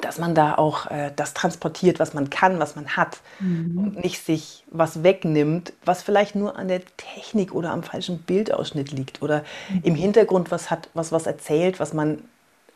dass 0.00 0.18
man 0.18 0.34
da 0.34 0.54
auch 0.54 0.90
äh, 0.90 1.12
das 1.14 1.34
transportiert, 1.34 1.98
was 1.98 2.14
man 2.14 2.30
kann, 2.30 2.58
was 2.58 2.76
man 2.76 2.96
hat 2.96 3.18
mhm. 3.40 3.78
und 3.78 4.04
nicht 4.04 4.24
sich 4.24 4.64
was 4.70 5.02
wegnimmt, 5.02 5.72
was 5.84 6.02
vielleicht 6.02 6.34
nur 6.34 6.56
an 6.56 6.68
der 6.68 6.82
Technik 6.96 7.54
oder 7.54 7.70
am 7.70 7.82
falschen 7.82 8.18
Bildausschnitt 8.18 8.92
liegt 8.92 9.22
oder 9.22 9.44
mhm. 9.70 9.80
im 9.82 9.94
Hintergrund 9.94 10.50
was 10.50 10.70
hat, 10.70 10.88
was 10.94 11.12
was 11.12 11.26
erzählt, 11.26 11.80
was 11.80 11.92
man 11.92 12.22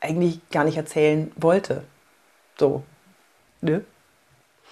eigentlich 0.01 0.41
gar 0.51 0.65
nicht 0.65 0.77
erzählen 0.77 1.31
wollte. 1.37 1.85
So. 2.59 2.83
Ne? 3.61 3.85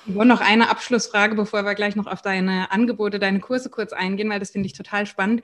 Und 0.07 0.29
noch 0.29 0.41
eine 0.41 0.71
Abschlussfrage, 0.71 1.35
bevor 1.35 1.65
wir 1.65 1.75
gleich 1.75 1.97
noch 1.97 2.07
auf 2.07 2.23
deine 2.23 2.71
Angebote, 2.71 3.19
deine 3.19 3.41
Kurse 3.41 3.69
kurz 3.69 3.93
eingehen, 3.93 4.31
weil 4.31 4.41
das 4.41 4.51
finde 4.51 4.67
ich 4.67 4.73
total 4.73 5.07
spannend. 5.07 5.43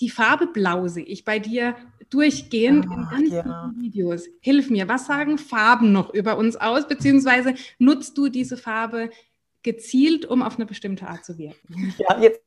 Die 0.00 0.10
Farbe 0.10 0.46
Blau 0.46 0.88
sehe 0.88 1.04
ich 1.04 1.24
bei 1.24 1.38
dir 1.38 1.76
durchgehend 2.14 2.86
ah, 2.88 2.94
in 2.94 3.08
ganz 3.10 3.30
ja. 3.32 3.72
Videos. 3.76 4.26
Hilf 4.40 4.70
mir, 4.70 4.88
was 4.88 5.06
sagen 5.06 5.36
Farben 5.36 5.92
noch 5.92 6.14
über 6.14 6.38
uns 6.38 6.56
aus? 6.56 6.86
Beziehungsweise 6.86 7.54
nutzt 7.78 8.16
du 8.16 8.28
diese 8.28 8.56
Farbe 8.56 9.10
gezielt, 9.62 10.24
um 10.24 10.42
auf 10.42 10.56
eine 10.56 10.66
bestimmte 10.66 11.08
Art 11.08 11.24
zu 11.24 11.36
wirken? 11.36 11.92
Ja, 11.98 12.18
jetzt 12.20 12.40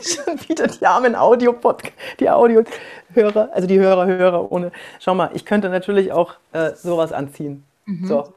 schon 0.00 0.38
wieder 0.48 0.68
die 0.68 0.86
armen 0.86 1.16
Audio-Podcast, 1.16 1.94
die 2.20 2.30
Audio-Hörer, 2.30 3.50
also 3.52 3.66
die 3.66 3.78
Hörer, 3.78 4.06
Hörer 4.06 4.52
ohne. 4.52 4.70
Schau 5.00 5.14
mal, 5.14 5.30
ich 5.34 5.44
könnte 5.44 5.68
natürlich 5.68 6.12
auch 6.12 6.34
äh, 6.52 6.74
sowas 6.74 7.12
anziehen. 7.12 7.64
Mhm. 7.86 8.06
So, 8.06 8.34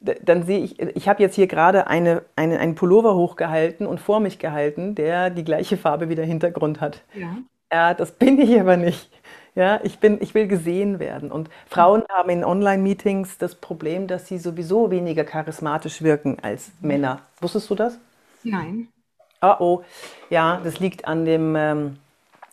dann 0.00 0.44
sehe 0.44 0.60
ich, 0.60 0.80
ich 0.80 1.08
habe 1.08 1.22
jetzt 1.22 1.34
hier 1.34 1.46
gerade 1.46 1.88
eine, 1.88 2.22
eine, 2.36 2.58
einen 2.58 2.74
Pullover 2.74 3.14
hochgehalten 3.16 3.86
und 3.86 4.00
vor 4.00 4.20
mich 4.20 4.38
gehalten, 4.38 4.94
der 4.94 5.28
die 5.28 5.44
gleiche 5.44 5.76
Farbe 5.76 6.08
wie 6.08 6.14
der 6.14 6.24
Hintergrund 6.24 6.80
hat. 6.80 7.02
Ja. 7.14 7.36
ja 7.70 7.94
das 7.94 8.12
bin 8.12 8.40
ich 8.40 8.58
aber 8.58 8.76
nicht. 8.76 9.10
Ja, 9.54 9.80
ich, 9.82 9.98
bin, 9.98 10.18
ich 10.22 10.34
will 10.34 10.46
gesehen 10.48 10.98
werden. 10.98 11.30
Und 11.30 11.50
Frauen 11.66 12.00
mhm. 12.00 12.12
haben 12.12 12.30
in 12.30 12.44
Online-Meetings 12.44 13.38
das 13.38 13.54
Problem, 13.54 14.06
dass 14.06 14.26
sie 14.26 14.38
sowieso 14.38 14.90
weniger 14.90 15.24
charismatisch 15.24 16.02
wirken 16.02 16.38
als 16.40 16.70
mhm. 16.80 16.88
Männer. 16.88 17.20
Wusstest 17.40 17.68
du 17.68 17.74
das? 17.74 17.98
Nein. 18.44 18.88
Oh, 19.42 19.54
oh. 19.58 19.82
Ja, 20.30 20.60
das 20.62 20.80
liegt 20.80 21.06
an 21.06 21.24
dem, 21.24 21.54
ähm, 21.56 21.96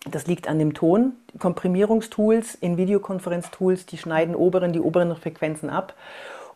das 0.10 0.28
liegt 0.28 0.48
an 0.48 0.60
dem 0.60 0.74
Ton. 0.74 1.14
Komprimierungstools 1.38 2.56
in 2.56 2.78
Videokonferenztools, 2.78 3.86
die 3.86 3.98
schneiden 3.98 4.36
oberen, 4.36 4.74
die 4.74 4.82
oberen 4.82 5.16
Frequenzen 5.16 5.70
ab. 5.70 5.94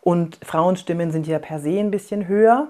Und 0.01 0.37
Frauenstimmen 0.43 1.11
sind 1.11 1.27
ja 1.27 1.39
per 1.39 1.59
se 1.59 1.79
ein 1.79 1.91
bisschen 1.91 2.27
höher. 2.27 2.67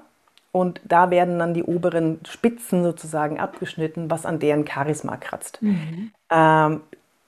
Und 0.51 0.81
da 0.83 1.09
werden 1.09 1.39
dann 1.39 1.55
die 1.55 1.63
oberen 1.63 2.19
Spitzen 2.27 2.83
sozusagen 2.83 3.39
abgeschnitten, 3.39 4.11
was 4.11 4.27
an 4.27 4.37
deren 4.37 4.67
Charisma 4.67 5.17
kratzt. 5.17 5.59
Mhm. 5.63 6.11
Ähm, 6.29 6.81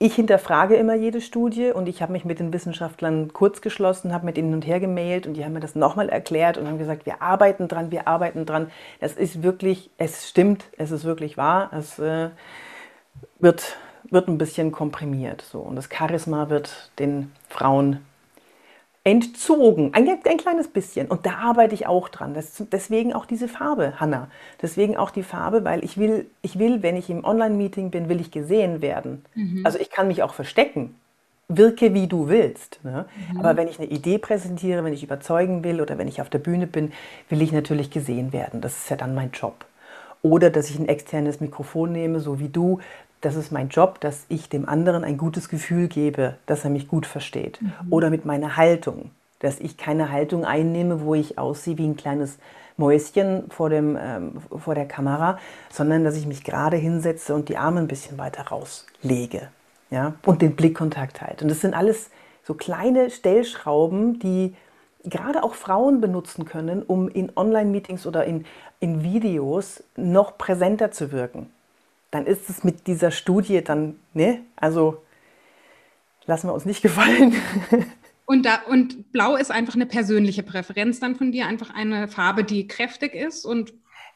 ich 0.05 0.15
hinterfrage 0.15 0.75
immer 0.75 0.93
jede 0.93 1.19
Studie 1.19 1.71
und 1.71 1.87
ich 1.87 2.01
habe 2.01 2.11
mich 2.11 2.25
mit 2.25 2.39
den 2.39 2.53
Wissenschaftlern 2.53 3.33
kurz 3.33 3.61
geschlossen, 3.61 4.13
habe 4.13 4.25
mit 4.25 4.37
ihnen 4.37 4.53
und 4.53 4.65
her 4.65 4.79
gemailt 4.79 5.25
und 5.25 5.33
die 5.33 5.43
haben 5.43 5.53
mir 5.53 5.59
das 5.59 5.73
nochmal 5.73 6.09
erklärt 6.09 6.57
und 6.57 6.67
haben 6.67 6.77
gesagt, 6.77 7.05
wir 7.05 7.21
arbeiten 7.21 7.67
dran, 7.67 7.89
wir 7.89 8.07
arbeiten 8.07 8.45
dran. 8.45 8.69
Es 8.99 9.13
ist 9.13 9.41
wirklich, 9.41 9.89
es 9.97 10.29
stimmt, 10.29 10.65
es 10.77 10.91
ist 10.91 11.05
wirklich 11.05 11.37
wahr. 11.37 11.71
Es 11.73 11.97
äh, 11.97 12.29
wird, 13.39 13.77
wird 14.09 14.27
ein 14.27 14.37
bisschen 14.37 14.71
komprimiert. 14.71 15.41
So. 15.41 15.59
Und 15.59 15.75
das 15.75 15.89
Charisma 15.89 16.49
wird 16.49 16.91
den 16.99 17.31
Frauen 17.49 18.05
entzogen. 19.05 19.91
Ein, 19.93 20.09
ein 20.09 20.37
kleines 20.37 20.67
bisschen. 20.67 21.07
Und 21.07 21.25
da 21.25 21.35
arbeite 21.35 21.75
ich 21.75 21.85
auch 21.87 22.09
dran. 22.09 22.33
Das, 22.33 22.63
deswegen 22.71 23.13
auch 23.13 23.25
diese 23.25 23.47
Farbe, 23.47 23.99
Hanna. 23.99 24.29
Deswegen 24.61 24.97
auch 24.97 25.11
die 25.11 25.23
Farbe, 25.23 25.63
weil 25.63 25.85
ich 25.85 25.97
will, 25.97 26.25
ich 26.41 26.57
will, 26.59 26.81
wenn 26.81 26.97
ich 26.97 27.09
im 27.09 27.23
Online-Meeting 27.23 27.91
bin, 27.91 28.09
will 28.09 28.19
ich 28.19 28.31
gesehen 28.31 28.81
werden. 28.81 29.23
Mhm. 29.35 29.61
Also 29.63 29.77
ich 29.79 29.91
kann 29.91 30.07
mich 30.07 30.23
auch 30.23 30.33
verstecken. 30.33 30.95
Wirke 31.47 31.93
wie 31.93 32.07
du 32.07 32.29
willst. 32.29 32.79
Ne? 32.83 33.05
Mhm. 33.31 33.39
Aber 33.39 33.55
wenn 33.55 33.67
ich 33.67 33.79
eine 33.79 33.87
Idee 33.87 34.17
präsentiere, 34.17 34.83
wenn 34.83 34.93
ich 34.93 35.03
überzeugen 35.03 35.63
will 35.63 35.81
oder 35.81 35.99
wenn 35.99 36.07
ich 36.07 36.19
auf 36.19 36.31
der 36.31 36.39
Bühne 36.39 36.65
bin, 36.65 36.91
will 37.29 37.43
ich 37.43 37.51
natürlich 37.51 37.91
gesehen 37.91 38.33
werden. 38.33 38.59
Das 38.59 38.75
ist 38.75 38.89
ja 38.89 38.95
dann 38.95 39.13
mein 39.13 39.29
Job. 39.31 39.65
Oder 40.23 40.49
dass 40.49 40.71
ich 40.71 40.79
ein 40.79 40.87
externes 40.87 41.39
Mikrofon 41.39 41.91
nehme, 41.91 42.19
so 42.19 42.39
wie 42.39 42.49
du, 42.49 42.79
das 43.25 43.35
ist 43.35 43.51
mein 43.51 43.69
Job, 43.69 43.99
dass 44.01 44.25
ich 44.29 44.49
dem 44.49 44.69
anderen 44.69 45.03
ein 45.03 45.17
gutes 45.17 45.49
Gefühl 45.49 45.87
gebe, 45.87 46.35
dass 46.45 46.63
er 46.63 46.69
mich 46.69 46.87
gut 46.87 47.07
versteht. 47.07 47.59
Mhm. 47.61 47.73
Oder 47.89 48.09
mit 48.11 48.23
meiner 48.23 48.55
Haltung, 48.55 49.09
dass 49.39 49.59
ich 49.59 49.77
keine 49.77 50.11
Haltung 50.11 50.45
einnehme, 50.45 51.01
wo 51.01 51.15
ich 51.15 51.39
aussehe 51.39 51.77
wie 51.79 51.87
ein 51.87 51.97
kleines 51.97 52.37
Mäuschen 52.77 53.49
vor, 53.49 53.69
dem, 53.69 53.97
ähm, 53.99 54.33
vor 54.55 54.75
der 54.75 54.87
Kamera, 54.87 55.39
sondern 55.71 56.03
dass 56.03 56.15
ich 56.17 56.27
mich 56.27 56.43
gerade 56.43 56.77
hinsetze 56.77 57.33
und 57.33 57.49
die 57.49 57.57
Arme 57.57 57.79
ein 57.79 57.87
bisschen 57.87 58.19
weiter 58.19 58.43
rauslege. 58.43 59.49
Ja? 59.89 60.13
Und 60.23 60.43
den 60.43 60.55
Blickkontakt 60.55 61.21
halt. 61.21 61.41
Und 61.41 61.49
das 61.49 61.61
sind 61.61 61.73
alles 61.73 62.11
so 62.43 62.53
kleine 62.53 63.09
Stellschrauben, 63.09 64.19
die 64.19 64.55
gerade 65.03 65.43
auch 65.43 65.55
Frauen 65.55 65.99
benutzen 65.99 66.45
können, 66.45 66.83
um 66.83 67.07
in 67.07 67.31
Online-Meetings 67.35 68.05
oder 68.05 68.25
in, 68.25 68.45
in 68.79 69.03
Videos 69.03 69.83
noch 69.95 70.37
präsenter 70.37 70.91
zu 70.91 71.11
wirken 71.11 71.49
dann 72.11 72.25
ist 72.25 72.49
es 72.49 72.63
mit 72.63 72.87
dieser 72.87 73.11
Studie 73.11 73.63
dann, 73.63 73.99
ne, 74.13 74.41
also 74.55 75.01
lassen 76.25 76.47
wir 76.47 76.53
uns 76.53 76.65
nicht 76.65 76.81
gefallen. 76.83 77.35
Und, 78.25 78.45
da, 78.45 78.61
und 78.67 79.11
Blau 79.11 79.35
ist 79.35 79.51
einfach 79.51 79.75
eine 79.75 79.85
persönliche 79.85 80.43
Präferenz 80.43 80.99
dann 80.99 81.15
von 81.15 81.31
dir, 81.31 81.45
einfach 81.45 81.73
eine 81.73 82.07
Farbe, 82.07 82.43
die 82.43 82.67
kräftig 82.67 83.13
ist 83.13 83.45
und 83.45 83.73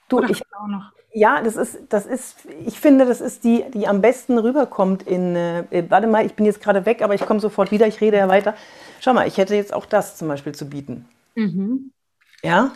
du, 0.08 0.24
ich, 0.24 0.42
auch 0.54 0.68
noch. 0.68 0.92
Ja, 1.14 1.42
das 1.42 1.56
ist, 1.56 1.78
das 1.90 2.06
ist, 2.06 2.38
ich 2.66 2.80
finde, 2.80 3.06
das 3.06 3.22
ist 3.22 3.44
die, 3.44 3.66
die 3.74 3.88
am 3.88 4.02
besten 4.02 4.38
rüberkommt 4.38 5.04
in, 5.04 5.36
äh, 5.36 5.86
warte 5.90 6.08
mal, 6.08 6.26
ich 6.26 6.34
bin 6.34 6.46
jetzt 6.46 6.62
gerade 6.62 6.86
weg, 6.86 7.02
aber 7.02 7.16
ich 7.16 7.26
komme 7.26 7.40
sofort 7.40 7.72
wieder, 7.72 7.88
ich 7.88 8.02
rede 8.02 8.18
ja 8.18 8.28
weiter. 8.28 8.56
Schau 9.00 9.14
mal, 9.14 9.28
ich 9.28 9.38
hätte 9.38 9.56
jetzt 9.56 9.74
auch 9.74 9.86
das 9.86 10.18
zum 10.18 10.28
Beispiel 10.28 10.54
zu 10.54 10.70
bieten. 10.70 11.06
Mhm. 11.36 11.92
Ja, 12.44 12.74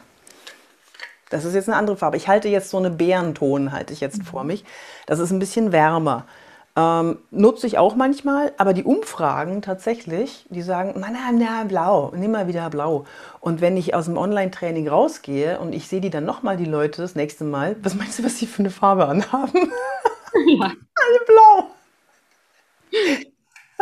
das 1.33 1.45
ist 1.45 1.55
jetzt 1.55 1.67
eine 1.67 1.77
andere 1.77 1.97
Farbe. 1.97 2.15
Ich 2.17 2.27
halte 2.27 2.47
jetzt 2.47 2.69
so 2.69 2.77
eine 2.77 2.91
Bärenton, 2.91 3.71
halte 3.71 3.91
ich 3.91 3.99
jetzt 3.99 4.19
mhm. 4.19 4.23
vor 4.23 4.43
mich. 4.43 4.63
Das 5.07 5.19
ist 5.19 5.31
ein 5.31 5.39
bisschen 5.39 5.71
wärmer. 5.71 6.25
Ähm, 6.75 7.19
nutze 7.29 7.67
ich 7.67 7.77
auch 7.77 7.95
manchmal, 7.95 8.51
aber 8.57 8.73
die 8.73 8.83
Umfragen 8.83 9.61
tatsächlich, 9.61 10.45
die 10.49 10.63
sagen, 10.63 10.93
na, 10.97 11.07
na, 11.11 11.31
na, 11.31 11.63
blau, 11.65 12.11
nimm 12.15 12.31
mal 12.31 12.47
wieder 12.47 12.69
blau. 12.69 13.05
Und 13.39 13.61
wenn 13.61 13.77
ich 13.77 13.93
aus 13.93 14.05
dem 14.05 14.17
Online-Training 14.17 14.87
rausgehe 14.87 15.59
und 15.59 15.73
ich 15.73 15.87
sehe 15.87 16.01
die 16.01 16.09
dann 16.09 16.25
nochmal, 16.25 16.57
die 16.57 16.65
Leute, 16.65 17.01
das 17.01 17.15
nächste 17.15 17.43
Mal, 17.43 17.75
was 17.83 17.93
meinst 17.95 18.17
du, 18.17 18.23
was 18.23 18.37
sie 18.37 18.47
für 18.47 18.59
eine 18.59 18.71
Farbe 18.71 19.07
anhaben? 19.07 19.71
Ja. 20.47 20.65
Alle 20.65 21.19
blau. 21.27 21.69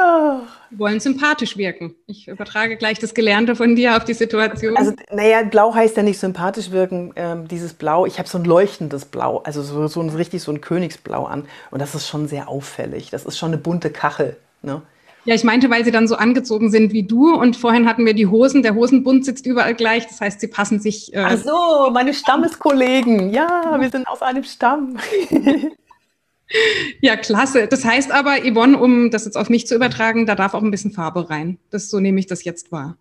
Ach. 0.02 0.42
Wollen 0.72 1.00
sympathisch 1.00 1.58
wirken. 1.58 1.96
Ich 2.08 2.28
übertrage 2.28 2.78
gleich 2.78 2.98
das 2.98 3.14
Gelernte 3.14 3.56
von 3.56 3.76
dir 3.76 3.98
auf 3.98 4.06
die 4.06 4.14
Situation. 4.14 4.78
Also, 4.78 4.94
naja, 5.12 5.44
blau 5.44 5.74
heißt 5.74 5.98
ja 5.98 6.04
nicht 6.04 6.20
sympathisch 6.20 6.72
wirken. 6.72 7.12
Ähm, 7.16 7.48
dieses 7.48 7.74
Blau, 7.74 8.06
ich 8.06 8.20
habe 8.20 8.30
so 8.30 8.38
ein 8.38 8.46
leuchtendes 8.46 9.06
Blau, 9.06 9.40
also 9.40 9.62
so, 9.62 9.88
so 9.88 10.02
ein, 10.02 10.10
richtig 10.10 10.42
so 10.42 10.52
ein 10.52 10.62
Königsblau 10.62 11.26
an. 11.26 11.46
Und 11.72 11.82
das 11.82 11.94
ist 11.94 12.08
schon 12.08 12.28
sehr 12.28 12.48
auffällig. 12.48 13.10
Das 13.10 13.26
ist 13.26 13.38
schon 13.38 13.50
eine 13.50 13.58
bunte 13.58 13.90
Kachel. 13.90 14.38
Ne? 14.62 14.82
Ja, 15.24 15.36
ich 15.36 15.44
meinte, 15.44 15.70
weil 15.70 15.86
sie 15.86 15.92
dann 15.92 16.08
so 16.08 16.16
angezogen 16.16 16.72
sind 16.72 16.94
wie 16.94 17.04
du 17.04 17.36
und 17.36 17.56
vorhin 17.56 17.88
hatten 17.88 18.06
wir 18.06 18.16
die 18.16 18.26
Hosen. 18.26 18.64
Der 18.64 18.74
Hosenbund 18.74 19.24
sitzt 19.24 19.46
überall 19.46 19.76
gleich, 19.76 20.08
das 20.08 20.20
heißt, 20.20 20.40
sie 20.40 20.48
passen 20.48 20.80
sich. 20.80 21.14
Äh 21.14 21.20
Ach 21.20 21.38
so, 21.38 21.92
meine 21.92 22.14
Stammeskollegen. 22.14 23.32
Ja, 23.32 23.78
wir 23.80 23.90
sind 23.90 24.08
aus 24.08 24.22
einem 24.22 24.44
Stamm. 24.44 24.98
Ja, 27.02 27.16
klasse. 27.16 27.68
Das 27.68 27.84
heißt 27.84 28.12
aber, 28.12 28.38
Yvonne, 28.40 28.78
um 28.78 29.10
das 29.10 29.26
jetzt 29.26 29.38
auf 29.38 29.50
mich 29.50 29.68
zu 29.68 29.76
übertragen, 29.76 30.26
da 30.26 30.36
darf 30.36 30.54
auch 30.54 30.62
ein 30.62 30.72
bisschen 30.72 30.92
Farbe 30.92 31.30
rein. 31.30 31.58
Das 31.70 31.90
so 31.90 32.00
nehme 32.00 32.20
ich 32.20 32.28
das 32.28 32.44
jetzt 32.44 32.72
wahr. 32.72 32.98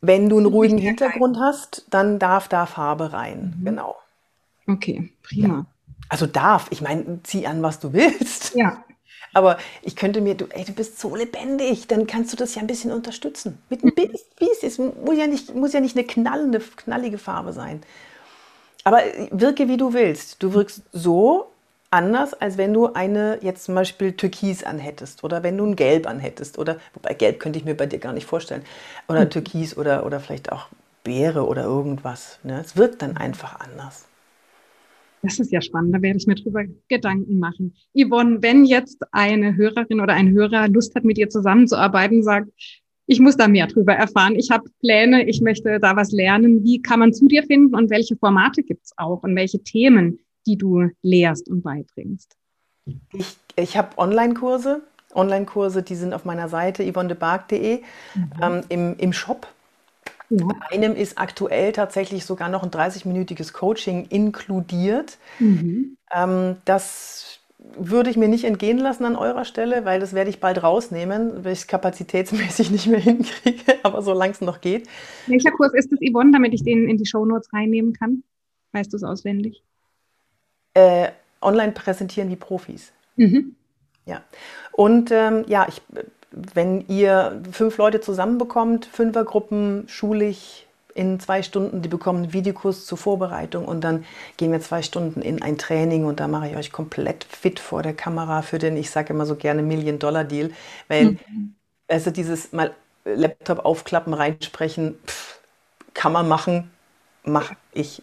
Wenn 0.00 0.28
du 0.28 0.38
einen 0.38 0.46
ruhigen 0.46 0.78
Hintergrund 0.78 1.38
hast, 1.38 1.86
dann 1.90 2.18
darf 2.18 2.48
da 2.48 2.66
Farbe 2.66 3.12
rein. 3.12 3.54
Mhm. 3.58 3.64
Genau. 3.64 3.96
Okay, 4.66 5.10
prima. 5.22 5.48
Ja. 5.48 5.66
Also 6.08 6.26
darf. 6.26 6.68
Ich 6.70 6.80
meine, 6.80 7.20
zieh 7.22 7.46
an, 7.46 7.62
was 7.62 7.80
du 7.80 7.92
willst. 7.92 8.54
Ja. 8.54 8.84
Aber 9.32 9.58
ich 9.82 9.94
könnte 9.94 10.20
mir, 10.20 10.34
du, 10.34 10.46
ey, 10.46 10.64
du 10.64 10.72
bist 10.72 10.98
so 10.98 11.14
lebendig, 11.14 11.86
dann 11.86 12.06
kannst 12.06 12.32
du 12.32 12.36
das 12.36 12.54
ja 12.56 12.62
ein 12.62 12.66
bisschen 12.66 12.90
unterstützen. 12.90 13.58
Mit 13.68 13.84
ein 13.84 13.92
bisschen, 13.94 14.68
es 14.68 14.78
muss 14.78 15.16
ja 15.16 15.28
nicht, 15.28 15.54
muss 15.54 15.72
ja 15.72 15.80
nicht 15.80 15.96
eine 15.96 16.04
knallende, 16.04 16.58
knallige 16.58 17.18
Farbe 17.18 17.52
sein. 17.52 17.80
Aber 18.82 19.02
wirke 19.30 19.68
wie 19.68 19.76
du 19.76 19.92
willst. 19.92 20.42
Du 20.42 20.52
wirkst 20.54 20.82
so, 20.92 21.52
anders, 21.90 22.34
als 22.34 22.56
wenn 22.56 22.72
du 22.72 22.86
eine 22.92 23.38
jetzt 23.42 23.64
zum 23.64 23.74
Beispiel 23.74 24.12
Türkis 24.12 24.62
anhättest 24.62 25.24
oder 25.24 25.42
wenn 25.42 25.56
du 25.56 25.66
ein 25.66 25.76
Gelb 25.76 26.08
anhättest 26.08 26.58
oder, 26.58 26.78
wobei 26.94 27.14
Gelb 27.14 27.40
könnte 27.40 27.58
ich 27.58 27.64
mir 27.64 27.74
bei 27.74 27.86
dir 27.86 27.98
gar 27.98 28.12
nicht 28.12 28.26
vorstellen, 28.26 28.62
oder 29.08 29.24
mhm. 29.24 29.30
Türkis 29.30 29.76
oder, 29.76 30.06
oder 30.06 30.20
vielleicht 30.20 30.52
auch 30.52 30.68
Beere 31.02 31.46
oder 31.46 31.64
irgendwas. 31.64 32.38
Ne? 32.44 32.60
Es 32.60 32.76
wirkt 32.76 33.02
dann 33.02 33.16
einfach 33.16 33.60
anders. 33.60 34.06
Das 35.22 35.38
ist 35.38 35.52
ja 35.52 35.60
spannend, 35.60 35.94
da 35.94 36.00
werde 36.00 36.16
ich 36.16 36.26
mir 36.26 36.34
drüber 36.34 36.64
Gedanken 36.88 37.38
machen. 37.38 37.74
Yvonne, 37.94 38.40
wenn 38.40 38.64
jetzt 38.64 39.02
eine 39.12 39.54
Hörerin 39.54 40.00
oder 40.00 40.14
ein 40.14 40.30
Hörer 40.30 40.68
Lust 40.68 40.94
hat, 40.94 41.04
mit 41.04 41.18
dir 41.18 41.28
zusammenzuarbeiten, 41.28 42.22
sagt, 42.22 42.48
ich 43.06 43.20
muss 43.20 43.36
da 43.36 43.48
mehr 43.48 43.66
drüber 43.66 43.92
erfahren, 43.92 44.36
ich 44.36 44.50
habe 44.50 44.70
Pläne, 44.80 45.28
ich 45.28 45.42
möchte 45.42 45.78
da 45.80 45.96
was 45.96 46.12
lernen, 46.12 46.64
wie 46.64 46.80
kann 46.80 47.00
man 47.00 47.12
zu 47.12 47.26
dir 47.26 47.42
finden 47.42 47.74
und 47.74 47.90
welche 47.90 48.16
Formate 48.16 48.62
gibt 48.62 48.86
es 48.86 48.92
auch 48.96 49.22
und 49.22 49.36
welche 49.36 49.62
Themen 49.62 50.20
die 50.50 50.58
du 50.58 50.88
lehrst 51.02 51.48
und 51.48 51.62
beibringst? 51.62 52.36
Ich, 53.12 53.36
ich 53.56 53.76
habe 53.76 53.96
Online-Kurse. 53.98 54.82
Online-Kurse, 55.14 55.82
die 55.82 55.94
sind 55.94 56.12
auf 56.12 56.24
meiner 56.24 56.48
Seite 56.48 56.84
yvonnebark.de 56.84 57.82
mhm. 58.14 58.30
ähm, 58.42 58.62
im, 58.68 58.96
im 58.98 59.12
Shop. 59.12 59.46
Ja. 60.28 60.46
Bei 60.46 60.74
einem 60.74 60.94
ist 60.94 61.18
aktuell 61.18 61.72
tatsächlich 61.72 62.24
sogar 62.24 62.48
noch 62.48 62.62
ein 62.62 62.70
30-minütiges 62.70 63.52
Coaching 63.52 64.06
inkludiert. 64.10 65.18
Mhm. 65.40 65.96
Ähm, 66.12 66.56
das 66.64 67.40
würde 67.76 68.10
ich 68.10 68.16
mir 68.16 68.28
nicht 68.28 68.44
entgehen 68.44 68.78
lassen 68.78 69.04
an 69.04 69.16
eurer 69.16 69.44
Stelle, 69.44 69.84
weil 69.84 70.00
das 70.00 70.14
werde 70.14 70.30
ich 70.30 70.40
bald 70.40 70.62
rausnehmen, 70.62 71.44
weil 71.44 71.52
ich 71.52 71.60
es 71.60 71.66
kapazitätsmäßig 71.66 72.70
nicht 72.70 72.86
mehr 72.86 73.00
hinkriege, 73.00 73.74
aber 73.82 74.02
solange 74.02 74.32
es 74.32 74.40
noch 74.40 74.60
geht. 74.60 74.88
Welcher 75.26 75.50
Kurs 75.50 75.74
ist 75.74 75.92
das, 75.92 75.98
Yvonne, 76.00 76.30
damit 76.32 76.54
ich 76.54 76.62
den 76.62 76.88
in 76.88 76.96
die 76.96 77.06
Shownotes 77.06 77.52
reinnehmen 77.52 77.92
kann? 77.92 78.22
Weißt 78.72 78.92
du 78.92 78.96
es 78.96 79.02
auswendig? 79.02 79.64
Äh, 80.74 81.08
online 81.40 81.72
präsentieren 81.72 82.30
wie 82.30 82.36
Profis. 82.36 82.92
Mhm. 83.16 83.54
Ja. 84.06 84.22
Und 84.72 85.10
ähm, 85.10 85.44
ja, 85.46 85.66
ich, 85.68 85.82
wenn 86.30 86.86
ihr 86.88 87.42
fünf 87.50 87.76
Leute 87.78 88.00
zusammenbekommt, 88.00 88.86
Fünfergruppen, 88.86 89.84
schulisch 89.88 90.66
in 90.94 91.20
zwei 91.20 91.42
Stunden, 91.42 91.82
die 91.82 91.88
bekommen 91.88 92.24
einen 92.24 92.32
Videokurs 92.32 92.86
zur 92.86 92.98
Vorbereitung 92.98 93.64
und 93.64 93.82
dann 93.82 94.04
gehen 94.36 94.52
wir 94.52 94.60
zwei 94.60 94.82
Stunden 94.82 95.22
in 95.22 95.40
ein 95.42 95.56
Training 95.56 96.04
und 96.04 96.20
da 96.20 96.28
mache 96.28 96.48
ich 96.48 96.56
euch 96.56 96.72
komplett 96.72 97.24
fit 97.24 97.60
vor 97.60 97.82
der 97.82 97.94
Kamera 97.94 98.42
für 98.42 98.58
den, 98.58 98.76
ich 98.76 98.90
sage 98.90 99.12
immer 99.12 99.26
so 99.26 99.36
gerne 99.36 99.62
Million-Dollar-Deal, 99.62 100.50
weil 100.88 101.12
mhm. 101.12 101.54
also 101.88 102.10
dieses 102.10 102.52
mal 102.52 102.74
Laptop 103.04 103.64
aufklappen, 103.64 104.12
reinsprechen, 104.12 104.98
pff, 105.06 105.40
kann 105.94 106.12
man 106.12 106.28
machen, 106.28 106.70
mache 107.24 107.56
ich 107.72 108.02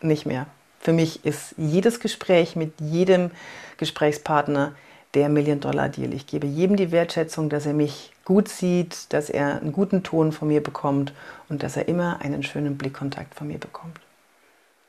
nicht 0.00 0.26
mehr. 0.26 0.46
Für 0.84 0.92
mich 0.92 1.24
ist 1.24 1.54
jedes 1.56 1.98
Gespräch 1.98 2.56
mit 2.56 2.78
jedem 2.78 3.30
Gesprächspartner 3.78 4.74
der 5.14 5.30
Million-Dollar-Deal. 5.30 6.12
Ich 6.12 6.26
gebe 6.26 6.46
jedem 6.46 6.76
die 6.76 6.92
Wertschätzung, 6.92 7.48
dass 7.48 7.64
er 7.64 7.72
mich 7.72 8.12
gut 8.26 8.48
sieht, 8.48 9.10
dass 9.14 9.30
er 9.30 9.62
einen 9.62 9.72
guten 9.72 10.02
Ton 10.02 10.30
von 10.30 10.48
mir 10.48 10.62
bekommt 10.62 11.14
und 11.48 11.62
dass 11.62 11.78
er 11.78 11.88
immer 11.88 12.20
einen 12.20 12.42
schönen 12.42 12.76
Blickkontakt 12.76 13.34
von 13.34 13.46
mir 13.46 13.58
bekommt. 13.58 13.98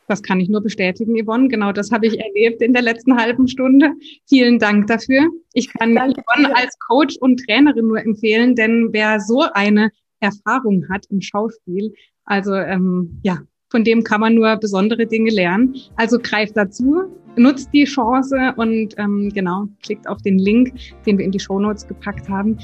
Das 0.08 0.22
kann 0.22 0.40
ich 0.42 0.50
nur 0.50 0.62
bestätigen, 0.62 1.16
Yvonne. 1.24 1.48
Genau 1.48 1.72
das 1.72 1.92
habe 1.92 2.08
ich 2.08 2.20
erlebt 2.20 2.62
in 2.62 2.74
der 2.74 2.82
letzten 2.82 3.18
halben 3.18 3.48
Stunde. 3.48 3.94
Vielen 4.28 4.60
Dank 4.60 4.88
dafür. 4.88 5.30
Ich 5.54 5.74
kann 5.74 5.96
Danke 5.96 6.22
Yvonne 6.22 6.56
als 6.56 6.78
Coach 6.88 7.16
und 7.22 7.40
Trainerin 7.46 7.88
nur 7.88 8.00
empfehlen, 8.00 8.54
denn 8.56 8.90
wer 8.92 9.22
so 9.22 9.46
eine 9.54 9.92
Erfahrung 10.20 10.88
hat 10.90 11.06
im 11.10 11.22
Schauspiel, 11.22 11.94
also 12.26 12.54
ähm, 12.54 13.22
ja, 13.24 13.40
von 13.70 13.84
dem 13.84 14.04
kann 14.04 14.22
man 14.22 14.36
nur 14.36 14.56
besondere 14.58 15.06
Dinge 15.06 15.32
lernen. 15.32 15.76
Also 15.96 16.20
greift 16.22 16.56
dazu, 16.56 17.04
nutzt 17.36 17.70
die 17.74 17.86
Chance 17.86 18.54
und 18.58 18.96
ähm, 18.98 19.32
genau, 19.34 19.66
klickt 19.84 20.08
auf 20.08 20.22
den 20.22 20.38
Link, 20.38 20.74
den 21.06 21.18
wir 21.18 21.26
in 21.26 21.32
die 21.32 21.40
Shownotes 21.40 21.88
gepackt 21.88 22.30
haben. 22.30 22.58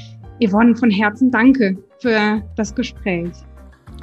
Yvonne, 0.44 0.76
von 0.76 0.90
Herzen 0.90 1.32
danke 1.32 1.78
für 2.00 2.42
das 2.56 2.74
Gespräch. 2.74 3.32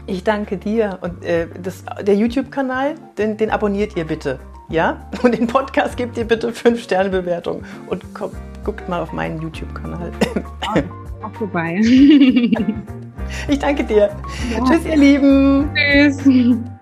Ich 0.07 0.25
danke 0.25 0.57
dir. 0.57 0.99
Und 1.03 1.25
äh, 1.25 1.47
das, 1.63 1.85
der 2.03 2.15
YouTube-Kanal, 2.15 2.95
den, 3.19 3.37
den, 3.37 3.51
abonniert 3.51 3.97
ihr 3.97 4.05
bitte. 4.05 4.39
Ja? 4.71 5.07
Und 5.23 5.37
den 5.37 5.47
Podcast 5.47 5.97
gebt 5.97 6.17
ihr 6.17 6.25
bitte 6.25 6.51
5-Sterne-Bewertung. 6.51 7.63
Und 7.89 8.03
guckt, 8.15 8.37
guckt 8.65 8.89
mal 8.89 9.03
auf 9.03 9.13
meinen 9.13 9.41
YouTube-Kanal. 9.43 10.11
Auch 11.23 11.35
vorbei. 11.35 11.81
ich 11.83 13.59
danke 13.59 13.85
dir. 13.85 14.11
Ja. 14.51 14.65
Tschüss, 14.65 14.87
ihr 14.87 14.97
Lieben. 14.97 15.71
Tschüss. 15.75 16.78